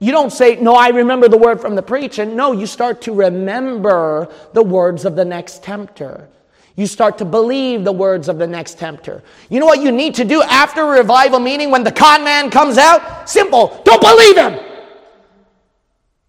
You 0.00 0.12
don't 0.12 0.30
say, 0.30 0.56
No, 0.56 0.74
I 0.74 0.88
remember 0.88 1.28
the 1.28 1.38
word 1.38 1.62
from 1.62 1.76
the 1.76 1.82
preacher. 1.82 2.26
No, 2.26 2.52
you 2.52 2.66
start 2.66 3.00
to 3.02 3.14
remember 3.14 4.28
the 4.52 4.62
words 4.62 5.06
of 5.06 5.16
the 5.16 5.24
next 5.24 5.62
tempter. 5.62 6.28
You 6.76 6.86
start 6.86 7.18
to 7.18 7.24
believe 7.24 7.84
the 7.84 7.92
words 7.92 8.28
of 8.28 8.38
the 8.38 8.46
next 8.46 8.78
tempter. 8.78 9.22
You 9.48 9.60
know 9.60 9.66
what 9.66 9.82
you 9.82 9.92
need 9.92 10.14
to 10.16 10.24
do 10.24 10.42
after 10.42 10.82
a 10.82 10.98
revival 10.98 11.40
meeting 11.40 11.70
when 11.70 11.84
the 11.84 11.92
con 11.92 12.24
man 12.24 12.50
comes 12.50 12.78
out? 12.78 13.28
Simple. 13.28 13.80
Don't 13.84 14.00
believe 14.00 14.36
him. 14.36 14.58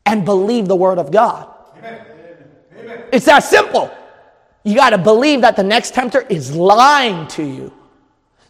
And 0.06 0.26
believe 0.26 0.68
the 0.68 0.76
word 0.76 0.98
of 0.98 1.12
God. 1.12 1.54
Amen. 1.78 2.06
Amen. 2.78 3.04
It's 3.14 3.26
that 3.26 3.44
simple. 3.44 3.92
You 4.64 4.76
got 4.76 4.92
to 4.92 4.98
believe 4.98 5.42
that 5.42 5.56
the 5.56 5.64
next 5.64 5.94
tempter 5.94 6.22
is 6.22 6.56
lying 6.56 7.28
to 7.30 7.44
you. 7.44 7.74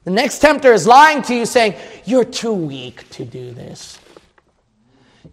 The 0.03 0.11
next 0.11 0.39
tempter 0.39 0.73
is 0.73 0.87
lying 0.87 1.21
to 1.23 1.35
you, 1.35 1.45
saying, 1.45 1.75
You're 2.05 2.25
too 2.25 2.53
weak 2.53 3.07
to 3.11 3.25
do 3.25 3.51
this. 3.51 3.99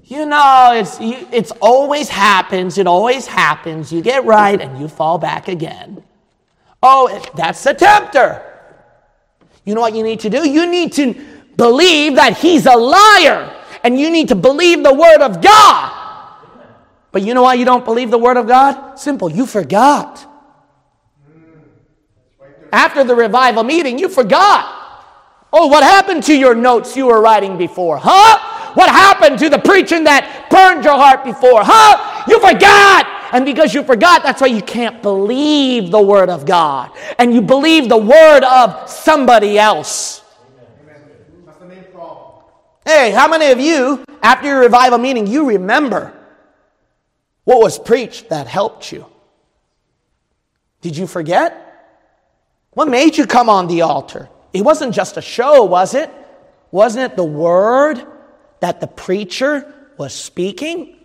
You 0.05 0.27
know, 0.27 0.73
it's, 0.75 0.97
it's 1.01 1.51
always 1.61 2.09
happens. 2.09 2.79
It 2.79 2.87
always 2.87 3.27
happens. 3.27 3.93
You 3.93 4.03
get 4.03 4.25
right 4.25 4.61
and 4.61 4.79
you 4.81 4.89
fall 4.89 5.19
back 5.19 5.49
again. 5.49 6.03
Oh, 6.83 7.23
that's 7.35 7.63
the 7.65 7.75
tempter. 7.75 8.45
You 9.65 9.75
know 9.75 9.81
what 9.81 9.95
you 9.95 10.03
need 10.03 10.21
to 10.21 10.31
do? 10.31 10.49
You 10.49 10.71
need 10.71 10.93
to 10.95 11.15
believe 11.57 12.15
that 12.17 12.39
he's 12.39 12.67
a 12.67 12.77
liar. 12.77 13.55
And 13.85 13.99
you 13.99 14.11
need 14.11 14.29
to 14.29 14.35
believe 14.35 14.83
the 14.83 14.95
word 14.95 15.21
of 15.21 15.43
God. 15.43 15.95
But 17.13 17.23
you 17.23 17.35
know 17.35 17.43
why 17.43 17.55
you 17.55 17.65
don't 17.65 17.85
believe 17.85 18.11
the 18.11 18.19
word 18.19 18.37
of 18.37 18.47
God? 18.47 18.97
Simple. 18.99 19.31
You 19.31 19.47
forgot. 19.47 20.25
After 22.73 23.03
the 23.05 23.15
revival 23.15 23.63
meeting, 23.65 23.99
you 23.99 24.09
forgot. 24.09 24.75
Oh, 25.53 25.67
what 25.69 25.83
happened 25.83 26.23
to 26.25 26.35
your 26.35 26.55
notes 26.55 26.97
you 26.97 27.07
were 27.07 27.23
writing 27.23 27.57
before? 27.57 27.99
Huh? 27.99 28.75
What 28.75 28.91
happened 28.91 29.39
to 29.39 29.49
the 29.49 29.59
preaching 29.59 30.05
that 30.05 30.49
burned 30.51 30.85
your 30.85 30.97
heart 30.97 31.25
before? 31.25 31.63
Huh? 31.65 32.25
You 32.29 32.39
forgot. 32.39 33.18
And 33.33 33.45
because 33.45 33.75
you 33.75 33.83
forgot, 33.83 34.23
that's 34.23 34.41
why 34.41 34.47
you 34.47 34.63
can't 34.63 35.03
believe 35.03 35.91
the 35.91 36.01
Word 36.01 36.31
of 36.31 36.47
God. 36.47 36.91
And 37.19 37.35
you 37.35 37.43
believe 37.43 37.89
the 37.89 37.99
Word 37.99 38.45
of 38.45 38.89
somebody 38.89 39.59
else. 39.59 40.23
Hey, 42.85 43.11
how 43.11 43.29
many 43.29 43.51
of 43.51 43.61
you, 43.61 44.03
after 44.23 44.49
your 44.49 44.61
revival 44.61 44.97
meeting, 44.99 45.27
you 45.27 45.47
remember 45.47 46.15
what 47.45 47.61
was 47.61 47.79
preached 47.79 48.31
that 48.31 48.47
helped 48.47 48.93
you? 48.93 49.05
Did 50.81 50.97
you 50.97 51.07
forget? 51.07 51.65
What 52.71 52.89
made 52.89 53.19
you 53.19 53.27
come 53.27 53.51
on 53.51 53.67
the 53.67 53.83
altar? 53.83 54.31
It 54.55 54.63
wasn't 54.63 54.95
just 54.95 55.17
a 55.17 55.21
show, 55.21 55.65
was 55.65 55.95
it? 55.95 56.11
Wasn't 56.71 57.13
it 57.13 57.17
the 57.17 57.25
word 57.25 58.07
that 58.61 58.81
the 58.81 58.87
preacher 58.87 59.91
was 59.99 60.15
speaking? 60.15 60.98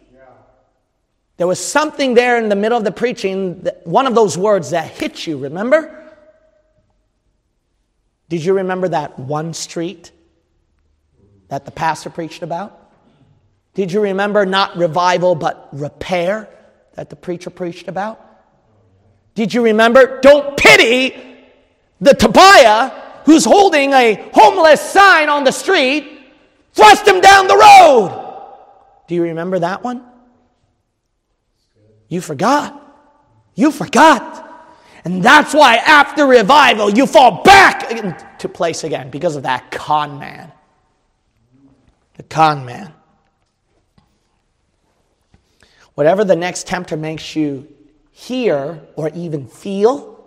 There 1.38 1.48
was 1.48 1.64
something 1.64 2.14
there 2.14 2.38
in 2.38 2.50
the 2.50 2.56
middle 2.56 2.78
of 2.78 2.84
the 2.84 2.92
preaching, 2.92 3.68
one 3.84 4.08
of 4.08 4.16
those 4.16 4.38
words 4.38 4.70
that 4.70 4.92
hit 4.92 5.26
you, 5.26 5.38
remember? 5.38 6.00
Did 8.30 8.44
you 8.44 8.54
remember 8.54 8.88
that 8.90 9.18
one 9.20 9.54
street 9.54 10.12
that 11.50 11.66
the 11.66 11.72
pastor 11.72 12.10
preached 12.10 12.44
about? 12.44 12.80
Did 13.74 13.92
you 13.92 14.02
remember 14.02 14.46
not 14.46 14.78
revival 14.78 15.36
but 15.36 15.70
repair 15.72 16.48
that 16.94 17.10
the 17.10 17.16
preacher 17.16 17.50
preached 17.50 17.88
about? 17.88 18.20
Did 19.34 19.54
you 19.54 19.64
remember 19.64 20.20
don't 20.22 20.56
pity 20.56 21.34
the 22.00 22.14
Tobiah 22.14 22.92
who's 23.26 23.46
holding 23.46 23.94
a 23.94 24.30
homeless 24.34 24.82
sign 24.82 25.30
on 25.30 25.44
the 25.44 25.52
street, 25.52 26.22
thrust 26.74 27.08
him 27.08 27.22
down 27.22 27.48
the 27.48 27.56
road. 27.56 28.20
Do 29.08 29.16
you 29.16 29.24
remember 29.24 29.60
that 29.60 29.84
one? 29.84 30.04
You 32.14 32.22
forgot. 32.22 32.80
You 33.56 33.72
forgot. 33.72 34.70
And 35.04 35.24
that's 35.24 35.52
why 35.52 35.78
after 35.78 36.28
revival, 36.28 36.92
you 36.92 37.08
fall 37.08 37.42
back 37.42 37.90
into 37.90 38.48
place 38.50 38.84
again 38.84 39.10
because 39.10 39.36
of 39.36 39.44
that 39.44 39.72
con 39.72 40.20
man. 40.20 40.52
The 42.18 42.22
con 42.22 42.66
man. 42.66 42.94
Whatever 45.96 46.24
the 46.24 46.36
next 46.36 46.68
tempter 46.68 46.96
makes 46.96 47.36
you 47.36 47.68
hear 48.12 48.80
or 48.96 49.10
even 49.16 49.48
feel, 49.48 50.24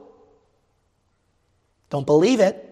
don't 1.88 2.04
believe 2.04 2.40
it. 2.40 2.64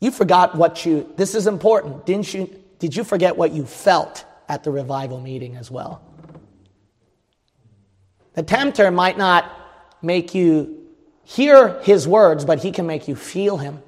You 0.00 0.10
forgot 0.10 0.56
what 0.56 0.84
you, 0.84 1.12
this 1.14 1.36
is 1.36 1.46
important. 1.46 2.06
Didn't 2.06 2.34
you, 2.34 2.60
did 2.80 2.96
you 2.96 3.04
forget 3.04 3.36
what 3.36 3.52
you 3.52 3.64
felt 3.64 4.24
at 4.48 4.64
the 4.64 4.72
revival 4.72 5.20
meeting 5.20 5.54
as 5.54 5.70
well? 5.70 6.02
The 8.34 8.42
tempter 8.42 8.90
might 8.90 9.18
not 9.18 9.50
make 10.02 10.34
you 10.34 10.86
hear 11.24 11.80
his 11.82 12.06
words, 12.06 12.44
but 12.44 12.62
he 12.62 12.72
can 12.72 12.86
make 12.86 13.08
you 13.08 13.16
feel 13.16 13.56
him. 13.56 13.82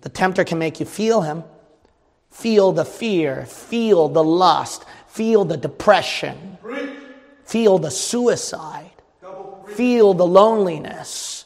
The 0.00 0.08
tempter 0.08 0.44
can 0.44 0.58
make 0.58 0.80
you 0.80 0.86
feel 0.86 1.22
him. 1.22 1.44
Feel 2.30 2.72
the 2.72 2.84
fear, 2.84 3.44
feel 3.46 4.08
the 4.08 4.24
lust, 4.24 4.84
feel 5.06 5.44
the 5.44 5.56
depression, 5.56 6.58
feel 7.44 7.78
the 7.78 7.90
suicide, 7.90 8.90
feel 9.68 10.14
the 10.14 10.26
loneliness 10.26 11.42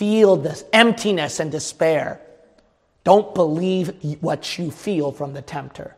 feel 0.00 0.34
the 0.34 0.58
emptiness 0.72 1.40
and 1.40 1.52
despair, 1.52 2.22
don't 3.04 3.34
believe 3.34 3.94
what 4.22 4.58
you 4.58 4.70
feel 4.70 5.12
from 5.12 5.34
the 5.34 5.42
tempter. 5.42 5.94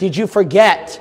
Did 0.00 0.16
you 0.16 0.26
forget? 0.26 1.00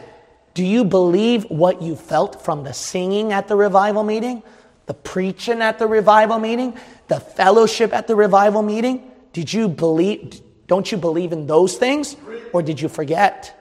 Do 0.53 0.65
you 0.65 0.83
believe 0.83 1.45
what 1.45 1.81
you 1.81 1.95
felt 1.95 2.43
from 2.43 2.63
the 2.63 2.73
singing 2.73 3.31
at 3.31 3.47
the 3.47 3.55
revival 3.55 4.03
meeting, 4.03 4.43
the 4.85 4.93
preaching 4.93 5.61
at 5.61 5.79
the 5.79 5.87
revival 5.87 6.39
meeting, 6.39 6.77
the 7.07 7.19
fellowship 7.19 7.93
at 7.93 8.07
the 8.07 8.15
revival 8.15 8.61
meeting? 8.61 9.09
Did 9.33 9.51
you 9.53 9.69
believe? 9.69 10.41
Don't 10.67 10.91
you 10.91 10.97
believe 10.97 11.31
in 11.31 11.47
those 11.47 11.77
things? 11.77 12.15
Or 12.53 12.61
did 12.61 12.81
you 12.81 12.89
forget? 12.89 13.57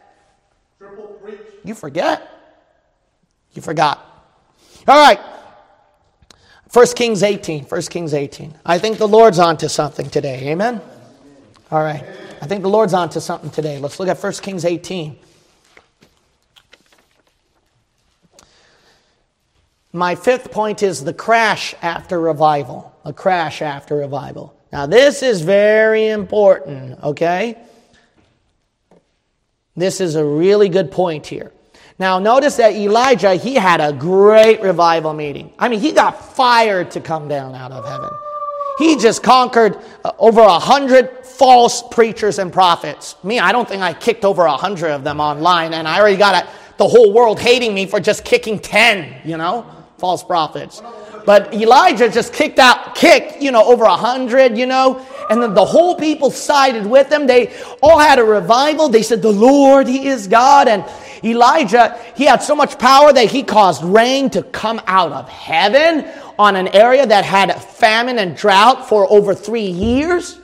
You 1.64 1.74
forget. 1.74 2.28
You 3.52 3.62
forgot. 3.62 4.06
All 4.88 4.96
right. 4.96 5.20
1 6.72 6.86
Kings 6.94 7.22
18. 7.22 7.64
1 7.64 7.82
Kings 7.82 8.14
18. 8.14 8.54
I 8.64 8.78
think 8.78 8.98
the 8.98 9.08
Lord's 9.08 9.38
on 9.38 9.56
to 9.58 9.68
something 9.68 10.08
today. 10.08 10.48
Amen? 10.50 10.80
All 11.70 11.82
right. 11.82 12.04
I 12.40 12.46
think 12.46 12.62
the 12.62 12.68
Lord's 12.68 12.94
on 12.94 13.10
to 13.10 13.20
something 13.20 13.50
today. 13.50 13.78
Let's 13.78 13.98
look 13.98 14.08
at 14.08 14.22
1 14.22 14.32
Kings 14.34 14.64
18. 14.64 15.18
My 19.92 20.14
fifth 20.14 20.52
point 20.52 20.82
is 20.82 21.02
the 21.02 21.14
crash 21.14 21.74
after 21.82 22.20
revival. 22.20 22.94
A 23.04 23.12
crash 23.12 23.60
after 23.60 23.96
revival. 23.96 24.54
Now, 24.72 24.86
this 24.86 25.22
is 25.22 25.40
very 25.40 26.08
important, 26.08 27.02
okay? 27.02 27.58
This 29.76 30.00
is 30.00 30.14
a 30.14 30.24
really 30.24 30.68
good 30.68 30.92
point 30.92 31.26
here. 31.26 31.52
Now, 31.98 32.18
notice 32.18 32.56
that 32.56 32.74
Elijah, 32.74 33.34
he 33.34 33.54
had 33.54 33.80
a 33.80 33.92
great 33.92 34.62
revival 34.62 35.12
meeting. 35.12 35.52
I 35.58 35.68
mean, 35.68 35.80
he 35.80 35.92
got 35.92 36.34
fired 36.34 36.92
to 36.92 37.00
come 37.00 37.28
down 37.28 37.54
out 37.54 37.72
of 37.72 37.84
heaven. 37.84 38.10
He 38.78 38.96
just 38.96 39.22
conquered 39.22 39.76
uh, 40.04 40.12
over 40.18 40.40
a 40.40 40.58
hundred 40.58 41.26
false 41.26 41.82
preachers 41.90 42.38
and 42.38 42.52
prophets. 42.52 43.16
Me, 43.22 43.38
I 43.38 43.52
don't 43.52 43.68
think 43.68 43.82
I 43.82 43.92
kicked 43.92 44.24
over 44.24 44.44
a 44.44 44.56
hundred 44.56 44.92
of 44.92 45.04
them 45.04 45.20
online, 45.20 45.74
and 45.74 45.86
I 45.86 46.00
already 46.00 46.16
got 46.16 46.44
a, 46.44 46.48
the 46.78 46.88
whole 46.88 47.12
world 47.12 47.38
hating 47.38 47.74
me 47.74 47.84
for 47.86 48.00
just 48.00 48.24
kicking 48.24 48.58
10, 48.58 49.22
you 49.26 49.36
know, 49.36 49.66
false 50.00 50.24
prophets. 50.24 50.82
But 51.26 51.52
Elijah 51.54 52.08
just 52.08 52.32
kicked 52.32 52.58
out, 52.58 52.94
kicked, 52.94 53.42
you 53.42 53.52
know, 53.52 53.62
over 53.64 53.84
a 53.84 53.96
hundred, 53.96 54.56
you 54.56 54.66
know, 54.66 55.06
and 55.28 55.40
then 55.40 55.54
the 55.54 55.64
whole 55.64 55.94
people 55.94 56.30
sided 56.30 56.86
with 56.86 57.12
him. 57.12 57.26
They 57.26 57.54
all 57.82 57.98
had 57.98 58.18
a 58.18 58.24
revival. 58.24 58.88
They 58.88 59.02
said, 59.02 59.22
The 59.22 59.30
Lord, 59.30 59.86
He 59.86 60.08
is 60.08 60.26
God. 60.26 60.66
And 60.66 60.84
Elijah, 61.22 61.98
he 62.16 62.24
had 62.24 62.42
so 62.42 62.56
much 62.56 62.78
power 62.78 63.12
that 63.12 63.30
he 63.30 63.42
caused 63.42 63.84
rain 63.84 64.30
to 64.30 64.42
come 64.42 64.80
out 64.86 65.12
of 65.12 65.28
heaven 65.28 66.10
on 66.38 66.56
an 66.56 66.68
area 66.68 67.06
that 67.06 67.24
had 67.24 67.54
famine 67.62 68.18
and 68.18 68.36
drought 68.36 68.88
for 68.88 69.10
over 69.12 69.34
three 69.34 69.68
years. 69.68 70.38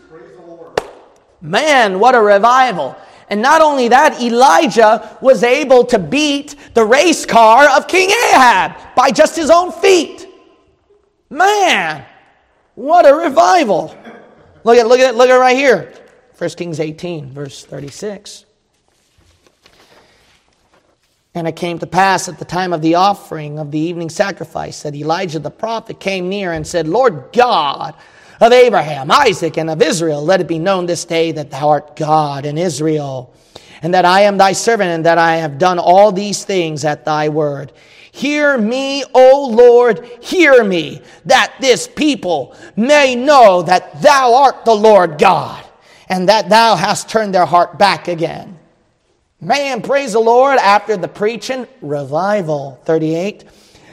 Man, 1.40 1.98
what 1.98 2.14
a 2.14 2.20
revival. 2.20 2.96
And 3.28 3.42
not 3.42 3.60
only 3.60 3.88
that, 3.88 4.20
Elijah 4.20 5.18
was 5.20 5.42
able 5.42 5.84
to 5.86 5.98
beat 5.98 6.54
the 6.74 6.84
race 6.84 7.26
car 7.26 7.68
of 7.76 7.88
King 7.88 8.10
Ahab 8.10 8.94
by 8.94 9.10
just 9.10 9.34
his 9.34 9.50
own 9.50 9.72
feet. 9.72 10.28
Man, 11.28 12.04
what 12.76 13.06
a 13.06 13.14
revival. 13.14 13.96
Look 14.62 14.78
at 14.78 14.86
look 14.86 15.00
at 15.00 15.10
it, 15.10 15.16
look 15.16 15.28
at 15.28 15.36
it 15.36 15.40
right 15.40 15.56
here. 15.56 15.92
1 16.38 16.50
Kings 16.50 16.78
18, 16.80 17.30
verse 17.30 17.64
36. 17.64 18.44
And 21.34 21.46
it 21.46 21.56
came 21.56 21.78
to 21.80 21.86
pass 21.86 22.28
at 22.28 22.38
the 22.38 22.44
time 22.44 22.72
of 22.72 22.80
the 22.80 22.94
offering 22.94 23.58
of 23.58 23.70
the 23.70 23.78
evening 23.78 24.08
sacrifice 24.08 24.82
that 24.82 24.94
Elijah 24.94 25.38
the 25.38 25.50
prophet 25.50 26.00
came 26.00 26.28
near 26.28 26.52
and 26.52 26.66
said, 26.66 26.88
Lord 26.88 27.30
God 27.32 27.94
of 28.40 28.52
Abraham, 28.52 29.10
Isaac, 29.10 29.56
and 29.56 29.70
of 29.70 29.82
Israel, 29.82 30.22
let 30.22 30.40
it 30.40 30.48
be 30.48 30.58
known 30.58 30.86
this 30.86 31.04
day 31.04 31.32
that 31.32 31.50
thou 31.50 31.68
art 31.70 31.96
God 31.96 32.44
in 32.46 32.58
Israel, 32.58 33.32
and 33.82 33.94
that 33.94 34.04
I 34.04 34.22
am 34.22 34.38
thy 34.38 34.52
servant, 34.52 34.90
and 34.90 35.06
that 35.06 35.18
I 35.18 35.36
have 35.36 35.58
done 35.58 35.78
all 35.78 36.12
these 36.12 36.44
things 36.44 36.84
at 36.84 37.04
thy 37.04 37.28
word. 37.28 37.72
Hear 38.12 38.56
me, 38.56 39.04
O 39.14 39.50
Lord, 39.52 40.06
hear 40.22 40.64
me, 40.64 41.02
that 41.26 41.54
this 41.60 41.86
people 41.86 42.56
may 42.74 43.14
know 43.14 43.62
that 43.62 44.00
thou 44.00 44.34
art 44.34 44.64
the 44.64 44.74
Lord 44.74 45.18
God, 45.18 45.64
and 46.08 46.28
that 46.28 46.48
thou 46.48 46.76
hast 46.76 47.10
turned 47.10 47.34
their 47.34 47.46
heart 47.46 47.78
back 47.78 48.08
again. 48.08 48.58
Man, 49.40 49.82
praise 49.82 50.14
the 50.14 50.20
Lord. 50.20 50.58
After 50.58 50.96
the 50.96 51.08
preaching, 51.08 51.66
revival. 51.82 52.80
38. 52.84 53.44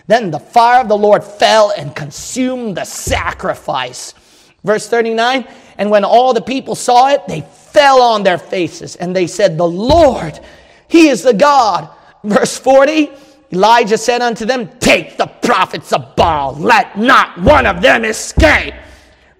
Then 0.07 0.31
the 0.31 0.39
fire 0.39 0.81
of 0.81 0.87
the 0.87 0.97
Lord 0.97 1.23
fell 1.23 1.73
and 1.77 1.95
consumed 1.95 2.77
the 2.77 2.85
sacrifice. 2.85 4.13
Verse 4.63 4.87
39. 4.87 5.47
And 5.77 5.89
when 5.89 6.03
all 6.03 6.33
the 6.33 6.41
people 6.41 6.75
saw 6.75 7.09
it, 7.09 7.27
they 7.27 7.41
fell 7.41 8.01
on 8.01 8.23
their 8.23 8.37
faces 8.37 8.95
and 8.95 9.15
they 9.15 9.27
said, 9.27 9.57
The 9.57 9.67
Lord, 9.67 10.39
He 10.87 11.09
is 11.09 11.23
the 11.23 11.33
God. 11.33 11.89
Verse 12.23 12.57
40. 12.57 13.11
Elijah 13.51 13.97
said 13.97 14.21
unto 14.21 14.45
them, 14.45 14.67
Take 14.79 15.17
the 15.17 15.27
prophets 15.27 15.93
of 15.93 16.15
Baal, 16.15 16.55
let 16.55 16.97
not 16.97 17.39
one 17.39 17.67
of 17.67 17.81
them 17.81 18.03
escape. 18.03 18.73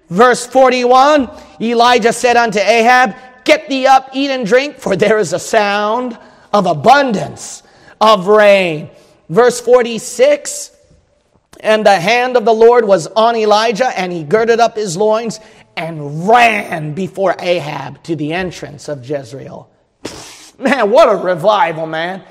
Verse 0.08 0.46
41 0.46 1.28
Elijah 1.60 2.12
said 2.12 2.36
unto 2.36 2.60
Ahab, 2.60 3.16
Get 3.44 3.68
thee 3.68 3.86
up, 3.86 4.10
eat 4.12 4.30
and 4.30 4.46
drink, 4.46 4.78
for 4.78 4.96
there 4.96 5.18
is 5.18 5.32
a 5.32 5.38
sound 5.38 6.16
of 6.52 6.66
abundance 6.66 7.62
of 8.00 8.28
rain. 8.28 8.88
Verse 9.28 9.60
46 9.60 10.73
And 11.64 11.86
the 11.86 11.98
hand 11.98 12.36
of 12.36 12.44
the 12.44 12.52
Lord 12.52 12.84
was 12.84 13.06
on 13.06 13.34
Elijah, 13.36 13.88
and 13.98 14.12
he 14.12 14.22
girded 14.22 14.60
up 14.60 14.76
his 14.76 14.98
loins 14.98 15.40
and 15.78 16.28
ran 16.28 16.92
before 16.92 17.34
Ahab 17.38 18.02
to 18.02 18.14
the 18.14 18.34
entrance 18.34 18.86
of 18.86 19.08
Jezreel. 19.08 19.70
Man, 20.58 20.90
what 20.90 21.08
a 21.08 21.16
revival, 21.16 21.86
man. 21.86 22.22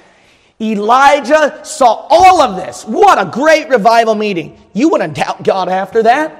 Elijah 0.61 1.59
saw 1.65 2.05
all 2.09 2.41
of 2.41 2.55
this. 2.55 2.85
What 2.85 3.19
a 3.19 3.29
great 3.29 3.67
revival 3.69 4.15
meeting. 4.15 4.57
You 4.71 4.89
wouldn't 4.89 5.15
doubt 5.15 5.43
God 5.43 5.67
after 5.67 6.03
that. 6.03 6.39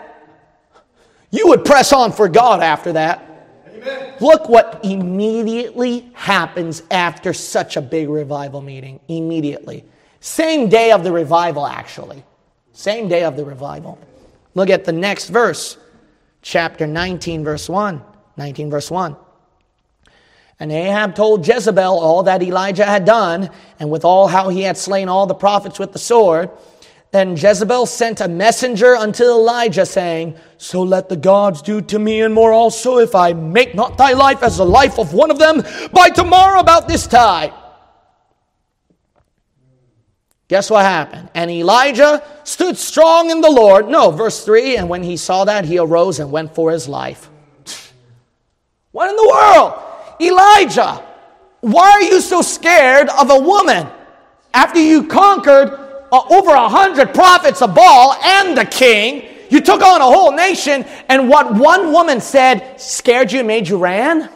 You 1.31 1.47
would 1.47 1.65
press 1.65 1.91
on 1.91 2.11
for 2.11 2.29
God 2.29 2.61
after 2.61 2.93
that. 2.93 4.21
Look 4.21 4.47
what 4.47 4.79
immediately 4.83 6.11
happens 6.13 6.83
after 6.91 7.33
such 7.33 7.75
a 7.75 7.81
big 7.81 8.07
revival 8.07 8.61
meeting. 8.61 9.01
Immediately. 9.09 9.83
Same 10.21 10.69
day 10.69 10.91
of 10.91 11.03
the 11.03 11.11
revival, 11.11 11.65
actually. 11.65 12.23
Same 12.73 13.07
day 13.07 13.23
of 13.23 13.37
the 13.37 13.45
revival. 13.45 13.99
Look 14.55 14.69
at 14.69 14.83
the 14.83 14.91
next 14.91 15.29
verse, 15.29 15.77
chapter 16.41 16.85
19, 16.85 17.43
verse 17.43 17.69
1. 17.69 18.01
19, 18.35 18.69
verse 18.69 18.89
1. 18.89 19.15
And 20.59 20.71
Ahab 20.71 21.15
told 21.15 21.47
Jezebel 21.47 21.99
all 21.99 22.23
that 22.23 22.41
Elijah 22.41 22.85
had 22.85 23.05
done, 23.05 23.49
and 23.79 23.91
with 23.91 24.03
all 24.03 24.27
how 24.27 24.49
he 24.49 24.61
had 24.61 24.77
slain 24.77 25.07
all 25.07 25.27
the 25.27 25.33
prophets 25.33 25.77
with 25.77 25.93
the 25.93 25.99
sword. 25.99 26.49
Then 27.11 27.35
Jezebel 27.37 27.85
sent 27.85 28.21
a 28.21 28.27
messenger 28.27 28.95
unto 28.95 29.23
Elijah, 29.23 29.85
saying, 29.85 30.35
So 30.57 30.81
let 30.81 31.09
the 31.09 31.15
gods 31.15 31.61
do 31.61 31.79
to 31.81 31.99
me 31.99 32.21
and 32.21 32.33
more 32.33 32.51
also, 32.51 32.97
if 32.97 33.13
I 33.13 33.33
make 33.33 33.75
not 33.75 33.99
thy 33.99 34.13
life 34.13 34.41
as 34.41 34.57
the 34.57 34.65
life 34.65 34.97
of 34.97 35.13
one 35.13 35.29
of 35.29 35.37
them 35.37 35.63
by 35.91 36.09
tomorrow 36.09 36.59
about 36.59 36.87
this 36.87 37.05
time. 37.05 37.51
Guess 40.53 40.69
what 40.69 40.85
happened? 40.85 41.31
And 41.33 41.49
Elijah 41.49 42.21
stood 42.43 42.77
strong 42.77 43.31
in 43.31 43.41
the 43.41 43.49
Lord. 43.49 43.89
No, 43.89 44.11
verse 44.11 44.45
3 44.45 44.77
And 44.77 44.87
when 44.87 45.01
he 45.01 45.17
saw 45.17 45.45
that, 45.45 45.65
he 45.65 45.79
arose 45.79 46.19
and 46.19 46.31
went 46.31 46.53
for 46.53 46.69
his 46.69 46.87
life. 46.87 47.27
What 48.91 49.09
in 49.09 49.15
the 49.15 49.27
world? 49.27 49.81
Elijah, 50.21 51.03
why 51.61 51.89
are 51.93 52.03
you 52.03 52.21
so 52.21 52.43
scared 52.43 53.09
of 53.09 53.31
a 53.31 53.39
woman 53.39 53.87
after 54.53 54.79
you 54.79 55.07
conquered 55.07 55.69
uh, 56.11 56.21
over 56.29 56.51
a 56.51 56.69
hundred 56.69 57.15
prophets 57.15 57.63
of 57.63 57.73
Baal 57.73 58.13
and 58.23 58.55
the 58.55 58.65
king. 58.65 59.27
You 59.49 59.59
took 59.59 59.81
on 59.81 60.01
a 60.01 60.05
whole 60.05 60.33
nation, 60.33 60.85
and 61.09 61.27
what 61.27 61.55
one 61.55 61.91
woman 61.91 62.21
said 62.21 62.79
scared 62.79 63.31
you, 63.31 63.39
and 63.39 63.47
made 63.47 63.67
you 63.67 63.79
ran? 63.79 64.29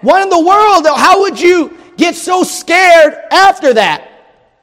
What 0.00 0.22
in 0.22 0.30
the 0.30 0.40
world? 0.40 0.86
How 0.96 1.20
would 1.20 1.38
you 1.38 1.76
get 2.02 2.14
so 2.16 2.42
scared 2.42 3.14
after 3.30 3.74
that? 3.74 4.08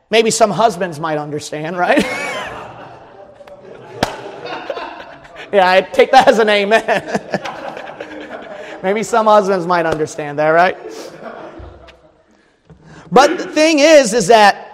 Maybe 0.09 0.31
some 0.31 0.51
husbands 0.51 0.99
might 0.99 1.17
understand, 1.17 1.77
right? 1.77 1.99
yeah, 5.53 5.69
I 5.69 5.81
take 5.81 6.11
that 6.11 6.27
as 6.27 6.39
an 6.39 6.49
amen. 6.49 6.83
Maybe 8.83 9.03
some 9.03 9.25
husbands 9.25 9.67
might 9.67 9.85
understand 9.85 10.39
that, 10.39 10.49
right? 10.49 10.77
But 13.11 13.37
the 13.37 13.47
thing 13.47 13.79
is, 13.79 14.13
is 14.13 14.27
that 14.27 14.69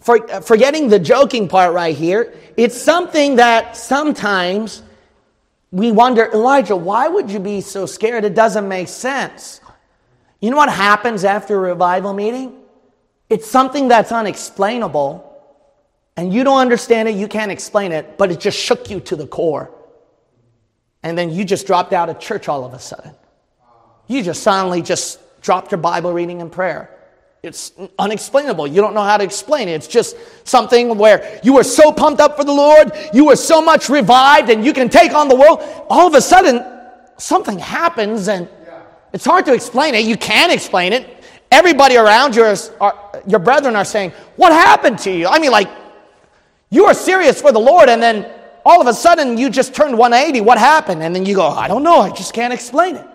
for, 0.00 0.30
uh, 0.30 0.40
forgetting 0.40 0.88
the 0.88 0.98
joking 0.98 1.48
part 1.48 1.72
right 1.74 1.96
here, 1.96 2.34
it's 2.56 2.80
something 2.80 3.36
that 3.36 3.76
sometimes 3.76 4.82
we 5.70 5.90
wonder, 5.92 6.30
Elijah, 6.32 6.76
why 6.76 7.08
would 7.08 7.30
you 7.30 7.38
be 7.38 7.60
so 7.60 7.86
scared? 7.86 8.24
It 8.24 8.34
doesn't 8.34 8.68
make 8.68 8.88
sense. 8.88 9.60
You 10.42 10.50
know 10.50 10.56
what 10.56 10.70
happens 10.70 11.24
after 11.24 11.54
a 11.54 11.60
revival 11.60 12.12
meeting? 12.12 12.58
It's 13.30 13.48
something 13.48 13.86
that's 13.86 14.10
unexplainable, 14.10 15.28
and 16.16 16.34
you 16.34 16.42
don't 16.42 16.58
understand 16.58 17.08
it, 17.08 17.14
you 17.14 17.28
can't 17.28 17.52
explain 17.52 17.92
it, 17.92 18.18
but 18.18 18.32
it 18.32 18.40
just 18.40 18.58
shook 18.58 18.90
you 18.90 18.98
to 19.00 19.16
the 19.16 19.26
core. 19.26 19.70
And 21.04 21.16
then 21.16 21.30
you 21.30 21.44
just 21.44 21.66
dropped 21.66 21.92
out 21.92 22.10
of 22.10 22.18
church 22.18 22.48
all 22.48 22.64
of 22.64 22.74
a 22.74 22.80
sudden. 22.80 23.14
You 24.08 24.22
just 24.24 24.42
suddenly 24.42 24.82
just 24.82 25.20
dropped 25.40 25.70
your 25.70 25.78
Bible 25.78 26.12
reading 26.12 26.42
and 26.42 26.50
prayer. 26.50 26.90
It's 27.44 27.72
unexplainable. 27.98 28.66
You 28.66 28.80
don't 28.80 28.94
know 28.94 29.02
how 29.02 29.16
to 29.16 29.24
explain 29.24 29.68
it. 29.68 29.72
It's 29.72 29.88
just 29.88 30.16
something 30.44 30.98
where 30.98 31.40
you 31.44 31.54
were 31.54 31.64
so 31.64 31.92
pumped 31.92 32.20
up 32.20 32.36
for 32.36 32.44
the 32.44 32.52
Lord, 32.52 32.92
you 33.14 33.26
were 33.26 33.36
so 33.36 33.62
much 33.62 33.88
revived, 33.88 34.50
and 34.50 34.64
you 34.64 34.72
can 34.72 34.88
take 34.88 35.14
on 35.14 35.28
the 35.28 35.36
world. 35.36 35.60
All 35.88 36.08
of 36.08 36.14
a 36.14 36.20
sudden, 36.20 36.64
something 37.16 37.60
happens, 37.60 38.28
and 38.28 38.48
it's 39.12 39.24
hard 39.24 39.44
to 39.46 39.54
explain 39.54 39.94
it. 39.94 40.04
You 40.04 40.16
can 40.16 40.50
explain 40.50 40.92
it. 40.92 41.24
Everybody 41.50 41.96
around 41.96 42.34
you, 42.34 42.44
is, 42.44 42.70
are, 42.80 43.22
your 43.26 43.40
brethren, 43.40 43.76
are 43.76 43.84
saying, 43.84 44.12
What 44.36 44.52
happened 44.52 44.98
to 45.00 45.10
you? 45.10 45.26
I 45.26 45.38
mean, 45.38 45.50
like, 45.50 45.68
you 46.70 46.86
are 46.86 46.94
serious 46.94 47.40
for 47.40 47.52
the 47.52 47.58
Lord, 47.58 47.88
and 47.90 48.02
then 48.02 48.30
all 48.64 48.80
of 48.80 48.86
a 48.86 48.94
sudden 48.94 49.36
you 49.36 49.50
just 49.50 49.74
turned 49.74 49.98
180. 49.98 50.40
What 50.40 50.58
happened? 50.58 51.02
And 51.02 51.14
then 51.14 51.26
you 51.26 51.34
go, 51.34 51.46
I 51.46 51.68
don't 51.68 51.82
know. 51.82 52.00
I 52.00 52.10
just 52.10 52.32
can't 52.32 52.52
explain 52.52 52.96
it. 52.96 53.06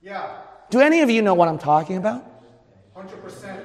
Yeah. 0.00 0.40
Do 0.70 0.80
any 0.80 1.00
of 1.00 1.10
you 1.10 1.22
know 1.22 1.34
what 1.34 1.48
I'm 1.48 1.58
talking 1.58 1.96
about? 1.96 2.24
100%. 2.96 3.64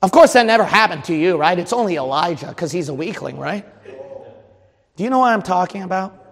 Of 0.00 0.12
course, 0.12 0.32
that 0.34 0.46
never 0.46 0.64
happened 0.64 1.04
to 1.04 1.14
you, 1.14 1.36
right? 1.36 1.58
It's 1.58 1.72
only 1.72 1.96
Elijah 1.96 2.48
because 2.48 2.70
he's 2.70 2.88
a 2.88 2.94
weakling, 2.94 3.38
right? 3.38 3.66
Do 4.96 5.04
you 5.04 5.10
know 5.10 5.18
what 5.18 5.32
I'm 5.32 5.42
talking 5.42 5.82
about? 5.82 6.27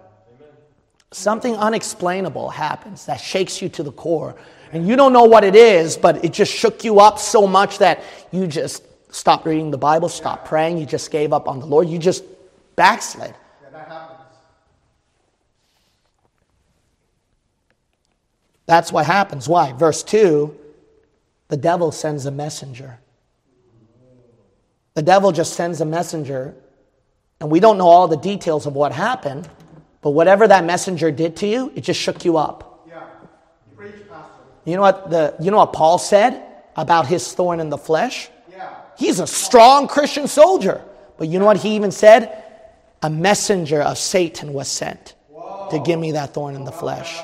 Something 1.11 1.55
unexplainable 1.55 2.49
happens 2.49 3.05
that 3.05 3.17
shakes 3.17 3.61
you 3.61 3.69
to 3.69 3.83
the 3.83 3.91
core. 3.91 4.35
And 4.71 4.87
you 4.87 4.95
don't 4.95 5.13
know 5.13 5.23
what 5.23 5.43
it 5.43 5.55
is, 5.55 5.95
but 5.95 6.23
it 6.23 6.33
just 6.33 6.53
shook 6.53 6.83
you 6.83 6.99
up 6.99 7.19
so 7.19 7.47
much 7.47 7.77
that 7.77 8.03
you 8.31 8.47
just 8.47 8.83
stopped 9.13 9.45
reading 9.45 9.71
the 9.71 9.77
Bible, 9.77 10.09
stopped 10.09 10.45
praying, 10.45 10.77
you 10.77 10.85
just 10.85 11.09
gave 11.09 11.31
up 11.31 11.47
on 11.47 11.59
the 11.59 11.65
Lord, 11.65 11.87
you 11.87 11.97
just 11.97 12.23
backslid. 12.75 13.33
Yeah, 13.63 13.69
that 13.71 13.87
happens. 13.87 14.19
That's 18.65 18.91
what 18.91 19.05
happens. 19.05 19.47
Why? 19.47 19.71
Verse 19.73 20.03
2 20.03 20.55
the 21.49 21.57
devil 21.57 21.91
sends 21.91 22.25
a 22.25 22.31
messenger. 22.31 22.99
The 24.95 25.01
devil 25.01 25.31
just 25.31 25.53
sends 25.53 25.79
a 25.79 25.85
messenger, 25.85 26.55
and 27.39 27.49
we 27.49 27.59
don't 27.59 27.77
know 27.77 27.87
all 27.87 28.07
the 28.07 28.17
details 28.17 28.65
of 28.65 28.73
what 28.73 28.91
happened, 28.91 29.47
but 30.01 30.11
whatever 30.11 30.47
that 30.47 30.63
messenger 30.65 31.11
did 31.11 31.37
to 31.37 31.47
you, 31.47 31.71
it 31.75 31.81
just 31.81 31.99
shook 31.99 32.23
you 32.23 32.37
up. 32.37 32.85
Yeah. 32.87 33.03
You 34.65 34.75
know 34.75 34.81
what 34.81 35.09
the 35.09 35.35
you 35.39 35.51
know 35.51 35.57
what 35.57 35.73
Paul 35.73 35.97
said 35.97 36.43
about 36.75 37.07
his 37.07 37.33
thorn 37.33 37.59
in 37.59 37.69
the 37.69 37.77
flesh? 37.77 38.29
Yeah. 38.51 38.75
He's 38.97 39.19
a 39.19 39.27
strong 39.27 39.87
Christian 39.87 40.27
soldier. 40.27 40.81
But 41.17 41.29
you 41.29 41.39
know 41.39 41.45
what 41.45 41.57
he 41.57 41.75
even 41.75 41.91
said? 41.91 42.43
A 43.01 43.09
messenger 43.09 43.81
of 43.81 43.97
Satan 43.97 44.53
was 44.53 44.67
sent 44.67 45.15
to 45.71 45.79
give 45.79 45.99
me 45.99 46.13
that 46.13 46.33
thorn 46.33 46.55
in 46.55 46.63
the 46.63 46.71
flesh. 46.71 47.19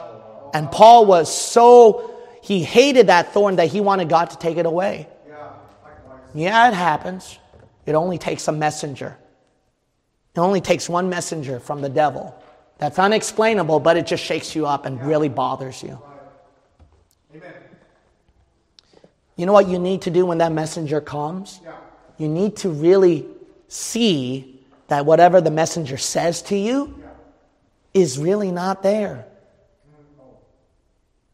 And 0.53 0.71
Paul 0.71 1.05
was 1.05 1.34
so 1.34 2.13
he 2.41 2.63
hated 2.63 3.07
that 3.07 3.34
thorn 3.34 3.55
that 3.55 3.69
he 3.69 3.80
wanted 3.80 4.09
God 4.09 4.32
to 4.32 4.38
take 4.38 4.57
it 4.57 4.65
away. 4.65 5.07
Yeah. 5.28 5.53
Yeah, 6.36 6.67
it 6.67 6.74
happens. 6.74 7.39
It 7.86 7.95
only 7.95 8.17
takes 8.17 8.47
a 8.47 8.51
messenger. 8.51 9.17
It 10.36 10.39
only 10.39 10.61
takes 10.61 10.89
one 10.89 11.09
messenger 11.09 11.59
from 11.59 11.82
the 11.82 11.89
devil. 11.89 12.36
That's 12.78 12.99
unexplainable, 12.99 13.80
but 13.80 13.97
it 13.97 14.05
just 14.05 14.24
shakes 14.24 14.55
you 14.55 14.65
up 14.65 14.86
and 14.86 15.01
really 15.01 15.30
bothers 15.30 15.82
you. 15.82 15.99
Amen. 17.36 17.53
You 19.36 19.45
know 19.45 19.53
what 19.53 19.67
you 19.67 19.80
need 19.80 20.03
to 20.03 20.11
do 20.11 20.26
when 20.26 20.39
that 20.39 20.51
messenger 20.51 21.01
comes? 21.01 21.59
Yeah. 21.63 21.76
You 22.17 22.28
need 22.28 22.57
to 22.57 22.69
really 22.69 23.26
see 23.67 24.59
that 24.88 25.05
whatever 25.05 25.41
the 25.41 25.51
messenger 25.51 25.97
says 25.97 26.41
to 26.43 26.55
you 26.55 27.01
is 27.93 28.17
really 28.17 28.51
not 28.51 28.84
there. 28.84 29.26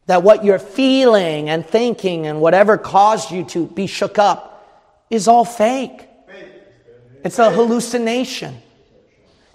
That 0.06 0.22
what 0.22 0.44
you're 0.44 0.58
feeling 0.58 1.48
and 1.48 1.64
thinking 1.64 2.26
and 2.26 2.40
whatever 2.40 2.78
caused 2.78 3.30
you 3.30 3.44
to 3.44 3.66
be 3.66 3.86
shook 3.86 4.18
up 4.18 5.04
is 5.10 5.28
all 5.28 5.44
fake. 5.44 6.08
It's 7.22 7.38
a 7.38 7.50
hallucination. 7.50 8.56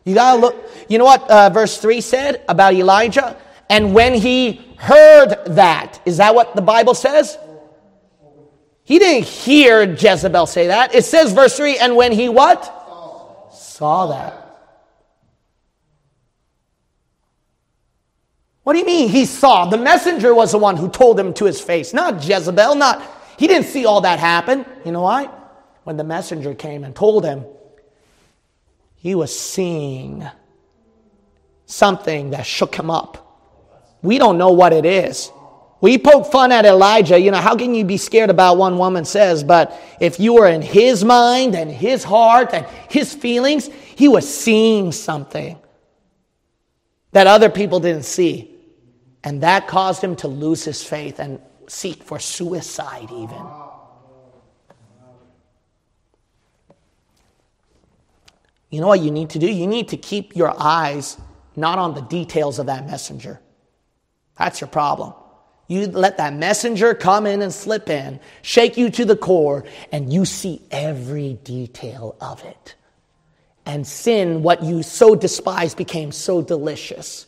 You 0.05 0.13
gotta 0.13 0.39
look. 0.39 0.71
You 0.87 0.97
know 0.97 1.05
what 1.05 1.29
uh, 1.29 1.49
verse 1.49 1.77
3 1.77 1.99
said 1.99 2.43
about 2.47 2.73
Elijah? 2.73 3.35
And 3.69 3.93
when 3.93 4.13
he 4.13 4.61
heard 4.77 5.35
that, 5.47 5.99
is 6.05 6.17
that 6.17 6.35
what 6.35 6.55
the 6.55 6.61
Bible 6.61 6.93
says? 6.93 7.37
He 8.83 8.99
didn't 8.99 9.27
hear 9.27 9.81
Jezebel 9.81 10.45
say 10.45 10.67
that. 10.67 10.93
It 10.93 11.05
says, 11.05 11.33
verse 11.33 11.57
3, 11.57 11.79
and 11.79 11.95
when 11.95 12.11
he 12.11 12.29
what? 12.29 13.51
Saw 13.51 14.07
that. 14.07 14.43
What 18.61 18.73
do 18.73 18.79
you 18.79 18.85
mean 18.85 19.09
he 19.09 19.25
saw? 19.25 19.65
The 19.65 19.77
messenger 19.77 20.33
was 20.33 20.51
the 20.51 20.59
one 20.59 20.77
who 20.77 20.89
told 20.89 21.19
him 21.19 21.33
to 21.35 21.45
his 21.45 21.59
face, 21.59 21.93
not 21.93 22.23
Jezebel, 22.23 22.75
not 22.75 23.01
he 23.37 23.47
didn't 23.47 23.67
see 23.67 23.85
all 23.85 24.01
that 24.01 24.19
happen. 24.19 24.65
You 24.85 24.91
know 24.91 25.01
why? 25.01 25.29
When 25.83 25.97
the 25.97 26.03
messenger 26.03 26.53
came 26.53 26.83
and 26.83 26.95
told 26.95 27.25
him, 27.25 27.45
he 29.05 29.13
was 29.13 29.39
seeing 29.39 30.27
something 31.67 32.31
that 32.31 32.43
shook 32.43 32.73
him 32.73 32.89
up. 32.89 33.99
We 34.01 34.17
don't 34.17 34.39
know 34.39 34.49
what 34.49 34.73
it 34.73 34.83
is. 34.83 35.31
We 35.79 35.99
poke 35.99 36.31
fun 36.31 36.51
at 36.51 36.65
Elijah. 36.65 37.19
You 37.19 37.29
know, 37.29 37.37
how 37.37 37.55
can 37.55 37.75
you 37.75 37.85
be 37.85 37.97
scared 37.97 38.31
about 38.31 38.57
one 38.57 38.79
woman 38.79 39.05
says? 39.05 39.43
But 39.43 39.79
if 39.99 40.19
you 40.19 40.33
were 40.33 40.47
in 40.47 40.63
his 40.63 41.03
mind 41.03 41.53
and 41.53 41.69
his 41.69 42.03
heart 42.03 42.51
and 42.51 42.65
his 42.89 43.13
feelings, 43.13 43.67
he 43.95 44.07
was 44.07 44.27
seeing 44.27 44.91
something 44.91 45.59
that 47.11 47.27
other 47.27 47.51
people 47.51 47.79
didn't 47.79 48.05
see. 48.05 48.55
And 49.23 49.43
that 49.43 49.67
caused 49.67 50.03
him 50.03 50.15
to 50.15 50.27
lose 50.27 50.63
his 50.63 50.83
faith 50.83 51.19
and 51.19 51.39
seek 51.67 52.01
for 52.01 52.17
suicide, 52.17 53.11
even. 53.11 53.45
You 58.75 58.81
know 58.81 58.87
what 58.87 58.99
you 58.99 59.09
need 59.09 59.29
to 59.29 59.39
do? 59.39 59.49
You 59.49 59.67
need 59.67 59.87
to 59.89 59.97
keep 59.97 60.35
your 60.35 60.53
eyes 60.61 61.17
not 61.55 61.79
on 61.79 61.93
the 61.93 62.01
details 62.01 62.59
of 62.59 62.65
that 62.65 62.85
messenger. 62.85 63.39
That's 64.37 64.59
your 64.59 64.67
problem. 64.67 65.13
You 65.69 65.87
let 65.87 66.17
that 66.17 66.33
messenger 66.33 66.93
come 66.93 67.25
in 67.25 67.41
and 67.41 67.53
slip 67.53 67.89
in, 67.89 68.19
shake 68.41 68.75
you 68.75 68.89
to 68.89 69.05
the 69.05 69.15
core, 69.15 69.63
and 69.93 70.11
you 70.11 70.25
see 70.25 70.61
every 70.71 71.39
detail 71.45 72.17
of 72.19 72.43
it. 72.43 72.75
And 73.65 73.87
sin, 73.87 74.43
what 74.43 74.61
you 74.61 74.83
so 74.83 75.15
despised, 75.15 75.77
became 75.77 76.11
so 76.11 76.41
delicious. 76.41 77.27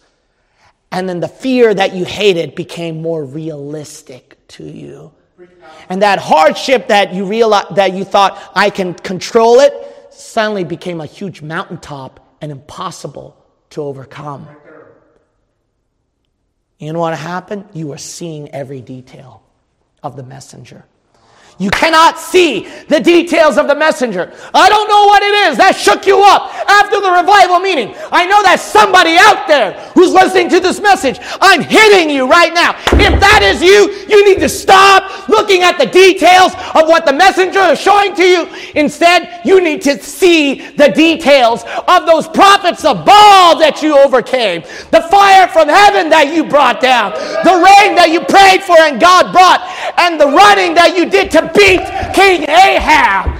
And 0.91 1.07
then 1.07 1.21
the 1.21 1.29
fear 1.29 1.73
that 1.73 1.93
you 1.95 2.03
hated 2.03 2.55
became 2.55 3.01
more 3.01 3.23
realistic 3.23 4.37
to 4.49 4.65
you. 4.65 5.13
And 5.87 6.01
that 6.01 6.19
hardship 6.19 6.89
that 6.89 7.13
you 7.13 7.23
realized 7.23 7.77
that 7.77 7.93
you 7.93 8.03
thought 8.03 8.51
I 8.53 8.69
can 8.69 8.95
control 8.95 9.61
it 9.61 9.93
suddenly 10.09 10.63
became 10.63 11.01
a 11.01 11.05
huge 11.05 11.41
mountaintop 11.41 12.37
and 12.41 12.51
impossible 12.51 13.37
to 13.71 13.81
overcome. 13.81 14.47
You 16.79 16.93
know 16.93 16.99
what 16.99 17.17
happened? 17.17 17.67
You 17.73 17.87
were 17.87 17.97
seeing 17.97 18.49
every 18.49 18.81
detail 18.81 19.43
of 20.03 20.15
the 20.15 20.23
messenger. 20.23 20.85
You 21.59 21.71
cannot 21.71 22.19
see 22.19 22.67
the 22.87 22.99
details 22.99 23.57
of 23.57 23.67
the 23.67 23.73
messenger. 23.73 24.31
I 24.53 24.69
don't 24.69 24.87
know 24.87 25.05
what 25.07 25.23
it 25.23 25.49
is 25.49 25.57
that 25.57 25.75
shook 25.75 26.05
you 26.05 26.21
up 26.21 26.53
after 26.69 27.01
the 27.01 27.09
revival 27.09 27.59
meeting. 27.59 27.95
I 28.11 28.27
know 28.27 28.43
that 28.43 28.59
somebody 28.59 29.17
out 29.17 29.47
there 29.47 29.73
who's 29.97 30.13
listening 30.13 30.49
to 30.49 30.59
this 30.59 30.79
message. 30.79 31.17
I'm 31.41 31.63
hitting 31.63 32.13
you 32.13 32.29
right 32.29 32.53
now. 32.53 32.77
If 32.93 33.19
that 33.19 33.41
is 33.41 33.63
you, 33.63 33.89
you 34.05 34.23
need 34.23 34.39
to 34.39 34.49
stop 34.49 35.27
looking 35.29 35.63
at 35.63 35.79
the 35.79 35.87
details 35.87 36.53
of 36.77 36.85
what 36.85 37.07
the 37.07 37.13
messenger 37.13 37.73
is 37.73 37.81
showing 37.81 38.13
to 38.15 38.23
you. 38.23 38.45
Instead, 38.75 39.41
you 39.43 39.59
need 39.59 39.81
to 39.81 39.97
see 39.97 40.61
the 40.77 40.89
details 40.89 41.63
of 41.87 42.05
those 42.05 42.27
prophets 42.27 42.85
of 42.85 43.01
Baal 43.01 43.57
that 43.57 43.81
you 43.81 43.97
overcame, 43.97 44.61
the 44.91 45.01
fire 45.09 45.47
from 45.47 45.69
heaven 45.69 46.09
that 46.09 46.29
you 46.29 46.43
brought 46.43 46.81
down, 46.81 47.13
the 47.41 47.57
rain 47.57 47.97
that 47.97 48.13
you 48.13 48.21
prayed 48.21 48.61
for 48.61 48.77
and 48.77 49.01
God 49.01 49.33
brought, 49.33 49.65
and 49.97 50.21
the 50.21 50.27
running 50.27 50.75
that 50.75 50.93
you 50.95 51.09
did 51.09 51.31
to 51.31 51.46
beat 51.53 51.81
King 52.13 52.43
Ahab. 52.43 53.37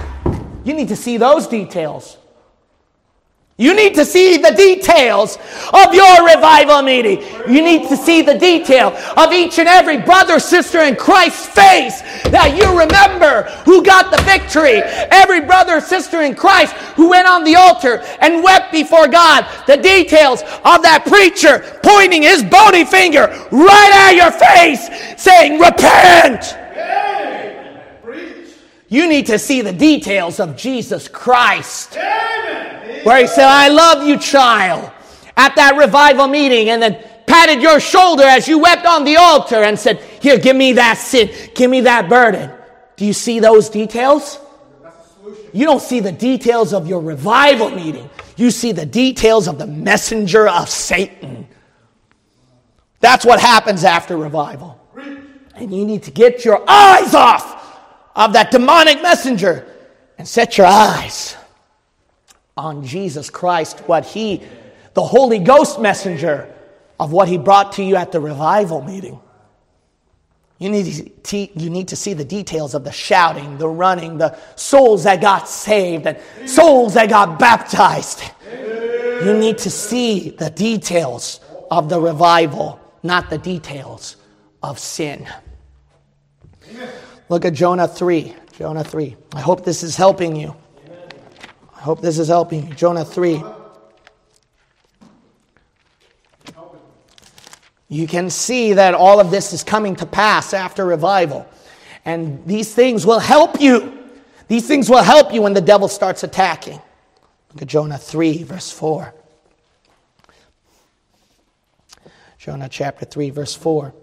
You 0.64 0.74
need 0.74 0.88
to 0.88 0.96
see 0.96 1.16
those 1.16 1.46
details. 1.46 2.18
You 3.60 3.74
need 3.74 3.96
to 3.96 4.04
see 4.04 4.36
the 4.36 4.52
details 4.52 5.36
of 5.74 5.92
your 5.92 6.24
revival 6.24 6.80
meeting. 6.80 7.20
You 7.48 7.60
need 7.60 7.88
to 7.88 7.96
see 7.96 8.22
the 8.22 8.38
detail 8.38 8.96
of 9.16 9.32
each 9.32 9.58
and 9.58 9.66
every 9.66 9.98
brother, 9.98 10.38
sister 10.38 10.78
in 10.78 10.94
Christ's 10.94 11.46
face 11.46 12.02
that 12.30 12.54
you 12.56 12.70
remember 12.78 13.50
who 13.64 13.82
got 13.82 14.12
the 14.12 14.22
victory. 14.22 14.80
Every 15.10 15.40
brother, 15.40 15.80
sister 15.80 16.22
in 16.22 16.36
Christ 16.36 16.72
who 16.94 17.10
went 17.10 17.26
on 17.26 17.42
the 17.42 17.56
altar 17.56 18.00
and 18.20 18.44
wept 18.44 18.70
before 18.70 19.08
God. 19.08 19.44
The 19.66 19.76
details 19.76 20.42
of 20.42 20.82
that 20.82 21.04
preacher 21.04 21.80
pointing 21.82 22.22
his 22.22 22.44
bony 22.44 22.84
finger 22.84 23.26
right 23.50 23.90
at 23.92 24.14
your 24.14 24.30
face 24.30 25.20
saying, 25.20 25.58
Repent. 25.58 26.67
You 28.88 29.06
need 29.08 29.26
to 29.26 29.38
see 29.38 29.60
the 29.60 29.72
details 29.72 30.40
of 30.40 30.56
Jesus 30.56 31.08
Christ. 31.08 31.94
Where 31.94 33.20
he 33.20 33.26
said, 33.26 33.46
I 33.46 33.68
love 33.68 34.06
you, 34.06 34.18
child, 34.18 34.90
at 35.36 35.54
that 35.56 35.76
revival 35.76 36.26
meeting, 36.26 36.70
and 36.70 36.82
then 36.82 37.04
patted 37.26 37.62
your 37.62 37.80
shoulder 37.80 38.24
as 38.24 38.48
you 38.48 38.58
wept 38.58 38.86
on 38.86 39.04
the 39.04 39.16
altar 39.16 39.62
and 39.62 39.78
said, 39.78 40.00
Here, 40.20 40.38
give 40.38 40.56
me 40.56 40.72
that 40.72 40.94
sin, 40.98 41.30
give 41.54 41.70
me 41.70 41.82
that 41.82 42.08
burden. 42.08 42.50
Do 42.96 43.04
you 43.04 43.12
see 43.12 43.40
those 43.40 43.68
details? 43.68 44.40
You 45.52 45.64
don't 45.64 45.82
see 45.82 46.00
the 46.00 46.12
details 46.12 46.72
of 46.72 46.86
your 46.86 47.00
revival 47.00 47.70
meeting. 47.70 48.08
You 48.36 48.50
see 48.50 48.72
the 48.72 48.86
details 48.86 49.48
of 49.48 49.58
the 49.58 49.66
messenger 49.66 50.48
of 50.48 50.68
Satan. 50.68 51.46
That's 53.00 53.24
what 53.24 53.40
happens 53.40 53.84
after 53.84 54.16
revival. 54.16 54.80
And 55.54 55.74
you 55.74 55.84
need 55.84 56.04
to 56.04 56.10
get 56.10 56.44
your 56.44 56.62
eyes 56.68 57.14
off 57.14 57.57
of 58.18 58.32
that 58.32 58.50
demonic 58.50 59.00
messenger 59.00 59.64
and 60.18 60.26
set 60.26 60.58
your 60.58 60.66
eyes 60.66 61.36
on 62.56 62.84
Jesus 62.84 63.30
Christ, 63.30 63.78
what 63.86 64.04
he, 64.04 64.42
the 64.94 65.04
Holy 65.04 65.38
Ghost 65.38 65.80
messenger 65.80 66.52
of 66.98 67.12
what 67.12 67.28
he 67.28 67.38
brought 67.38 67.72
to 67.74 67.84
you 67.84 67.94
at 67.94 68.10
the 68.10 68.20
revival 68.20 68.82
meeting. 68.82 69.20
You 70.58 70.70
need, 70.70 71.22
to, 71.22 71.36
you 71.36 71.70
need 71.70 71.86
to 71.88 71.96
see 71.96 72.14
the 72.14 72.24
details 72.24 72.74
of 72.74 72.82
the 72.82 72.90
shouting, 72.90 73.58
the 73.58 73.68
running, 73.68 74.18
the 74.18 74.36
souls 74.56 75.04
that 75.04 75.20
got 75.20 75.48
saved, 75.48 76.04
and 76.04 76.18
souls 76.50 76.94
that 76.94 77.08
got 77.08 77.38
baptized. 77.38 78.24
You 79.22 79.38
need 79.38 79.58
to 79.58 79.70
see 79.70 80.30
the 80.30 80.50
details 80.50 81.38
of 81.70 81.88
the 81.88 82.00
revival, 82.00 82.80
not 83.04 83.30
the 83.30 83.38
details 83.38 84.16
of 84.60 84.80
sin. 84.80 85.28
Look 87.28 87.44
at 87.44 87.52
Jonah 87.52 87.86
3. 87.86 88.34
Jonah 88.52 88.84
3. 88.84 89.16
I 89.34 89.40
hope 89.40 89.64
this 89.64 89.82
is 89.82 89.96
helping 89.96 90.34
you. 90.34 90.56
I 91.76 91.80
hope 91.80 92.00
this 92.00 92.18
is 92.18 92.28
helping 92.28 92.68
you. 92.68 92.74
Jonah 92.74 93.04
3. 93.04 93.42
You 97.90 98.06
can 98.06 98.30
see 98.30 98.74
that 98.74 98.94
all 98.94 99.20
of 99.20 99.30
this 99.30 99.52
is 99.52 99.62
coming 99.64 99.96
to 99.96 100.06
pass 100.06 100.52
after 100.52 100.84
revival. 100.84 101.46
And 102.04 102.44
these 102.46 102.74
things 102.74 103.06
will 103.06 103.18
help 103.18 103.60
you. 103.60 103.98
These 104.48 104.66
things 104.66 104.90
will 104.90 105.02
help 105.02 105.32
you 105.32 105.42
when 105.42 105.52
the 105.52 105.60
devil 105.60 105.88
starts 105.88 106.22
attacking. 106.22 106.80
Look 107.52 107.62
at 107.62 107.68
Jonah 107.68 107.98
3, 107.98 108.42
verse 108.42 108.70
4. 108.70 109.14
Jonah 112.38 112.68
chapter 112.68 113.04
3, 113.04 113.30
verse 113.30 113.54
4. 113.54 113.94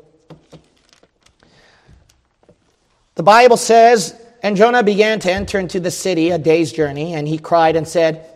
The 3.15 3.23
Bible 3.23 3.57
says, 3.57 4.21
And 4.43 4.55
Jonah 4.55 4.83
began 4.83 5.19
to 5.21 5.31
enter 5.31 5.59
into 5.59 5.79
the 5.79 5.91
city 5.91 6.31
a 6.31 6.37
day's 6.37 6.71
journey, 6.71 7.13
and 7.13 7.27
he 7.27 7.37
cried 7.37 7.75
and 7.75 7.87
said, 7.87 8.29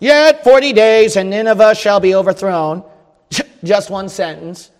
Yet 0.00 0.42
forty 0.42 0.72
days, 0.72 1.16
and 1.16 1.30
Nineveh 1.30 1.74
shall 1.74 2.00
be 2.00 2.14
overthrown. 2.14 2.82
Just 3.64 3.90
one 3.90 4.08
sentence. 4.08 4.70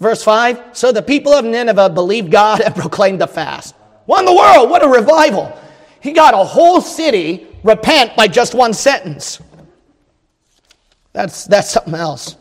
Verse 0.00 0.22
5 0.22 0.76
So 0.76 0.92
the 0.92 1.02
people 1.02 1.32
of 1.32 1.44
Nineveh 1.44 1.90
believed 1.90 2.30
God 2.30 2.60
and 2.60 2.74
proclaimed 2.74 3.20
the 3.20 3.26
fast. 3.26 3.74
In 4.08 4.24
the 4.24 4.34
world? 4.34 4.70
What 4.70 4.84
a 4.84 4.88
revival! 4.88 5.56
He 6.00 6.12
got 6.12 6.34
a 6.34 6.44
whole 6.44 6.80
city 6.80 7.46
repent 7.64 8.16
by 8.16 8.28
just 8.28 8.54
one 8.54 8.72
sentence. 8.72 9.40
That's, 11.12 11.46
that's 11.46 11.70
something 11.70 11.94
else. 11.94 12.36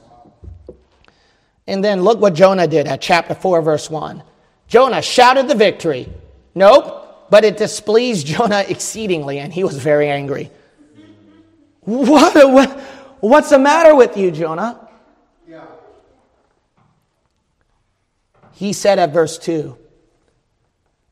And 1.65 1.83
then 1.83 2.03
look 2.03 2.19
what 2.19 2.35
Jonah 2.35 2.67
did 2.67 2.87
at 2.87 3.01
chapter 3.01 3.33
4, 3.33 3.61
verse 3.61 3.89
1. 3.89 4.21
Jonah 4.67 5.01
shouted 5.01 5.47
the 5.47 5.55
victory. 5.55 6.09
Nope, 6.53 7.27
but 7.29 7.43
it 7.43 7.57
displeased 7.57 8.27
Jonah 8.27 8.65
exceedingly, 8.67 9.39
and 9.39 9.53
he 9.53 9.63
was 9.63 9.77
very 9.77 10.09
angry. 10.09 10.51
What, 11.81 12.33
what 12.51 12.79
what's 13.19 13.51
the 13.51 13.59
matter 13.59 13.95
with 13.95 14.17
you, 14.17 14.31
Jonah? 14.31 14.87
Yeah. 15.47 15.65
He 18.53 18.73
said 18.73 18.97
at 18.97 19.13
verse 19.13 19.37
2, 19.37 19.77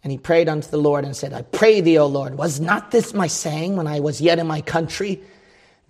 and 0.04 0.12
he 0.12 0.18
prayed 0.18 0.50
unto 0.50 0.70
the 0.70 0.78
Lord 0.78 1.06
and 1.06 1.16
said, 1.16 1.32
I 1.32 1.44
pray 1.44 1.82
thee, 1.82 1.98
O 1.98 2.08
Lord, 2.08 2.36
was 2.36 2.60
not 2.60 2.92
this 2.92 3.14
my 3.14 3.28
saying 3.28 3.76
when 3.76 3.88
I 3.88 4.00
was 4.00 4.20
yet 4.20 4.40
in 4.40 4.48
my 4.48 4.62
country? 4.62 5.22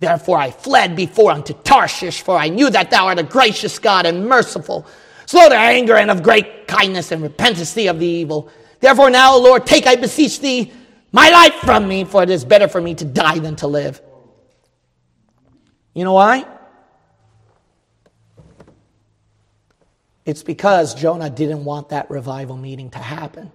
Therefore 0.00 0.38
I 0.38 0.50
fled 0.50 0.96
before 0.96 1.32
unto 1.32 1.54
Tarshish, 1.54 2.20
for 2.22 2.36
I 2.36 2.48
knew 2.48 2.68
that 2.70 2.90
thou 2.90 3.06
art 3.06 3.18
a 3.18 3.22
gracious 3.22 3.78
God 3.78 4.06
and 4.06 4.28
merciful, 4.28 4.86
slow 5.26 5.48
to 5.48 5.56
anger 5.56 5.96
and 5.96 6.10
of 6.10 6.22
great 6.22 6.66
kindness, 6.66 7.12
and 7.12 7.22
repentest 7.22 7.74
thee 7.74 7.88
of 7.88 7.98
the 7.98 8.06
evil. 8.06 8.50
Therefore 8.80 9.10
now, 9.10 9.36
Lord, 9.36 9.66
take, 9.66 9.86
I 9.86 9.96
beseech 9.96 10.40
thee, 10.40 10.72
my 11.12 11.30
life 11.30 11.54
from 11.62 11.86
me, 11.86 12.04
for 12.04 12.22
it 12.22 12.30
is 12.30 12.44
better 12.44 12.68
for 12.68 12.80
me 12.80 12.94
to 12.96 13.04
die 13.04 13.38
than 13.38 13.56
to 13.56 13.66
live. 13.66 14.00
You 15.94 16.04
know 16.04 16.14
why? 16.14 16.44
It's 20.24 20.42
because 20.42 20.94
Jonah 20.94 21.30
didn't 21.30 21.64
want 21.64 21.90
that 21.90 22.10
revival 22.10 22.56
meeting 22.56 22.90
to 22.90 22.98
happen, 22.98 23.52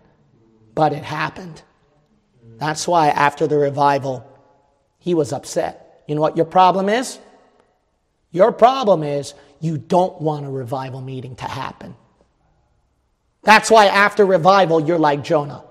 but 0.76 0.94
it 0.94 1.04
happened. 1.04 1.62
That's 2.58 2.88
why 2.88 3.10
after 3.10 3.48
the 3.48 3.58
revival, 3.58 4.26
he 5.00 5.14
was 5.14 5.34
upset. 5.34 6.04
You 6.08 6.16
know 6.16 6.22
what 6.22 6.38
your 6.38 6.46
problem 6.46 6.90
is? 6.90 7.20
Your 8.32 8.52
problem 8.52 9.04
is 9.04 9.34
you 9.60 9.78
don't 9.78 10.22
want 10.22 10.46
a 10.46 10.50
revival 10.50 11.02
meeting 11.02 11.36
to 11.38 11.46
happen. 11.46 11.96
That's 13.44 13.72
why 13.72 13.88
after 13.88 14.26
revival, 14.26 14.80
you're 14.80 15.00
like 15.00 15.24
Jonah. 15.24 15.64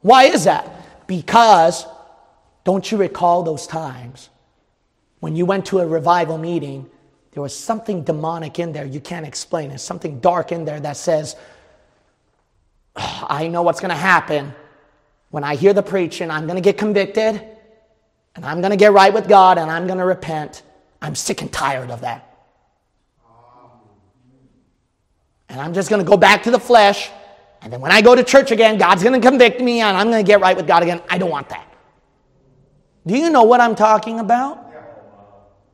Why 0.00 0.24
is 0.24 0.44
that? 0.44 1.06
Because 1.06 1.86
don't 2.64 2.90
you 2.90 2.98
recall 2.98 3.42
those 3.42 3.66
times 3.66 4.30
when 5.20 5.36
you 5.36 5.46
went 5.46 5.66
to 5.66 5.78
a 5.78 5.86
revival 5.86 6.38
meeting, 6.38 6.88
there 7.32 7.42
was 7.42 7.56
something 7.56 8.02
demonic 8.02 8.58
in 8.58 8.72
there 8.72 8.84
you 8.84 9.00
can't 9.00 9.26
explain. 9.26 9.68
There's 9.68 9.82
something 9.82 10.18
dark 10.20 10.50
in 10.50 10.64
there 10.64 10.80
that 10.80 10.96
says, 10.96 11.36
I 12.96 13.48
know 13.48 13.62
what's 13.62 13.80
going 13.80 13.90
to 13.90 13.96
happen. 13.96 14.54
When 15.30 15.44
I 15.44 15.54
hear 15.54 15.72
the 15.72 15.82
preaching, 15.82 16.30
I'm 16.30 16.46
going 16.46 16.56
to 16.56 16.62
get 16.62 16.76
convicted 16.76 17.40
and 18.34 18.44
I'm 18.44 18.60
going 18.60 18.72
to 18.72 18.76
get 18.76 18.92
right 18.92 19.12
with 19.12 19.28
God 19.28 19.58
and 19.58 19.70
I'm 19.70 19.86
going 19.86 19.98
to 19.98 20.04
repent. 20.04 20.62
I'm 21.00 21.14
sick 21.14 21.40
and 21.42 21.52
tired 21.52 21.90
of 21.90 22.00
that. 22.00 22.29
And 25.50 25.60
I'm 25.60 25.74
just 25.74 25.90
going 25.90 26.02
to 26.02 26.08
go 26.08 26.16
back 26.16 26.44
to 26.44 26.50
the 26.50 26.60
flesh. 26.60 27.10
And 27.60 27.72
then 27.72 27.80
when 27.80 27.90
I 27.90 28.00
go 28.00 28.14
to 28.14 28.22
church 28.24 28.52
again, 28.52 28.78
God's 28.78 29.02
going 29.02 29.20
to 29.20 29.28
convict 29.28 29.60
me 29.60 29.80
and 29.80 29.96
I'm 29.96 30.10
going 30.10 30.24
to 30.24 30.26
get 30.26 30.40
right 30.40 30.56
with 30.56 30.66
God 30.66 30.82
again. 30.82 31.02
I 31.10 31.18
don't 31.18 31.30
want 31.30 31.48
that. 31.50 31.66
Do 33.06 33.16
you 33.16 33.30
know 33.30 33.42
what 33.42 33.60
I'm 33.60 33.74
talking 33.74 34.20
about? 34.20 34.66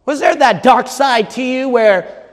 Was 0.06 0.20
there 0.20 0.34
that 0.34 0.62
dark 0.62 0.88
side 0.88 1.30
to 1.30 1.42
you 1.42 1.68
where, 1.68 2.24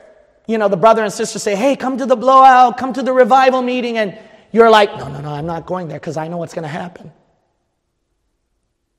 you 0.48 0.58
know, 0.58 0.70
the 0.70 0.78
brother 0.78 1.04
and 1.04 1.12
sister 1.12 1.39
say, 1.39 1.56
hey, 1.56 1.76
come 1.76 1.98
to 1.98 2.06
the 2.06 2.16
blowout, 2.16 2.78
come 2.78 2.94
to 2.94 3.04
the 3.04 3.12
revival 3.12 3.62
meeting, 3.62 3.98
and 3.98 4.18
you're 4.52 4.70
like, 4.70 4.96
no, 4.98 5.10
no, 5.10 5.20
no, 5.20 5.30
I'm 5.30 5.48
not 5.48 5.66
going 5.66 5.88
there 5.88 6.00
because 6.00 6.16
I 6.16 6.28
know 6.28 6.38
what's 6.38 6.54
going 6.54 6.64
to 6.64 6.70
happen. 6.70 7.12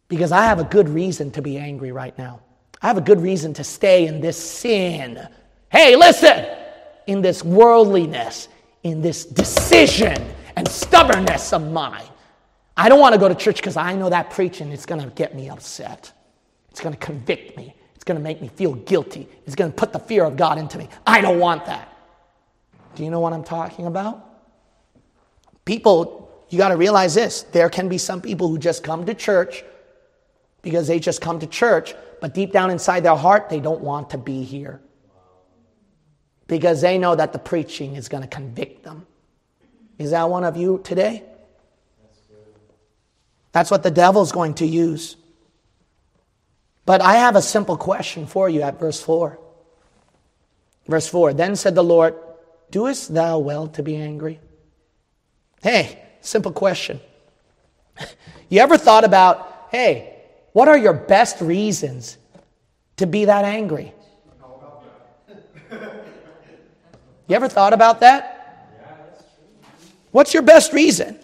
Because 0.09 0.33
I 0.33 0.45
have 0.45 0.59
a 0.59 0.65
good 0.65 0.89
reason 0.89 1.31
to 1.33 1.43
be 1.43 1.57
angry 1.57 1.93
right 1.93 2.17
now. 2.19 2.41
I 2.83 2.89
have 2.89 2.99
a 2.99 3.03
good 3.03 3.21
reason 3.21 3.55
to 3.55 3.65
stay 3.65 4.07
in 4.07 4.21
this 4.21 4.37
sin. 4.37 5.27
Hey, 5.71 5.97
listen, 5.97 6.45
in 7.07 7.23
this 7.23 7.45
worldliness, 7.45 8.49
in 8.83 9.01
this 9.01 9.25
decision 9.25 10.23
and 10.57 10.69
stubbornness 10.69 11.53
of 11.53 11.71
mine. 11.71 12.05
I 12.77 12.89
don't 12.89 13.01
want 13.01 13.15
to 13.15 13.19
go 13.19 13.29
to 13.29 13.35
church 13.35 13.57
because 13.57 13.77
I 13.77 13.95
know 13.95 14.11
that 14.11 14.31
preaching 14.31 14.73
is 14.73 14.87
going 14.87 15.01
to 15.01 15.09
get 15.11 15.35
me 15.35 15.49
upset. 15.49 16.13
It's 16.71 16.81
going 16.81 16.95
to 16.95 17.01
convict 17.01 17.57
me. 17.57 17.75
It's 17.95 18.05
going 18.05 18.19
to 18.19 18.23
make 18.23 18.43
me 18.43 18.49
feel 18.49 18.75
guilty. 18.75 19.29
It's 19.47 19.55
going 19.55 19.71
to 19.71 19.77
put 19.77 19.93
the 19.93 19.99
fear 19.99 20.25
of 20.25 20.37
God 20.37 20.59
into 20.59 20.79
me. 20.79 20.89
I 21.07 21.21
don't 21.21 21.39
want 21.39 21.67
that. 21.67 21.91
Do 22.95 23.05
you 23.05 23.11
know 23.11 23.21
what 23.21 23.33
I'm 23.33 23.45
talking 23.45 23.87
about? 23.87 24.31
People, 25.65 26.47
you 26.51 26.59
got 26.59 26.69
to 26.69 26.77
realize 26.77 27.15
this. 27.15 27.43
There 27.43 27.71
can 27.71 27.89
be 27.89 27.99
some 27.99 28.21
people 28.21 28.49
who 28.49 28.59
just 28.59 28.83
come 28.83 29.07
to 29.07 29.15
church 29.15 29.65
because 30.63 30.87
they 30.87 30.99
just 30.99 31.21
come 31.21 31.39
to 31.41 31.47
church, 31.47 31.95
but 32.21 32.35
deep 32.35 32.53
down 32.53 32.71
inside 32.71 33.01
their 33.01 33.17
heart, 33.17 33.49
they 33.49 33.61
don't 33.61 33.81
want 33.81 34.11
to 34.11 34.19
be 34.19 34.43
here 34.43 34.81
because 36.47 36.81
they 36.81 36.99
know 36.99 37.15
that 37.15 37.33
the 37.33 37.39
preaching 37.39 37.97
is 37.97 38.09
going 38.09 38.23
to 38.23 38.29
convict 38.29 38.85
them. 38.85 39.07
Is 39.99 40.11
that 40.11 40.29
one 40.29 40.45
of 40.45 40.57
you 40.57 40.81
today? 40.85 41.23
That's 43.53 43.71
what 43.71 43.83
the 43.83 43.91
devil's 43.91 44.33
going 44.33 44.55
to 44.55 44.67
use. 44.67 45.17
But 46.85 47.01
I 47.01 47.15
have 47.15 47.37
a 47.37 47.43
simple 47.43 47.77
question 47.77 48.27
for 48.27 48.49
you 48.49 48.63
at 48.63 48.79
verse 48.79 49.01
4. 49.01 49.39
Verse 50.87 51.09
4 51.09 51.35
Then 51.35 51.57
said 51.57 51.75
the 51.75 51.85
Lord, 51.85 52.15
Doest 52.71 53.15
thou 53.15 53.39
well 53.39 53.69
to 53.69 53.83
be 53.83 53.97
angry? 53.97 54.41
Hey, 55.63 56.03
simple 56.21 56.53
question. 56.53 57.01
You 58.51 58.61
ever 58.61 58.77
thought 58.77 59.05
about, 59.05 59.69
hey, 59.71 60.23
what 60.53 60.69
are 60.69 60.77
your 60.77 60.93
best 60.93 61.41
reasons 61.41 62.19
to 62.99 63.07
be 63.07 63.25
that 63.25 63.45
angry? 63.45 63.93
You 67.27 67.37
ever 67.37 67.49
thought 67.49 67.73
about 67.73 68.01
that? 68.01 68.35
What's 70.11 70.35
your 70.35 70.43
best 70.43 70.73
reason? 70.73 71.19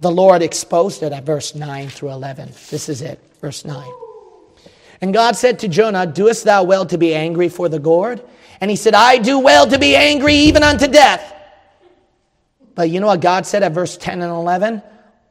The 0.00 0.10
Lord 0.10 0.42
exposed 0.42 1.02
it 1.02 1.12
at 1.12 1.24
verse 1.24 1.54
9 1.54 1.88
through 1.88 2.10
11. 2.10 2.48
This 2.70 2.88
is 2.88 3.02
it, 3.02 3.20
verse 3.40 3.64
9. 3.64 3.90
And 5.00 5.12
God 5.12 5.36
said 5.36 5.60
to 5.60 5.68
Jonah, 5.68 6.06
Doest 6.06 6.44
thou 6.44 6.64
well 6.64 6.86
to 6.86 6.98
be 6.98 7.14
angry 7.14 7.48
for 7.48 7.68
the 7.68 7.78
gourd? 7.78 8.22
And 8.60 8.70
he 8.70 8.76
said, 8.76 8.94
I 8.94 9.18
do 9.18 9.38
well 9.38 9.66
to 9.66 9.78
be 9.78 9.96
angry 9.96 10.34
even 10.34 10.62
unto 10.62 10.86
death. 10.86 11.34
But 12.74 12.90
you 12.90 13.00
know 13.00 13.08
what 13.08 13.20
God 13.20 13.46
said 13.46 13.62
at 13.62 13.72
verse 13.72 13.96
10 13.96 14.22
and 14.22 14.32
11? 14.32 14.82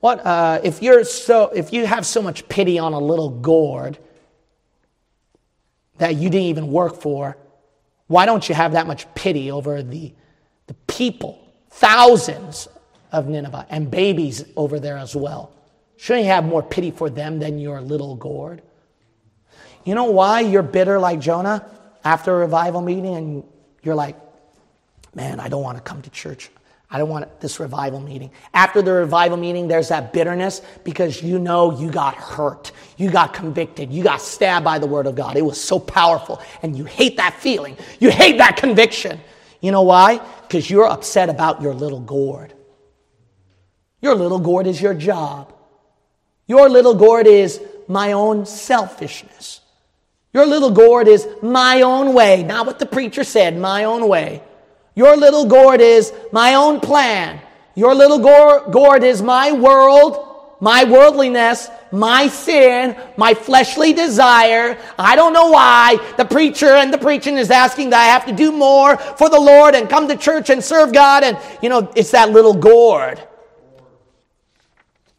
What, 0.01 0.25
uh, 0.25 0.59
if, 0.63 0.81
you're 0.81 1.03
so, 1.03 1.49
if 1.49 1.71
you 1.71 1.85
have 1.85 2.05
so 2.05 2.21
much 2.21 2.47
pity 2.49 2.79
on 2.79 2.93
a 2.93 2.99
little 2.99 3.29
gourd 3.29 3.97
that 5.97 6.15
you 6.15 6.29
didn't 6.29 6.47
even 6.47 6.71
work 6.71 6.95
for, 7.01 7.37
why 8.11 8.25
don't 8.25 8.49
you 8.49 8.53
have 8.53 8.73
that 8.73 8.87
much 8.87 9.11
pity 9.15 9.51
over 9.51 9.81
the, 9.81 10.13
the 10.67 10.73
people, 10.85 11.39
thousands 11.69 12.67
of 13.13 13.27
Nineveh, 13.27 13.65
and 13.69 13.89
babies 13.89 14.43
over 14.57 14.81
there 14.81 14.97
as 14.97 15.15
well? 15.15 15.53
Shouldn't 15.95 16.25
you 16.25 16.31
have 16.31 16.43
more 16.43 16.61
pity 16.61 16.91
for 16.91 17.09
them 17.09 17.39
than 17.39 17.57
your 17.57 17.79
little 17.79 18.15
gourd? 18.15 18.61
You 19.85 19.95
know 19.95 20.11
why 20.11 20.41
you're 20.41 20.61
bitter 20.61 20.99
like 20.99 21.21
Jonah 21.21 21.65
after 22.03 22.33
a 22.33 22.39
revival 22.39 22.81
meeting 22.81 23.15
and 23.15 23.43
you're 23.81 23.95
like, 23.95 24.17
man, 25.15 25.39
I 25.39 25.47
don't 25.47 25.63
want 25.63 25.77
to 25.77 25.83
come 25.83 26.01
to 26.01 26.09
church. 26.09 26.49
I 26.93 26.97
don't 26.97 27.07
want 27.07 27.39
this 27.39 27.61
revival 27.61 28.01
meeting. 28.01 28.31
After 28.53 28.81
the 28.81 28.91
revival 28.91 29.37
meeting, 29.37 29.69
there's 29.69 29.87
that 29.87 30.11
bitterness 30.11 30.61
because 30.83 31.23
you 31.23 31.39
know 31.39 31.79
you 31.79 31.89
got 31.89 32.15
hurt. 32.15 32.73
You 32.97 33.09
got 33.09 33.33
convicted. 33.33 33.93
You 33.93 34.03
got 34.03 34.19
stabbed 34.19 34.65
by 34.65 34.77
the 34.77 34.87
word 34.87 35.07
of 35.07 35.15
God. 35.15 35.37
It 35.37 35.41
was 35.41 35.59
so 35.59 35.79
powerful. 35.79 36.41
And 36.61 36.77
you 36.77 36.83
hate 36.83 37.15
that 37.15 37.35
feeling. 37.35 37.77
You 37.99 38.11
hate 38.11 38.39
that 38.39 38.57
conviction. 38.57 39.21
You 39.61 39.71
know 39.71 39.83
why? 39.83 40.19
Because 40.41 40.69
you're 40.69 40.87
upset 40.87 41.29
about 41.29 41.61
your 41.61 41.73
little 41.73 42.01
gourd. 42.01 42.53
Your 44.01 44.15
little 44.15 44.39
gourd 44.39 44.67
is 44.67 44.81
your 44.81 44.93
job. 44.93 45.53
Your 46.45 46.67
little 46.67 46.95
gourd 46.95 47.25
is 47.25 47.61
my 47.87 48.11
own 48.11 48.45
selfishness. 48.45 49.61
Your 50.33 50.45
little 50.45 50.71
gourd 50.71 51.07
is 51.07 51.25
my 51.41 51.83
own 51.83 52.13
way, 52.13 52.43
not 52.43 52.65
what 52.65 52.79
the 52.79 52.85
preacher 52.85 53.23
said, 53.23 53.57
my 53.57 53.85
own 53.85 54.09
way. 54.09 54.43
Your 54.95 55.15
little 55.15 55.45
gourd 55.45 55.81
is 55.81 56.13
my 56.31 56.55
own 56.55 56.79
plan. 56.79 57.41
Your 57.75 57.95
little 57.95 58.19
gourd 58.19 59.03
is 59.03 59.21
my 59.21 59.51
world, 59.51 60.27
my 60.59 60.83
worldliness, 60.83 61.69
my 61.91 62.27
sin, 62.27 62.95
my 63.17 63.33
fleshly 63.33 63.93
desire. 63.93 64.77
I 64.99 65.15
don't 65.15 65.33
know 65.33 65.49
why 65.49 65.97
the 66.17 66.25
preacher 66.25 66.67
and 66.67 66.93
the 66.93 66.97
preaching 66.97 67.37
is 67.37 67.49
asking 67.49 67.91
that 67.91 68.01
I 68.01 68.05
have 68.05 68.25
to 68.25 68.33
do 68.33 68.51
more 68.51 68.97
for 68.97 69.29
the 69.29 69.39
Lord 69.39 69.75
and 69.75 69.89
come 69.89 70.07
to 70.09 70.17
church 70.17 70.49
and 70.49 70.63
serve 70.63 70.93
God. 70.93 71.23
And, 71.23 71.37
you 71.61 71.69
know, 71.69 71.91
it's 71.95 72.11
that 72.11 72.31
little 72.31 72.53
gourd 72.53 73.21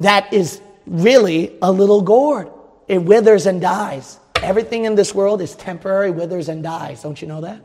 that 0.00 0.32
is 0.32 0.60
really 0.86 1.56
a 1.62 1.72
little 1.72 2.02
gourd. 2.02 2.50
It 2.88 2.98
withers 2.98 3.46
and 3.46 3.60
dies. 3.60 4.18
Everything 4.42 4.84
in 4.84 4.94
this 4.96 5.14
world 5.14 5.40
is 5.40 5.54
temporary, 5.54 6.10
withers, 6.10 6.48
and 6.48 6.62
dies. 6.62 7.02
Don't 7.02 7.20
you 7.22 7.28
know 7.28 7.40
that? 7.40 7.60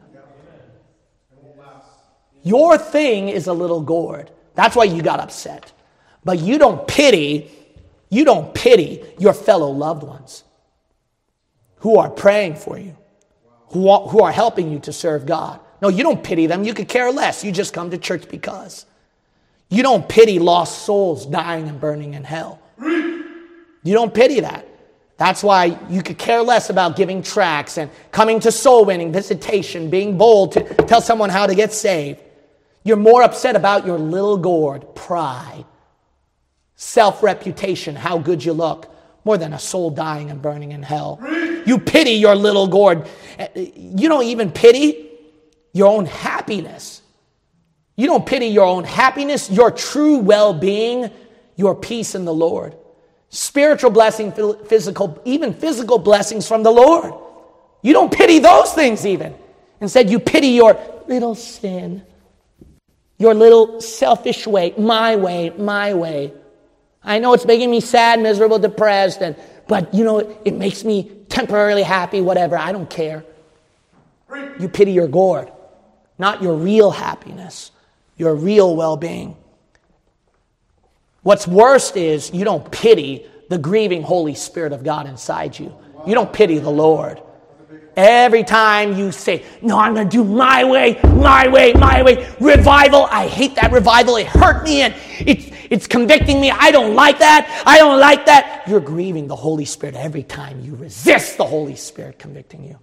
Your 2.47 2.77
thing 2.77 3.27
is 3.27 3.47
a 3.47 3.53
little 3.53 3.81
gourd. 3.81 4.31
That's 4.55 4.73
why 4.73 4.85
you 4.85 5.01
got 5.01 5.19
upset. 5.19 5.73
But 6.23 6.39
you 6.39 6.57
don't 6.57 6.87
pity, 6.87 7.51
you 8.09 8.23
don't 8.23 8.53
pity 8.53 9.03
your 9.19 9.33
fellow 9.33 9.69
loved 9.69 10.03
ones 10.03 10.45
who 11.79 11.97
are 11.97 12.09
praying 12.09 12.55
for 12.55 12.77
you. 12.77 12.95
who 13.71 13.89
are, 13.89 14.07
who 14.07 14.21
are 14.21 14.31
helping 14.31 14.71
you 14.71 14.79
to 14.79 14.93
serve 14.93 15.25
God. 15.25 15.59
No, 15.81 15.89
you 15.89 16.03
don't 16.03 16.23
pity 16.23 16.47
them. 16.47 16.63
You 16.63 16.73
could 16.73 16.87
care 16.87 17.11
less. 17.11 17.43
You 17.43 17.51
just 17.51 17.73
come 17.73 17.91
to 17.91 17.97
church 17.97 18.29
because. 18.29 18.85
You 19.67 19.83
don't 19.83 20.07
pity 20.07 20.39
lost 20.39 20.85
souls 20.85 21.25
dying 21.25 21.67
and 21.67 21.81
burning 21.81 22.13
in 22.13 22.23
hell. 22.23 22.61
You 22.79 23.93
don't 23.93 24.13
pity 24.13 24.39
that. 24.39 24.65
That's 25.17 25.43
why 25.43 25.77
you 25.89 26.01
could 26.01 26.17
care 26.17 26.41
less 26.41 26.69
about 26.69 26.95
giving 26.95 27.21
tracts 27.21 27.77
and 27.77 27.91
coming 28.11 28.39
to 28.41 28.53
soul 28.53 28.85
winning, 28.85 29.11
visitation, 29.11 29.89
being 29.89 30.17
bold 30.17 30.53
to 30.53 30.63
tell 30.85 31.01
someone 31.01 31.29
how 31.29 31.45
to 31.45 31.53
get 31.53 31.73
saved. 31.73 32.21
You're 32.87 32.97
more 32.97 33.21
upset 33.21 33.55
about 33.55 33.85
your 33.85 33.97
little 33.97 34.37
gourd, 34.37 34.95
pride, 34.95 35.65
self 36.75 37.21
reputation, 37.21 37.95
how 37.95 38.17
good 38.17 38.43
you 38.43 38.53
look, 38.53 38.89
more 39.25 39.37
than 39.37 39.51
a 39.53 39.59
soul 39.59 39.89
dying 39.89 40.31
and 40.31 40.41
burning 40.41 40.71
in 40.71 40.83
hell. 40.83 41.19
You 41.65 41.79
pity 41.79 42.11
your 42.11 42.35
little 42.35 42.67
gourd. 42.67 43.09
You 43.55 44.07
don't 44.07 44.23
even 44.23 44.51
pity 44.51 45.09
your 45.73 45.87
own 45.87 46.05
happiness. 46.05 47.01
You 47.97 48.07
don't 48.07 48.25
pity 48.25 48.47
your 48.47 48.65
own 48.65 48.85
happiness, 48.85 49.51
your 49.51 49.69
true 49.69 50.19
well 50.19 50.53
being, 50.53 51.11
your 51.55 51.75
peace 51.75 52.15
in 52.15 52.25
the 52.25 52.33
Lord 52.33 52.75
spiritual 53.29 53.91
blessing, 53.91 54.31
physical, 54.65 55.21
even 55.25 55.53
physical 55.53 55.99
blessings 55.99 56.47
from 56.47 56.63
the 56.63 56.71
Lord. 56.71 57.13
You 57.81 57.93
don't 57.93 58.11
pity 58.11 58.39
those 58.39 58.73
things 58.73 59.05
even. 59.05 59.35
Instead, 59.81 60.09
you 60.09 60.19
pity 60.19 60.47
your 60.47 60.79
little 61.07 61.35
sin, 61.35 62.03
your 63.17 63.33
little 63.33 63.81
selfish 63.81 64.45
way, 64.45 64.73
my 64.77 65.15
way, 65.15 65.49
my 65.51 65.93
way. 65.93 66.33
I 67.03 67.19
know 67.19 67.33
it's 67.33 67.45
making 67.45 67.71
me 67.71 67.79
sad, 67.79 68.19
miserable, 68.19 68.59
depressed, 68.59 69.21
and 69.21 69.35
but 69.67 69.93
you 69.93 70.03
know 70.03 70.19
it 70.45 70.53
makes 70.53 70.83
me 70.83 71.11
temporarily 71.29 71.83
happy, 71.83 72.21
whatever. 72.21 72.57
I 72.57 72.71
don't 72.71 72.89
care. 72.89 73.23
You 74.59 74.69
pity 74.69 74.91
your 74.91 75.07
gourd, 75.07 75.51
not 76.17 76.41
your 76.41 76.55
real 76.55 76.91
happiness, 76.91 77.71
your 78.17 78.35
real 78.35 78.75
well-being. 78.75 79.37
What's 81.21 81.47
worst 81.47 81.97
is 81.97 82.33
you 82.33 82.43
don't 82.45 82.69
pity 82.71 83.25
the 83.49 83.57
grieving 83.57 84.03
Holy 84.03 84.35
Spirit 84.35 84.73
of 84.73 84.83
God 84.83 85.07
inside 85.07 85.57
you. 85.57 85.75
You 86.05 86.13
don't 86.13 86.31
pity 86.31 86.59
the 86.59 86.69
Lord. 86.69 87.21
Every 87.97 88.43
time 88.43 88.95
you 88.95 89.11
say, 89.11 89.43
No, 89.59 89.79
I'm 89.79 89.95
going 89.95 90.07
to 90.07 90.17
do 90.17 90.23
my 90.23 90.63
way, 90.63 90.99
my 91.03 91.47
way, 91.47 91.73
my 91.73 92.03
way, 92.03 92.31
revival, 92.39 93.07
I 93.09 93.27
hate 93.27 93.55
that 93.55 93.71
revival. 93.71 94.17
It 94.17 94.27
hurt 94.27 94.63
me 94.63 94.81
and 94.83 94.93
it's, 95.19 95.49
it's 95.71 95.87
convicting 95.87 96.39
me. 96.39 96.51
I 96.51 96.69
don't 96.69 96.93
like 96.93 97.17
that. 97.17 97.63
I 97.65 97.79
don't 97.79 97.99
like 97.99 98.27
that. 98.27 98.67
You're 98.67 98.81
grieving 98.81 99.25
the 99.25 99.35
Holy 99.35 99.65
Spirit 99.65 99.95
every 99.95 100.21
time 100.21 100.59
you 100.59 100.75
resist 100.75 101.37
the 101.37 101.45
Holy 101.45 101.75
Spirit 101.75 102.19
convicting 102.19 102.63
you. 102.63 102.77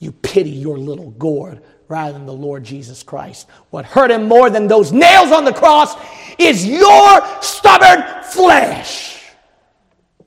You 0.00 0.12
pity 0.12 0.50
your 0.50 0.76
little 0.76 1.12
gourd 1.12 1.62
rather 1.88 2.12
than 2.12 2.26
the 2.26 2.34
Lord 2.34 2.62
Jesus 2.62 3.02
Christ. 3.02 3.48
What 3.70 3.86
hurt 3.86 4.10
him 4.10 4.28
more 4.28 4.50
than 4.50 4.66
those 4.66 4.92
nails 4.92 5.32
on 5.32 5.46
the 5.46 5.54
cross 5.54 5.96
is 6.36 6.66
your 6.66 7.26
stubborn 7.40 8.22
flesh. 8.24 9.22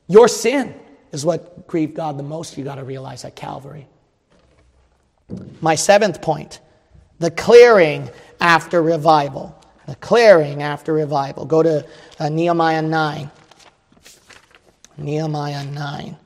Your 0.08 0.28
sin 0.28 0.79
is 1.12 1.26
what 1.26 1.68
grieved 1.68 1.96
God 1.96 2.18
the 2.18 2.24
most, 2.24 2.58
you 2.58 2.64
got 2.64 2.76
to 2.76 2.84
realize 2.84 3.26
at 3.26 3.36
Calvary. 3.36 3.88
My 5.62 5.76
seventh 5.76 6.22
point 6.22 6.60
the 7.20 7.32
clearing 7.32 8.10
after 8.40 8.82
revival. 8.82 9.56
The 9.88 9.96
clearing 9.96 10.64
after 10.64 10.94
revival. 10.94 11.46
Go 11.46 11.62
to 11.62 11.86
uh, 12.20 12.30
Nehemiah 12.30 12.82
9. 12.82 13.30
Nehemiah 14.98 15.66
9. 15.66 16.18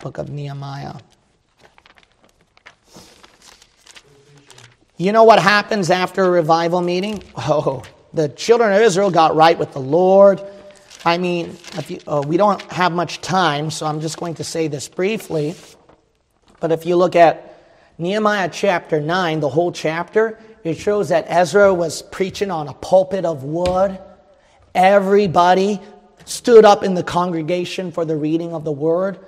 Book 0.00 0.18
of 0.18 0.30
Nehemiah. 0.30 0.94
You 4.96 5.12
know 5.12 5.22
what 5.22 5.38
happens 5.38 5.90
after 5.90 6.24
a 6.24 6.30
revival 6.30 6.80
meeting? 6.80 7.22
Oh, 7.36 7.82
the 8.12 8.28
children 8.30 8.72
of 8.72 8.80
Israel 8.80 9.10
got 9.10 9.36
right 9.36 9.56
with 9.56 9.72
the 9.72 9.80
Lord. 9.80 10.42
I 11.04 11.18
mean, 11.18 11.56
you, 11.86 12.00
uh, 12.06 12.22
we 12.26 12.36
don't 12.36 12.60
have 12.72 12.92
much 12.92 13.20
time, 13.20 13.70
so 13.70 13.86
I'm 13.86 14.00
just 14.00 14.18
going 14.18 14.34
to 14.34 14.44
say 14.44 14.68
this 14.68 14.88
briefly. 14.88 15.54
But 16.60 16.72
if 16.72 16.86
you 16.86 16.96
look 16.96 17.14
at 17.14 17.56
Nehemiah 17.98 18.48
chapter 18.52 19.00
9, 19.00 19.40
the 19.40 19.48
whole 19.48 19.70
chapter, 19.70 20.38
it 20.64 20.76
shows 20.76 21.10
that 21.10 21.26
Ezra 21.28 21.72
was 21.72 22.02
preaching 22.02 22.50
on 22.50 22.68
a 22.68 22.74
pulpit 22.74 23.24
of 23.24 23.44
wood. 23.44 23.98
Everybody 24.74 25.80
stood 26.24 26.64
up 26.64 26.82
in 26.82 26.94
the 26.94 27.04
congregation 27.04 27.92
for 27.92 28.04
the 28.04 28.16
reading 28.16 28.52
of 28.52 28.64
the 28.64 28.72
word. 28.72 29.18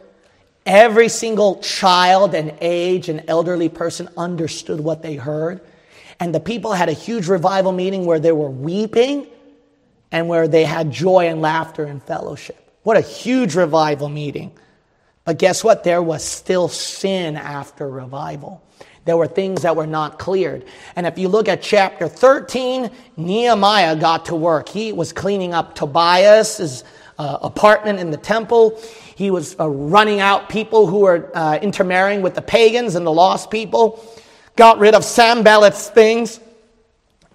Every 0.66 1.08
single 1.08 1.60
child 1.60 2.34
and 2.34 2.54
age 2.60 3.08
and 3.08 3.24
elderly 3.28 3.68
person 3.68 4.08
understood 4.16 4.80
what 4.80 5.02
they 5.02 5.14
heard. 5.14 5.60
And 6.18 6.34
the 6.34 6.40
people 6.40 6.72
had 6.72 6.88
a 6.88 6.92
huge 6.92 7.28
revival 7.28 7.72
meeting 7.72 8.04
where 8.04 8.20
they 8.20 8.32
were 8.32 8.50
weeping 8.50 9.26
and 10.12 10.28
where 10.28 10.48
they 10.48 10.64
had 10.64 10.90
joy 10.90 11.28
and 11.28 11.40
laughter 11.40 11.84
and 11.84 12.02
fellowship. 12.02 12.56
What 12.82 12.96
a 12.96 13.00
huge 13.00 13.54
revival 13.54 14.08
meeting. 14.08 14.52
But 15.24 15.38
guess 15.38 15.62
what? 15.62 15.84
There 15.84 16.02
was 16.02 16.24
still 16.24 16.68
sin 16.68 17.36
after 17.36 17.88
revival. 17.88 18.62
There 19.04 19.16
were 19.16 19.26
things 19.26 19.62
that 19.62 19.76
were 19.76 19.86
not 19.86 20.18
cleared. 20.18 20.64
And 20.96 21.06
if 21.06 21.18
you 21.18 21.28
look 21.28 21.48
at 21.48 21.62
chapter 21.62 22.08
13, 22.08 22.90
Nehemiah 23.16 23.96
got 23.96 24.26
to 24.26 24.34
work. 24.34 24.68
He 24.68 24.92
was 24.92 25.12
cleaning 25.12 25.54
up 25.54 25.74
Tobiah's 25.74 26.84
uh, 27.18 27.38
apartment 27.42 27.98
in 27.98 28.10
the 28.10 28.16
temple. 28.16 28.80
He 29.14 29.30
was 29.30 29.54
uh, 29.58 29.68
running 29.68 30.20
out 30.20 30.48
people 30.48 30.86
who 30.86 31.00
were 31.00 31.30
uh, 31.34 31.58
intermarrying 31.60 32.22
with 32.22 32.34
the 32.34 32.42
pagans 32.42 32.94
and 32.94 33.06
the 33.06 33.12
lost 33.12 33.50
people, 33.50 34.04
got 34.56 34.78
rid 34.78 34.94
of 34.94 35.02
Sanballat's 35.02 35.88
things, 35.90 36.40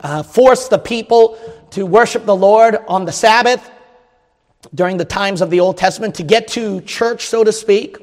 uh, 0.02 0.24
forced 0.24 0.70
the 0.70 0.80
people 0.80 1.38
to 1.72 1.86
worship 1.86 2.26
the 2.26 2.36
Lord 2.36 2.78
on 2.88 3.06
the 3.06 3.12
Sabbath 3.12 3.72
during 4.74 4.98
the 4.98 5.06
times 5.06 5.41
of 5.41 5.50
the 5.50 5.60
Old 5.60 5.78
Testament 5.78 6.16
to 6.16 6.24
get 6.24 6.48
to 6.50 6.82
church, 6.82 7.28
so 7.28 7.43
to 7.43 7.52
speak. 7.52 7.98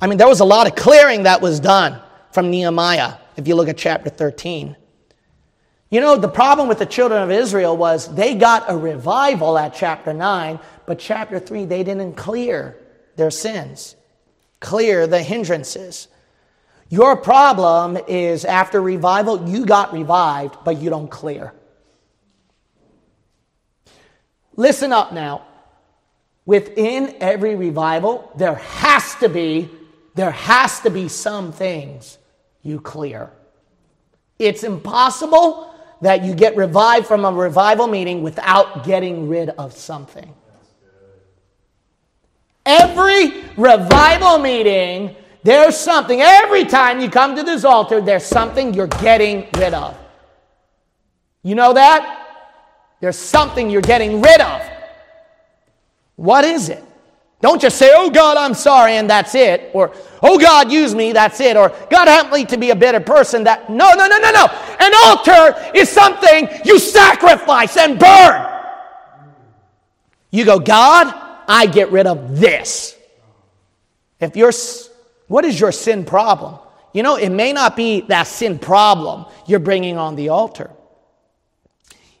I 0.00 0.06
mean, 0.06 0.18
there 0.18 0.28
was 0.28 0.40
a 0.40 0.44
lot 0.44 0.66
of 0.66 0.74
clearing 0.74 1.24
that 1.24 1.40
was 1.40 1.60
done 1.60 2.00
from 2.32 2.50
Nehemiah 2.50 3.14
if 3.36 3.46
you 3.46 3.54
look 3.54 3.68
at 3.68 3.76
chapter 3.76 4.10
13. 4.10 4.76
You 5.90 6.00
know, 6.00 6.16
the 6.16 6.28
problem 6.28 6.68
with 6.68 6.78
the 6.78 6.86
children 6.86 7.22
of 7.22 7.30
Israel 7.30 7.76
was 7.76 8.12
they 8.14 8.34
got 8.34 8.64
a 8.68 8.76
revival 8.76 9.56
at 9.56 9.74
chapter 9.74 10.12
9, 10.12 10.58
but 10.84 10.98
chapter 10.98 11.38
3, 11.38 11.64
they 11.64 11.84
didn't 11.84 12.14
clear 12.14 12.76
their 13.14 13.30
sins, 13.30 13.94
clear 14.60 15.06
the 15.06 15.22
hindrances. 15.22 16.08
Your 16.88 17.16
problem 17.16 17.98
is 18.06 18.44
after 18.44 18.80
revival, 18.80 19.48
you 19.48 19.66
got 19.66 19.92
revived, 19.92 20.58
but 20.64 20.80
you 20.80 20.90
don't 20.90 21.10
clear. 21.10 21.52
Listen 24.54 24.92
up 24.92 25.12
now. 25.12 25.46
Within 26.44 27.16
every 27.20 27.56
revival, 27.56 28.30
there 28.36 28.54
has 28.54 29.14
to 29.16 29.28
be 29.28 29.68
there 30.14 30.30
has 30.30 30.80
to 30.80 30.90
be 30.90 31.08
some 31.08 31.52
things 31.52 32.16
you 32.62 32.80
clear. 32.80 33.30
It's 34.38 34.64
impossible 34.64 35.74
that 36.00 36.24
you 36.24 36.34
get 36.34 36.56
revived 36.56 37.06
from 37.06 37.26
a 37.26 37.32
revival 37.32 37.86
meeting 37.86 38.22
without 38.22 38.84
getting 38.84 39.28
rid 39.28 39.50
of 39.50 39.74
something. 39.74 40.34
Every 42.64 43.44
revival 43.58 44.38
meeting, 44.38 45.14
there's 45.46 45.76
something. 45.76 46.20
Every 46.20 46.64
time 46.64 46.98
you 46.98 47.08
come 47.08 47.36
to 47.36 47.44
this 47.44 47.64
altar, 47.64 48.00
there's 48.00 48.26
something 48.26 48.74
you're 48.74 48.88
getting 48.88 49.46
rid 49.56 49.74
of. 49.74 49.96
You 51.44 51.54
know 51.54 51.72
that? 51.74 52.26
There's 53.00 53.16
something 53.16 53.70
you're 53.70 53.80
getting 53.80 54.20
rid 54.20 54.40
of. 54.40 54.60
What 56.16 56.44
is 56.44 56.68
it? 56.68 56.82
Don't 57.40 57.60
just 57.60 57.78
say, 57.78 57.92
oh 57.94 58.10
God, 58.10 58.36
I'm 58.36 58.54
sorry, 58.54 58.94
and 58.94 59.08
that's 59.08 59.36
it. 59.36 59.70
Or, 59.72 59.94
oh 60.20 60.36
God, 60.36 60.72
use 60.72 60.96
me, 60.96 61.12
that's 61.12 61.38
it. 61.38 61.56
Or, 61.56 61.68
God, 61.90 62.08
help 62.08 62.32
me 62.32 62.44
to 62.46 62.56
be 62.56 62.70
a 62.70 62.76
better 62.76 62.98
person. 62.98 63.44
That 63.44 63.70
No, 63.70 63.92
no, 63.92 64.08
no, 64.08 64.18
no, 64.18 64.30
no. 64.32 64.46
An 64.80 64.92
altar 65.04 65.70
is 65.76 65.88
something 65.88 66.48
you 66.64 66.80
sacrifice 66.80 67.76
and 67.76 68.00
burn. 68.00 68.52
You 70.32 70.44
go, 70.44 70.58
God, 70.58 71.14
I 71.46 71.66
get 71.66 71.92
rid 71.92 72.08
of 72.08 72.40
this. 72.40 72.98
If 74.18 74.34
you're, 74.34 74.50
what 75.28 75.44
is 75.44 75.58
your 75.58 75.72
sin 75.72 76.04
problem? 76.04 76.58
You 76.92 77.02
know, 77.02 77.16
it 77.16 77.30
may 77.30 77.52
not 77.52 77.76
be 77.76 78.02
that 78.02 78.26
sin 78.26 78.58
problem 78.58 79.26
you're 79.46 79.58
bringing 79.58 79.98
on 79.98 80.16
the 80.16 80.30
altar. 80.30 80.70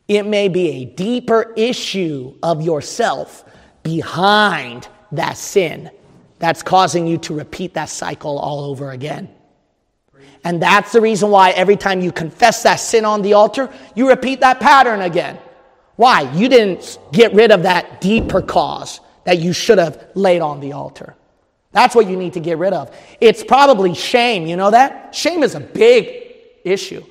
It 0.08 0.24
may 0.24 0.48
be 0.48 0.70
a 0.70 0.84
deeper 0.84 1.52
issue 1.56 2.34
of 2.42 2.62
yourself 2.62 3.44
behind 3.82 4.88
that 5.12 5.36
sin 5.36 5.90
that's 6.38 6.62
causing 6.62 7.06
you 7.06 7.18
to 7.18 7.34
repeat 7.34 7.74
that 7.74 7.88
cycle 7.88 8.38
all 8.38 8.64
over 8.64 8.90
again. 8.90 9.28
And 10.44 10.62
that's 10.62 10.92
the 10.92 11.00
reason 11.00 11.30
why 11.30 11.50
every 11.50 11.76
time 11.76 12.00
you 12.00 12.12
confess 12.12 12.62
that 12.62 12.76
sin 12.76 13.04
on 13.04 13.22
the 13.22 13.32
altar, 13.32 13.72
you 13.94 14.08
repeat 14.08 14.40
that 14.40 14.60
pattern 14.60 15.00
again. 15.00 15.38
Why? 15.96 16.30
You 16.34 16.48
didn't 16.48 16.98
get 17.12 17.32
rid 17.32 17.50
of 17.50 17.62
that 17.64 18.00
deeper 18.00 18.42
cause 18.42 19.00
that 19.24 19.40
you 19.40 19.52
should 19.52 19.78
have 19.78 20.06
laid 20.14 20.42
on 20.42 20.60
the 20.60 20.72
altar. 20.72 21.16
That's 21.76 21.94
what 21.94 22.08
you 22.08 22.16
need 22.16 22.32
to 22.32 22.40
get 22.40 22.56
rid 22.56 22.72
of. 22.72 22.90
It's 23.20 23.44
probably 23.44 23.92
shame. 23.92 24.46
You 24.46 24.56
know 24.56 24.70
that? 24.70 25.14
Shame 25.14 25.42
is 25.42 25.54
a 25.54 25.60
big 25.60 26.08
issue 26.64 27.04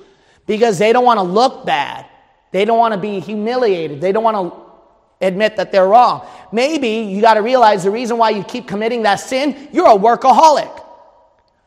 because 0.44 0.76
they 0.76 0.92
don't 0.92 1.04
want 1.04 1.18
to 1.18 1.22
look 1.22 1.64
bad. 1.64 2.04
They 2.50 2.64
don't 2.64 2.76
want 2.76 2.92
to 2.92 2.98
be 2.98 3.20
humiliated. 3.20 4.00
They 4.00 4.10
don't 4.10 4.24
want 4.24 4.36
to 4.36 5.24
admit 5.24 5.54
that 5.58 5.70
they're 5.70 5.86
wrong. 5.86 6.26
Maybe 6.50 6.88
you 6.88 7.20
got 7.20 7.34
to 7.34 7.42
realize 7.42 7.84
the 7.84 7.92
reason 7.92 8.18
why 8.18 8.30
you 8.30 8.42
keep 8.42 8.66
committing 8.66 9.04
that 9.04 9.20
sin, 9.20 9.68
you're 9.70 9.86
a 9.86 9.96
workaholic. 9.96 10.82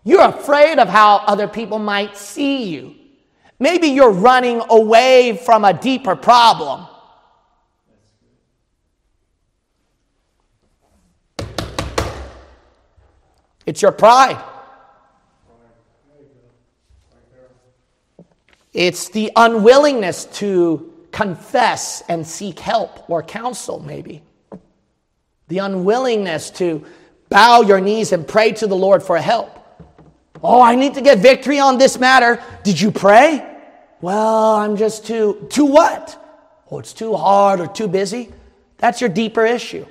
You're 0.04 0.28
afraid 0.28 0.78
of 0.78 0.90
how 0.90 1.20
other 1.20 1.48
people 1.48 1.80
might 1.80 2.18
see 2.18 2.66
you. 2.66 2.96
Maybe 3.60 3.88
you're 3.88 4.12
running 4.12 4.62
away 4.70 5.38
from 5.46 5.64
a 5.64 5.72
deeper 5.72 6.18
problem. 6.18 6.86
It's 13.70 13.84
your 13.84 13.92
pride. 13.92 14.44
It's 18.74 19.10
the 19.10 19.32
unwillingness 19.36 20.26
to 20.40 20.92
confess 21.12 22.02
and 22.10 22.26
seek 22.26 22.58
help 22.58 23.08
or 23.08 23.22
counsel, 23.22 23.80
maybe. 23.80 24.24
The 25.50 25.60
unwillingness 25.60 26.50
to 26.62 26.84
bow 27.30 27.62
your 27.62 27.80
knees 27.80 28.12
and 28.12 28.28
pray 28.28 28.54
to 28.54 28.66
the 28.66 28.76
Lord 28.76 29.04
for 29.04 29.20
help. 29.20 29.52
Oh, 30.44 30.64
I 30.64 30.74
need 30.74 30.96
to 30.96 31.02
get 31.02 31.20
victory 31.20 31.60
on 31.60 31.78
this 31.78 32.00
matter. 32.00 32.42
Did 32.64 32.82
you 32.82 32.90
pray? 32.90 33.46
Well, 34.02 34.56
I'm 34.56 34.78
just 34.78 35.06
too, 35.06 35.46
too 35.52 35.66
what? 35.66 36.18
Oh, 36.72 36.80
it's 36.80 36.94
too 36.94 37.16
hard 37.16 37.60
or 37.60 37.68
too 37.68 37.88
busy. 37.88 38.34
That's 38.80 39.00
your 39.00 39.12
deeper 39.12 39.46
issue. 39.46 39.86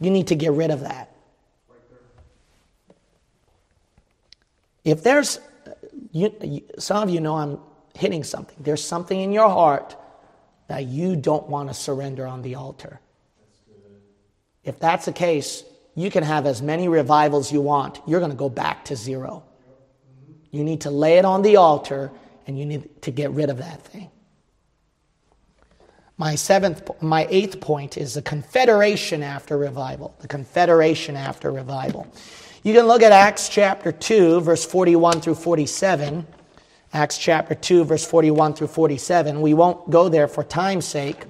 You 0.00 0.10
need 0.10 0.26
to 0.26 0.34
get 0.34 0.52
rid 0.52 0.70
of 0.70 0.80
that. 0.80 1.09
If 4.84 5.02
there's, 5.02 5.40
you, 6.12 6.62
some 6.78 7.02
of 7.02 7.10
you 7.10 7.20
know 7.20 7.36
I'm 7.36 7.58
hitting 7.94 8.24
something. 8.24 8.56
There's 8.60 8.84
something 8.84 9.20
in 9.20 9.32
your 9.32 9.48
heart 9.48 9.96
that 10.68 10.86
you 10.86 11.16
don't 11.16 11.48
want 11.48 11.68
to 11.68 11.74
surrender 11.74 12.26
on 12.26 12.42
the 12.42 12.54
altar. 12.54 13.00
If 14.62 14.78
that's 14.78 15.06
the 15.06 15.12
case, 15.12 15.64
you 15.94 16.10
can 16.10 16.22
have 16.22 16.46
as 16.46 16.62
many 16.62 16.88
revivals 16.88 17.52
you 17.52 17.60
want. 17.60 18.00
You're 18.06 18.20
going 18.20 18.30
to 18.30 18.36
go 18.36 18.48
back 18.48 18.84
to 18.86 18.96
zero. 18.96 19.44
You 20.50 20.64
need 20.64 20.82
to 20.82 20.90
lay 20.90 21.18
it 21.18 21.24
on 21.24 21.42
the 21.42 21.56
altar 21.56 22.10
and 22.46 22.58
you 22.58 22.66
need 22.66 23.02
to 23.02 23.10
get 23.10 23.30
rid 23.30 23.50
of 23.50 23.58
that 23.58 23.82
thing. 23.82 24.10
My 26.16 26.34
seventh, 26.34 26.90
my 27.00 27.26
eighth 27.30 27.60
point 27.60 27.96
is 27.96 28.14
the 28.14 28.22
confederation 28.22 29.22
after 29.22 29.56
revival. 29.56 30.14
The 30.20 30.28
confederation 30.28 31.16
after 31.16 31.50
revival. 31.50 32.06
You 32.62 32.74
can 32.74 32.86
look 32.86 33.00
at 33.00 33.10
Acts 33.10 33.48
chapter 33.48 33.90
2, 33.90 34.42
verse 34.42 34.66
41 34.66 35.22
through 35.22 35.36
47. 35.36 36.26
Acts 36.92 37.16
chapter 37.16 37.54
2, 37.54 37.84
verse 37.84 38.04
41 38.04 38.52
through 38.52 38.66
47. 38.66 39.40
We 39.40 39.54
won't 39.54 39.88
go 39.88 40.10
there 40.10 40.28
for 40.28 40.44
time's 40.44 40.84
sake. 40.84 41.24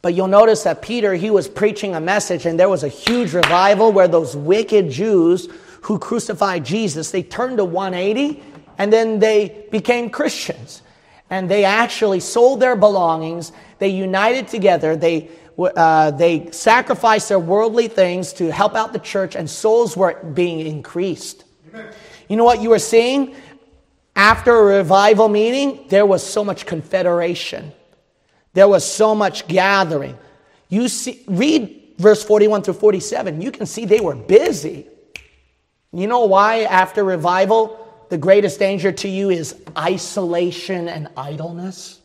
But 0.00 0.14
you'll 0.14 0.28
notice 0.28 0.62
that 0.62 0.80
Peter, 0.80 1.14
he 1.14 1.28
was 1.30 1.48
preaching 1.48 1.96
a 1.96 2.00
message, 2.00 2.46
and 2.46 2.58
there 2.58 2.68
was 2.68 2.84
a 2.84 2.88
huge 2.88 3.34
revival 3.34 3.90
where 3.90 4.06
those 4.06 4.36
wicked 4.36 4.90
Jews 4.90 5.48
who 5.82 5.98
crucified 5.98 6.64
Jesus, 6.64 7.10
they 7.10 7.24
turned 7.24 7.56
to 7.56 7.64
180 7.64 8.44
and 8.78 8.92
then 8.92 9.18
they 9.18 9.66
became 9.72 10.08
Christians. 10.08 10.82
And 11.30 11.50
they 11.50 11.64
actually 11.64 12.20
sold 12.20 12.60
their 12.60 12.76
belongings, 12.76 13.50
they 13.78 13.88
united 13.88 14.46
together, 14.46 14.94
they 14.94 15.30
uh, 15.64 16.10
they 16.12 16.50
sacrificed 16.50 17.28
their 17.28 17.38
worldly 17.38 17.88
things 17.88 18.32
to 18.34 18.50
help 18.50 18.74
out 18.74 18.92
the 18.92 18.98
church, 18.98 19.34
and 19.36 19.48
souls 19.48 19.96
were 19.96 20.14
being 20.34 20.60
increased. 20.60 21.44
You 22.28 22.36
know 22.36 22.44
what 22.44 22.62
you 22.62 22.70
were 22.70 22.78
seeing? 22.78 23.34
After 24.14 24.56
a 24.56 24.76
revival 24.78 25.28
meeting, 25.28 25.86
there 25.88 26.06
was 26.06 26.24
so 26.24 26.44
much 26.44 26.66
confederation. 26.66 27.72
There 28.52 28.68
was 28.68 28.84
so 28.84 29.14
much 29.14 29.46
gathering. 29.46 30.18
You 30.68 30.88
see, 30.88 31.22
read 31.26 31.94
verse 31.98 32.22
41 32.22 32.62
through 32.62 32.74
47. 32.74 33.40
You 33.40 33.50
can 33.50 33.66
see 33.66 33.84
they 33.84 34.00
were 34.00 34.14
busy. 34.14 34.86
You 35.92 36.06
know 36.06 36.24
why, 36.26 36.62
after 36.62 37.04
revival, 37.04 37.76
the 38.08 38.18
greatest 38.18 38.58
danger 38.58 38.92
to 38.92 39.08
you 39.08 39.30
is 39.30 39.56
isolation 39.76 40.88
and 40.88 41.08
idleness? 41.16 41.99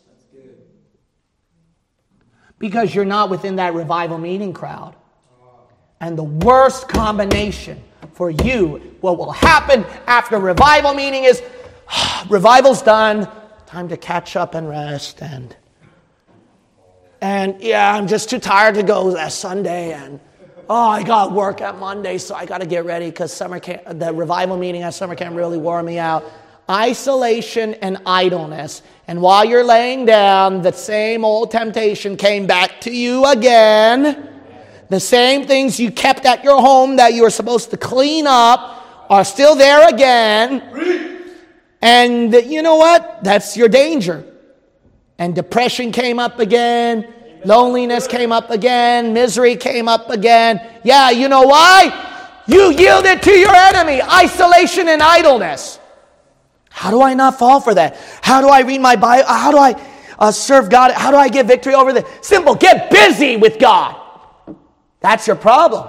Because 2.59 2.93
you're 2.93 3.05
not 3.05 3.29
within 3.29 3.57
that 3.57 3.73
revival 3.73 4.17
meeting 4.17 4.53
crowd. 4.53 4.95
And 5.99 6.17
the 6.17 6.23
worst 6.23 6.87
combination 6.87 7.81
for 8.13 8.29
you, 8.29 8.95
what 9.01 9.17
will 9.17 9.31
happen 9.31 9.85
after 10.07 10.39
revival 10.39 10.93
meeting 10.93 11.23
is 11.23 11.41
revival's 12.29 12.81
done, 12.81 13.27
time 13.65 13.87
to 13.89 13.97
catch 13.97 14.35
up 14.35 14.55
and 14.55 14.69
rest 14.69 15.21
and 15.21 15.55
and 17.21 17.59
yeah, 17.59 17.95
I'm 17.95 18.07
just 18.07 18.29
too 18.29 18.39
tired 18.39 18.75
to 18.75 18.83
go 18.83 19.09
that 19.11 19.31
Sunday 19.31 19.93
and 19.93 20.19
oh, 20.69 20.89
I 20.89 21.01
got 21.01 21.31
work 21.31 21.61
at 21.61 21.77
Monday, 21.77 22.17
so 22.17 22.35
I 22.35 22.45
got 22.45 22.61
to 22.61 22.67
get 22.67 22.85
ready 22.85 23.09
because 23.09 23.33
summer 23.33 23.59
camp, 23.59 23.81
the 23.99 24.13
revival 24.13 24.57
meeting 24.57 24.83
at 24.83 24.93
summer 24.93 25.15
camp 25.15 25.35
really 25.35 25.57
wore 25.57 25.81
me 25.81 25.97
out 25.97 26.23
isolation 26.69 27.75
and 27.75 27.97
idleness. 28.05 28.81
And 29.07 29.21
while 29.21 29.45
you're 29.45 29.63
laying 29.63 30.05
down, 30.05 30.61
the 30.61 30.71
same 30.71 31.23
old 31.23 31.51
temptation 31.51 32.17
came 32.17 32.47
back 32.47 32.81
to 32.81 32.91
you 32.91 33.25
again. 33.25 34.29
The 34.89 34.99
same 34.99 35.47
things 35.47 35.79
you 35.79 35.91
kept 35.91 36.25
at 36.25 36.43
your 36.43 36.61
home 36.61 36.97
that 36.97 37.13
you 37.13 37.23
were 37.23 37.29
supposed 37.29 37.71
to 37.71 37.77
clean 37.77 38.27
up 38.27 39.07
are 39.09 39.23
still 39.23 39.55
there 39.55 39.87
again. 39.87 41.23
And 41.81 42.33
you 42.33 42.61
know 42.61 42.75
what? 42.77 43.23
That's 43.23 43.55
your 43.55 43.67
danger. 43.67 44.25
And 45.17 45.35
depression 45.35 45.91
came 45.91 46.19
up 46.19 46.39
again. 46.39 47.13
Loneliness 47.45 48.07
came 48.07 48.31
up 48.31 48.49
again. 48.49 49.13
Misery 49.13 49.55
came 49.55 49.87
up 49.87 50.09
again. 50.09 50.59
Yeah, 50.83 51.11
you 51.11 51.29
know 51.29 51.43
why? 51.43 52.41
You 52.47 52.71
yielded 52.71 53.21
to 53.23 53.31
your 53.31 53.53
enemy, 53.53 54.01
isolation 54.01 54.87
and 54.87 55.01
idleness. 55.01 55.79
How 56.75 56.91
do 56.91 57.01
I 57.01 57.13
not 57.13 57.39
fall 57.39 57.61
for 57.61 57.73
that? 57.73 57.95
How 58.21 58.41
do 58.41 58.49
I 58.49 58.59
read 58.59 58.81
my 58.81 58.97
Bible? 58.97 59.29
How 59.29 59.49
do 59.49 59.57
I 59.57 59.81
uh, 60.19 60.29
serve 60.29 60.69
God? 60.69 60.91
How 60.91 61.09
do 61.09 61.15
I 61.15 61.29
get 61.29 61.45
victory 61.45 61.73
over 61.73 61.93
the 61.93 62.05
simple? 62.19 62.53
Get 62.53 62.91
busy 62.91 63.37
with 63.37 63.59
God. 63.59 63.95
That's 64.99 65.25
your 65.25 65.37
problem. 65.37 65.87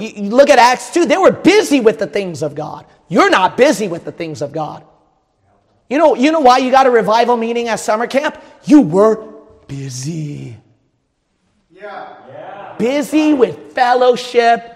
You, 0.00 0.08
you 0.08 0.30
look 0.30 0.48
at 0.48 0.58
Acts 0.58 0.90
2, 0.94 1.04
they 1.04 1.18
were 1.18 1.32
busy 1.32 1.80
with 1.80 1.98
the 1.98 2.06
things 2.06 2.42
of 2.42 2.54
God. 2.54 2.86
You're 3.08 3.28
not 3.28 3.58
busy 3.58 3.88
with 3.88 4.06
the 4.06 4.10
things 4.10 4.40
of 4.40 4.52
God. 4.52 4.86
You 5.90 5.98
know, 5.98 6.14
you 6.14 6.32
know 6.32 6.40
why 6.40 6.58
you 6.58 6.70
got 6.70 6.86
a 6.86 6.90
revival 6.90 7.36
meeting 7.36 7.68
at 7.68 7.78
summer 7.78 8.06
camp? 8.06 8.42
You 8.64 8.80
were 8.80 9.16
busy. 9.68 10.56
Yeah. 11.70 12.16
yeah. 12.30 12.74
Busy 12.78 13.34
with 13.34 13.74
fellowship 13.74 14.75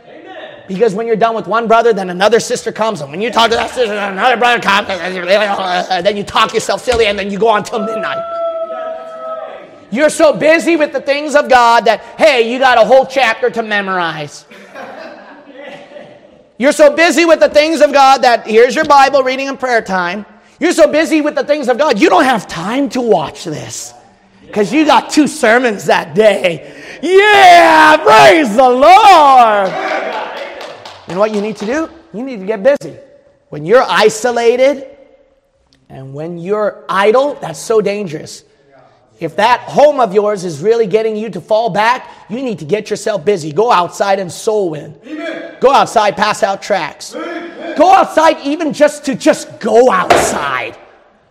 because 0.71 0.95
when 0.95 1.09
you're 1.09 1.17
done 1.17 1.35
with 1.35 1.49
one 1.49 1.67
brother, 1.67 1.93
then 1.93 2.11
another 2.11 2.39
sister 2.39 2.71
comes. 2.71 3.01
And 3.01 3.11
when 3.11 3.21
you 3.21 3.33
talk 3.33 3.51
to 3.51 3.57
that 3.57 3.71
sister, 3.71 3.89
then 3.93 4.13
another 4.13 4.37
brother 4.37 4.63
comes. 4.63 4.89
And 4.89 6.07
then 6.07 6.17
you 6.17 6.23
talk 6.23 6.55
yourself 6.55 6.85
silly 6.85 7.07
and 7.07 7.19
then 7.19 7.29
you 7.29 7.41
go 7.41 7.49
on 7.49 7.65
till 7.65 7.81
midnight. 7.81 8.25
You're 9.91 10.11
so 10.11 10.33
busy 10.33 10.77
with 10.77 10.93
the 10.93 11.01
things 11.01 11.35
of 11.35 11.49
God 11.49 11.87
that, 11.87 12.01
hey, 12.19 12.53
you 12.53 12.61
got 12.61 12.79
a 12.79 12.85
whole 12.85 13.05
chapter 13.05 13.51
to 13.51 13.65
memorize. 13.65 14.47
You're 16.57 16.71
so 16.71 16.95
busy 16.95 17.25
with 17.25 17.41
the 17.41 17.49
things 17.49 17.81
of 17.81 17.93
God 17.93 18.23
that 18.23 18.47
here's 18.47 18.77
your 18.77 18.85
Bible 18.85 19.25
reading 19.25 19.49
and 19.49 19.59
prayer 19.59 19.83
time. 19.83 20.25
You're 20.61 20.71
so 20.71 20.93
busy 20.93 21.21
with 21.21 21.35
the 21.35 21.43
things 21.43 21.69
of 21.69 21.79
God, 21.79 21.99
you 21.99 22.09
don't 22.09 22.23
have 22.23 22.47
time 22.47 22.91
to 22.91 23.01
watch 23.01 23.43
this 23.43 23.93
because 24.43 24.73
you 24.73 24.85
got 24.85 25.11
two 25.11 25.27
sermons 25.27 25.87
that 25.87 26.15
day. 26.15 26.77
Yeah, 27.03 27.97
praise 27.97 28.55
the 28.55 28.69
Lord. 28.69 30.10
And 31.11 31.19
what 31.19 31.35
you 31.35 31.41
need 31.41 31.57
to 31.57 31.67
do? 31.67 31.91
You 32.15 32.23
need 32.23 32.39
to 32.39 32.47
get 32.47 32.63
busy. 32.63 32.97
When 33.49 33.67
you're 33.67 33.83
isolated 33.83 34.87
and 35.89 36.15
when 36.15 36.39
you're 36.39 36.85
idle, 36.89 37.35
that's 37.35 37.59
so 37.59 37.81
dangerous. 37.81 38.45
If 39.19 39.35
that 39.37 39.63
home 39.63 39.99
of 39.99 40.15
yours 40.15 40.45
is 40.45 40.63
really 40.63 40.87
getting 40.87 41.17
you 41.17 41.29
to 41.31 41.41
fall 41.41 41.69
back, 41.69 42.09
you 42.31 42.41
need 42.41 42.61
to 42.61 42.65
get 42.65 42.91
yourself 42.91 43.25
busy. 43.25 43.53
Go 43.53 43.73
outside 43.73 44.21
and 44.21 44.31
soul 44.31 44.71
win. 44.71 44.97
Amen. 45.05 45.57
Go 45.61 45.73
outside, 45.73 46.17
pass 46.17 46.45
out 46.45 46.63
tracks. 46.63 47.13
Amen. 47.17 47.77
Go 47.77 47.93
outside 47.93 48.39
even 48.47 48.73
just 48.73 49.05
to 49.07 49.17
just 49.17 49.59
go 49.59 49.91
outside. 49.91 50.79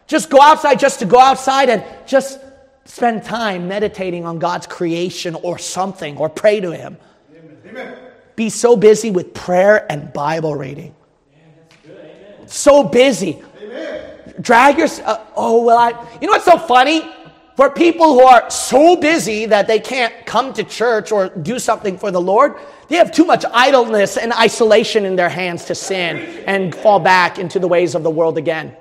Just 0.07 0.29
go 0.29 0.41
outside 0.41 0.77
just 0.77 0.99
to 0.99 1.05
go 1.05 1.21
outside 1.21 1.69
and 1.69 1.85
just 2.05 2.41
spend 2.83 3.23
time 3.23 3.69
meditating 3.69 4.25
on 4.25 4.39
God's 4.39 4.67
creation 4.67 5.35
or 5.35 5.57
something 5.57 6.17
or 6.17 6.27
pray 6.27 6.59
to 6.59 6.71
Him. 6.71 6.97
Amen 7.65 8.08
be 8.39 8.49
so 8.49 8.77
busy 8.77 9.11
with 9.11 9.33
prayer 9.33 9.85
and 9.91 10.13
Bible 10.13 10.55
reading. 10.55 10.95
So 12.45 12.85
busy. 12.85 13.43
Amen. 13.61 14.33
Drag 14.39 14.77
your. 14.77 14.87
Uh, 15.03 15.25
oh, 15.35 15.65
well, 15.65 15.77
I. 15.77 15.89
You 16.21 16.27
know 16.27 16.31
what's 16.31 16.45
so 16.45 16.57
funny? 16.57 17.01
For 17.57 17.69
people 17.69 18.13
who 18.13 18.21
are 18.21 18.49
so 18.49 18.95
busy 18.95 19.45
that 19.47 19.67
they 19.67 19.77
can't 19.77 20.25
come 20.25 20.53
to 20.53 20.63
church 20.63 21.11
or 21.11 21.27
do 21.27 21.59
something 21.59 21.97
for 21.97 22.11
the 22.11 22.21
Lord, 22.21 22.55
they 22.87 22.95
have 22.95 23.11
too 23.11 23.25
much 23.25 23.43
idleness 23.51 24.15
and 24.15 24.31
isolation 24.31 25.03
in 25.03 25.17
their 25.17 25.27
hands 25.27 25.65
to 25.65 25.75
sin 25.75 26.15
and 26.47 26.73
fall 26.73 27.01
back 27.01 27.39
into 27.39 27.59
the 27.59 27.67
ways 27.67 27.93
of 27.93 28.03
the 28.03 28.09
world 28.09 28.37
again. 28.37 28.73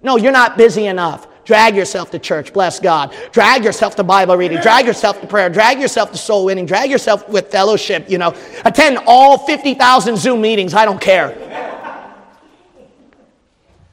No, 0.00 0.16
you're 0.16 0.30
not 0.30 0.56
busy 0.56 0.86
enough. 0.86 1.26
Drag 1.50 1.74
yourself 1.74 2.12
to 2.12 2.20
church, 2.20 2.52
bless 2.52 2.78
God. 2.78 3.12
Drag 3.32 3.64
yourself 3.64 3.96
to 3.96 4.04
Bible 4.04 4.36
reading, 4.36 4.60
drag 4.60 4.86
yourself 4.86 5.20
to 5.20 5.26
prayer, 5.26 5.50
drag 5.50 5.80
yourself 5.80 6.12
to 6.12 6.16
soul 6.16 6.44
winning, 6.44 6.64
drag 6.64 6.92
yourself 6.92 7.28
with 7.28 7.50
fellowship, 7.50 8.08
you 8.08 8.18
know. 8.18 8.36
Attend 8.64 9.00
all 9.04 9.36
50,000 9.36 10.16
Zoom 10.16 10.42
meetings, 10.42 10.74
I 10.74 10.84
don't 10.84 11.00
care. 11.00 11.34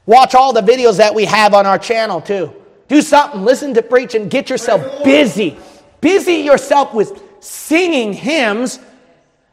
Watch 0.06 0.36
all 0.36 0.52
the 0.52 0.60
videos 0.60 0.98
that 0.98 1.16
we 1.16 1.24
have 1.24 1.52
on 1.52 1.66
our 1.66 1.80
channel 1.80 2.20
too. 2.20 2.54
Do 2.86 3.02
something, 3.02 3.42
listen 3.42 3.74
to 3.74 3.82
preach, 3.82 4.14
and 4.14 4.30
get 4.30 4.50
yourself 4.50 5.02
busy. 5.02 5.58
Busy 6.00 6.34
yourself 6.34 6.94
with 6.94 7.20
singing 7.40 8.12
hymns, 8.12 8.78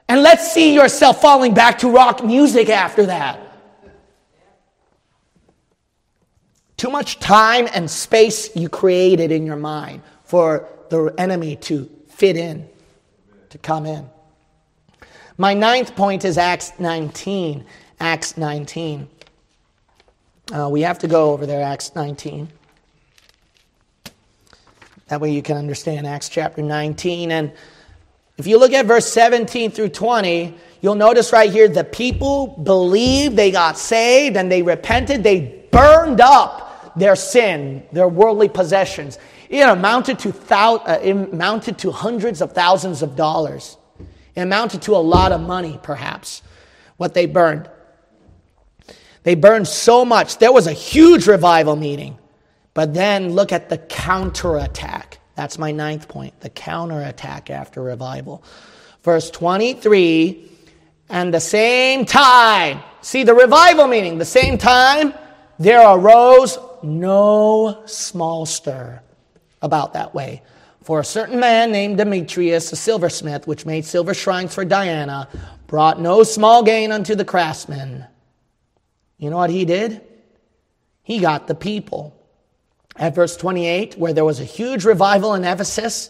and 0.07 0.21
let's 0.21 0.51
see 0.51 0.75
yourself 0.75 1.21
falling 1.21 1.55
back 1.55 1.79
to 1.79 1.89
rock 1.89 2.23
music 2.23 2.69
after 2.69 3.07
that. 3.07 3.44
Too 6.77 6.89
much 6.89 7.19
time 7.19 7.67
and 7.73 7.89
space 7.89 8.53
you 8.55 8.67
created 8.69 9.31
in 9.31 9.45
your 9.45 9.55
mind 9.55 10.01
for 10.23 10.67
the 10.89 11.13
enemy 11.17 11.55
to 11.55 11.89
fit 12.07 12.35
in, 12.35 12.67
to 13.49 13.57
come 13.57 13.85
in. 13.85 14.09
My 15.37 15.53
ninth 15.53 15.95
point 15.95 16.25
is 16.25 16.37
Acts 16.37 16.73
19. 16.79 17.65
Acts 17.99 18.37
19. 18.37 19.07
Uh, 20.53 20.69
we 20.69 20.81
have 20.81 20.99
to 20.99 21.07
go 21.07 21.31
over 21.31 21.45
there, 21.45 21.63
Acts 21.63 21.95
19. 21.95 22.49
That 25.07 25.21
way 25.21 25.31
you 25.31 25.41
can 25.41 25.57
understand 25.57 26.05
Acts 26.07 26.29
chapter 26.29 26.61
19. 26.61 27.31
And 27.31 27.51
if 28.37 28.47
you 28.47 28.57
look 28.57 28.73
at 28.73 28.85
verse 28.85 29.11
17 29.11 29.71
through 29.71 29.89
20, 29.89 30.55
you'll 30.81 30.95
notice 30.95 31.31
right 31.31 31.51
here 31.51 31.67
the 31.67 31.83
people 31.83 32.47
believed, 32.47 33.35
they 33.35 33.51
got 33.51 33.77
saved, 33.77 34.35
and 34.35 34.51
they 34.51 34.61
repented. 34.61 35.23
They 35.23 35.67
burned 35.71 36.21
up 36.21 36.64
their 36.95 37.15
sin, 37.15 37.83
their 37.91 38.07
worldly 38.07 38.49
possessions. 38.49 39.17
It 39.49 39.61
amounted 39.61 40.19
to, 40.19 40.31
thou- 40.31 40.77
uh, 40.77 40.99
amounted 41.03 41.77
to 41.79 41.91
hundreds 41.91 42.41
of 42.41 42.53
thousands 42.53 43.01
of 43.01 43.15
dollars. 43.15 43.77
It 44.35 44.41
amounted 44.41 44.81
to 44.83 44.95
a 44.95 44.97
lot 44.97 45.31
of 45.31 45.41
money, 45.41 45.79
perhaps, 45.81 46.41
what 46.97 47.13
they 47.13 47.25
burned. 47.25 47.69
They 49.23 49.35
burned 49.35 49.67
so 49.67 50.05
much. 50.05 50.37
There 50.37 50.51
was 50.51 50.67
a 50.67 50.73
huge 50.73 51.27
revival 51.27 51.75
meeting. 51.75 52.17
But 52.75 52.93
then 52.93 53.33
look 53.33 53.51
at 53.51 53.69
the 53.69 53.77
counterattack. 53.77 55.19
That's 55.35 55.57
my 55.57 55.71
ninth 55.71 56.07
point 56.07 56.39
the 56.41 56.49
counterattack 56.49 57.49
after 57.49 57.81
revival. 57.81 58.43
Verse 59.01 59.31
23 59.31 60.51
and 61.09 61.33
the 61.33 61.39
same 61.39 62.05
time, 62.05 62.81
see 63.01 63.23
the 63.23 63.33
revival 63.33 63.87
meaning, 63.87 64.17
the 64.17 64.25
same 64.25 64.57
time, 64.57 65.13
there 65.59 65.87
arose 65.87 66.57
no 66.85 67.83
small 67.85 68.45
stir 68.45 69.01
about 69.61 69.93
that 69.93 70.13
way. 70.13 70.41
For 70.83 70.99
a 70.99 71.03
certain 71.03 71.39
man 71.39 71.71
named 71.71 71.97
Demetrius, 71.97 72.71
a 72.71 72.75
silversmith, 72.75 73.47
which 73.47 73.65
made 73.65 73.85
silver 73.85 74.13
shrines 74.13 74.53
for 74.53 74.63
Diana, 74.63 75.27
brought 75.67 75.99
no 75.99 76.23
small 76.23 76.63
gain 76.63 76.91
unto 76.91 77.15
the 77.15 77.25
craftsmen. 77.25 78.05
You 79.17 79.31
know 79.31 79.37
what 79.37 79.49
he 79.49 79.65
did? 79.65 80.01
He 81.01 81.19
got 81.19 81.47
the 81.47 81.55
people 81.55 82.15
at 82.95 83.15
verse 83.15 83.35
28, 83.35 83.97
where 83.97 84.13
there 84.13 84.25
was 84.25 84.39
a 84.39 84.45
huge 84.45 84.85
revival 84.85 85.33
in 85.33 85.43
Ephesus, 85.43 86.09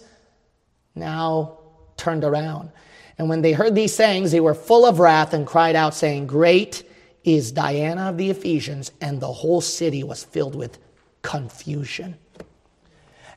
now 0.93 1.57
turned 1.97 2.23
around. 2.23 2.71
And 3.17 3.30
when 3.30 3.41
they 3.41 3.53
heard 3.53 3.76
these 3.76 3.95
sayings, 3.95 4.32
they 4.32 4.39
were 4.39 4.53
full 4.53 4.86
of 4.86 4.99
wrath 4.99 5.34
and 5.34 5.47
cried 5.47 5.76
out, 5.76 5.93
saying, 5.93 6.28
Great 6.28 6.84
is 7.26 7.51
Diana 7.51 8.09
of 8.09 8.17
the 8.17 8.30
Ephesians. 8.30 8.91
And 9.01 9.19
the 9.19 9.32
whole 9.32 9.59
city 9.59 10.03
was 10.03 10.23
filled 10.23 10.55
with 10.55 10.78
confusion. 11.21 12.17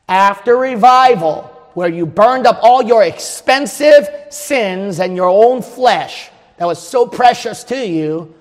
After 0.08 0.56
revival, 0.56 1.42
where 1.74 1.88
you 1.88 2.06
burned 2.06 2.46
up 2.46 2.60
all 2.62 2.82
your 2.82 3.02
expensive 3.02 4.08
sins 4.30 5.00
and 5.00 5.16
your 5.16 5.28
own 5.28 5.62
flesh 5.62 6.30
that 6.58 6.66
was 6.66 6.78
so 6.78 7.06
precious 7.06 7.64
to 7.64 7.86
you, 7.86 8.34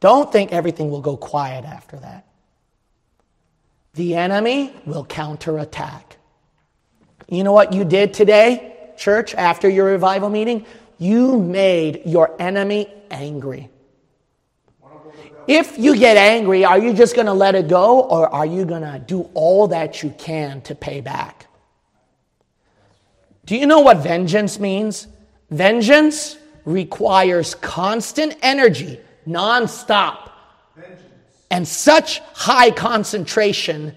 don't 0.00 0.30
think 0.30 0.52
everything 0.52 0.90
will 0.90 1.00
go 1.00 1.16
quiet 1.16 1.64
after 1.64 1.96
that 1.96 2.26
the 3.94 4.16
enemy 4.16 4.72
will 4.84 5.04
counterattack. 5.04 6.16
You 7.28 7.44
know 7.44 7.52
what 7.52 7.72
you 7.72 7.84
did 7.84 8.12
today, 8.12 8.92
church, 8.96 9.34
after 9.34 9.68
your 9.68 9.86
revival 9.86 10.28
meeting? 10.28 10.66
You 10.98 11.38
made 11.38 12.02
your 12.04 12.34
enemy 12.40 12.92
angry. 13.10 13.70
If 15.46 15.78
you 15.78 15.96
get 15.96 16.16
angry, 16.16 16.64
are 16.64 16.78
you 16.78 16.92
just 16.92 17.14
going 17.14 17.26
to 17.26 17.32
let 17.32 17.54
it 17.54 17.68
go 17.68 18.00
or 18.00 18.28
are 18.28 18.46
you 18.46 18.64
going 18.64 18.82
to 18.82 18.98
do 18.98 19.28
all 19.34 19.68
that 19.68 20.02
you 20.02 20.10
can 20.18 20.60
to 20.62 20.74
pay 20.74 21.00
back? 21.00 21.46
Do 23.46 23.56
you 23.56 23.66
know 23.66 23.80
what 23.80 23.98
vengeance 23.98 24.58
means? 24.58 25.06
Vengeance 25.50 26.38
requires 26.64 27.54
constant 27.54 28.36
energy, 28.42 28.98
nonstop 29.26 30.24
and 31.54 31.68
such 31.68 32.18
high 32.34 32.68
concentration 32.72 33.94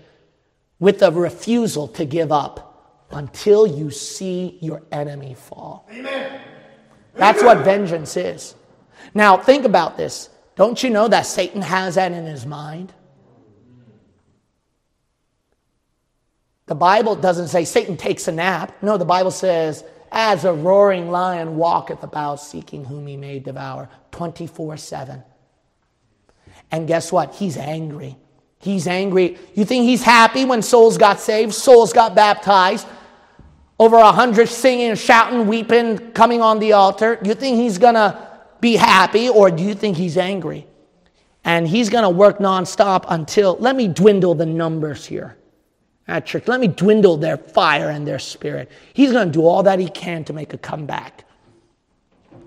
with 0.78 1.02
a 1.02 1.12
refusal 1.12 1.88
to 1.88 2.06
give 2.06 2.32
up 2.32 3.08
until 3.10 3.66
you 3.66 3.90
see 3.90 4.60
your 4.62 4.84
enemy 4.92 5.34
fall. 5.34 5.88
Amen. 5.92 6.40
That's 7.16 7.42
what 7.42 7.66
vengeance 7.66 8.16
is. 8.16 8.54
Now, 9.16 9.38
think 9.38 9.66
about 9.66 9.98
this. 9.98 10.30
Don't 10.58 10.82
you 10.82 10.90
know 10.90 11.08
that 11.08 11.28
Satan 11.28 11.62
has 11.62 11.96
that 11.96 12.12
in 12.12 12.26
his 12.26 12.46
mind? 12.46 12.92
The 16.66 16.76
Bible 16.76 17.16
doesn't 17.16 17.48
say 17.48 17.64
Satan 17.64 17.96
takes 17.96 18.28
a 18.28 18.32
nap. 18.32 18.76
No, 18.82 18.98
the 18.98 19.06
Bible 19.06 19.32
says, 19.32 19.86
as 20.12 20.46
a 20.46 20.54
roaring 20.54 21.12
lion 21.12 21.58
walketh 21.58 22.04
about 22.04 22.42
seeking 22.42 22.86
whom 22.86 23.08
he 23.08 23.18
may 23.18 23.40
devour 23.40 23.88
24 24.12 24.78
7. 24.78 25.24
And 26.72 26.88
guess 26.88 27.12
what? 27.12 27.36
He's 27.36 27.56
angry. 27.56 28.18
He's 28.60 28.88
angry. 28.88 29.38
You 29.54 29.64
think 29.64 29.86
he's 29.86 30.02
happy 30.02 30.44
when 30.44 30.64
souls 30.64 30.98
got 30.98 31.20
saved, 31.20 31.54
souls 31.54 31.94
got 31.94 32.16
baptized, 32.16 32.88
over 33.80 33.96
a 33.96 34.12
hundred 34.12 34.50
singing, 34.50 34.96
shouting, 34.96 35.48
weeping, 35.48 36.12
coming 36.12 36.42
on 36.42 36.58
the 36.58 36.74
altar? 36.74 37.20
You 37.24 37.36
think 37.36 37.58
he's 37.58 37.78
gonna 37.78 38.27
be 38.62 38.76
happy 38.76 39.30
or 39.30 39.52
do 39.52 39.64
you 39.64 39.74
think 39.74 39.98
he's 39.98 40.18
angry? 40.18 40.68
And 41.44 41.68
he's 41.68 41.90
gonna 41.90 42.10
work 42.10 42.40
nonstop 42.40 43.06
until, 43.08 43.58
let 43.60 43.76
me 43.76 43.88
dwindle 43.88 44.36
the 44.36 44.46
numbers 44.46 45.06
here 45.06 45.38
at 46.08 46.26
church. 46.26 46.48
Let 46.48 46.60
me 46.60 46.68
dwindle 46.68 47.18
their 47.18 47.38
fire 47.38 47.90
and 47.90 48.08
their 48.08 48.20
spirit. 48.20 48.70
He's 48.94 49.12
gonna 49.12 49.32
do 49.32 49.46
all 49.46 49.64
that 49.64 49.80
he 49.80 49.90
can 49.90 50.24
to 50.26 50.34
make 50.34 50.54
a 50.54 50.58
comeback. 50.58 51.26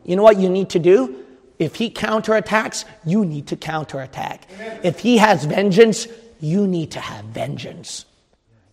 You 0.04 0.16
know 0.16 0.22
what 0.22 0.38
you 0.38 0.48
need 0.48 0.70
to 0.70 0.78
do? 0.78 1.24
If 1.58 1.74
he 1.74 1.90
counterattacks, 1.90 2.86
you 3.04 3.24
need 3.24 3.46
to 3.48 3.56
counterattack. 3.56 4.48
If 4.82 4.98
he 4.98 5.18
has 5.18 5.44
vengeance, 5.44 6.08
you 6.40 6.66
need 6.66 6.90
to 6.92 7.00
have 7.00 7.26
vengeance. 7.26 8.06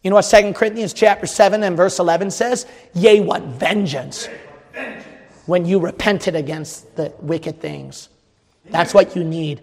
You 0.04 0.10
know 0.10 0.16
what 0.16 0.22
2 0.22 0.54
Corinthians 0.54 0.94
chapter 0.94 1.28
7 1.28 1.64
and 1.64 1.76
verse 1.76 2.00
11 2.00 2.32
says? 2.32 2.66
Yea, 2.94 3.20
what 3.20 3.44
vengeance. 3.44 4.30
vengeance. 4.74 5.04
When 5.48 5.66
you 5.66 5.80
repented 5.80 6.36
against 6.36 6.96
the 6.96 7.12
wicked 7.20 7.60
things. 7.60 8.10
That's 8.70 8.94
what 8.94 9.16
you 9.16 9.24
need. 9.24 9.62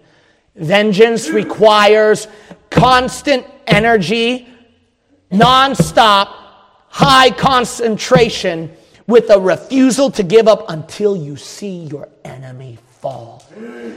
Vengeance 0.55 1.29
requires 1.29 2.27
constant 2.69 3.45
energy, 3.67 4.47
nonstop, 5.31 6.27
high 6.89 7.29
concentration, 7.31 8.75
with 9.07 9.29
a 9.29 9.39
refusal 9.39 10.09
to 10.11 10.23
give 10.23 10.47
up 10.47 10.65
until 10.69 11.15
you 11.15 11.35
see 11.35 11.85
your 11.85 12.09
enemy 12.23 12.77
fall. 12.99 13.43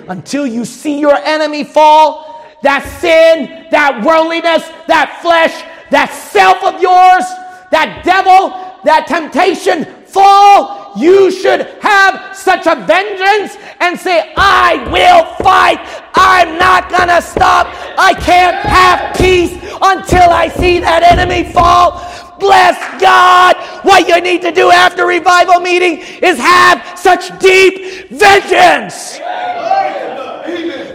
Until 0.09 0.47
you 0.47 0.65
see 0.65 1.01
your 1.01 1.15
enemy 1.15 1.65
fall, 1.65 2.45
that 2.63 2.85
sin, 3.01 3.67
that 3.71 4.05
worldliness, 4.05 4.69
that 4.87 5.21
flesh, 5.23 5.55
that 5.91 6.13
self 6.13 6.63
of 6.63 6.83
yours, 6.83 7.25
that 7.71 8.03
devil, 8.05 8.51
that 8.85 9.07
temptation 9.07 9.85
fall, 10.05 10.78
you 10.97 11.31
should 11.31 11.61
have 11.81 12.37
such 12.37 12.67
a 12.67 12.77
vengeance 12.77 13.57
and 13.81 13.99
say, 13.99 14.33
I 14.37 14.89
will 14.91 15.25
fight. 15.45 15.79
I'm 16.15 16.59
not 16.59 16.89
going 16.91 17.09
to 17.09 17.23
stop. 17.23 17.67
I 17.99 18.15
can't 18.15 18.57
have 18.57 19.17
peace 19.17 19.53
until 19.83 20.31
I 20.31 20.49
see 20.49 20.81
that 20.81 21.03
enemy 21.03 21.51
fall. 21.53 22.03
Bless 22.39 22.79
God. 23.01 23.57
What 23.85 24.09
you 24.09 24.21
need 24.21 24.43
to 24.43 24.53
do 24.53 24.71
after 24.71 25.07
revival 25.07 25.61
meeting 25.61 25.99
is 26.23 26.39
have 26.39 26.99
such 26.99 27.37
deep 27.39 28.09
vengeance. 28.11 29.19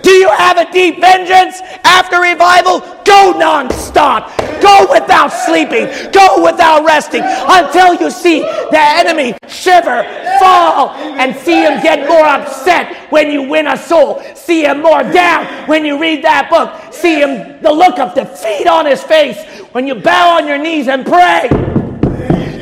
Do 0.03 0.11
you 0.11 0.29
have 0.29 0.57
a 0.57 0.69
deep 0.71 0.99
vengeance 0.99 1.61
after 1.83 2.19
revival? 2.19 2.81
Go 3.05 3.33
nonstop. 3.39 4.37
Go 4.61 4.87
without 4.91 5.29
sleeping. 5.29 5.87
Go 6.11 6.43
without 6.43 6.85
resting 6.85 7.23
until 7.23 7.95
you 7.95 8.11
see 8.11 8.41
the 8.41 8.79
enemy 8.79 9.33
shiver, 9.47 10.03
fall, 10.39 10.89
and 10.89 11.33
see 11.37 11.63
him 11.63 11.81
get 11.81 12.07
more 12.07 12.25
upset 12.25 13.11
when 13.11 13.31
you 13.31 13.43
win 13.43 13.67
a 13.67 13.77
soul. 13.77 14.21
See 14.35 14.65
him 14.65 14.81
more 14.81 15.03
down 15.03 15.45
when 15.67 15.85
you 15.85 15.97
read 15.99 16.23
that 16.25 16.49
book. 16.49 16.93
See 16.93 17.21
him, 17.21 17.61
the 17.61 17.71
look 17.71 17.97
of 17.97 18.13
defeat 18.13 18.67
on 18.67 18.85
his 18.85 19.01
face 19.01 19.41
when 19.71 19.87
you 19.87 19.95
bow 19.95 20.37
on 20.37 20.47
your 20.47 20.57
knees 20.57 20.89
and 20.89 21.05
pray. 21.05 21.47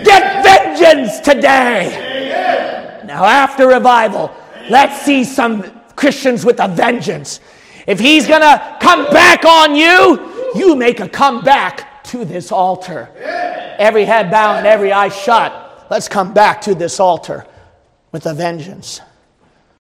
Get 0.03 0.43
vengeance 0.43 1.19
today. 1.21 3.01
Now, 3.05 3.25
after 3.25 3.67
revival, 3.67 4.31
let's 4.69 5.01
see 5.01 5.23
some 5.23 5.80
Christians 6.01 6.43
with 6.43 6.59
a 6.59 6.67
vengeance. 6.67 7.39
If 7.85 7.99
he's 7.99 8.27
going 8.27 8.41
to 8.41 8.77
come 8.81 9.05
back 9.11 9.45
on 9.45 9.75
you, 9.75 10.51
you 10.55 10.75
make 10.75 10.99
a 10.99 11.07
comeback 11.07 12.03
to 12.05 12.25
this 12.25 12.51
altar. 12.51 13.09
Every 13.77 14.03
head 14.03 14.31
bowed 14.31 14.57
and 14.57 14.67
every 14.67 14.91
eye 14.91 15.09
shut. 15.09 15.87
Let's 15.91 16.07
come 16.07 16.33
back 16.33 16.61
to 16.61 16.73
this 16.73 16.99
altar 16.99 17.45
with 18.11 18.25
a 18.25 18.33
vengeance. 18.33 18.99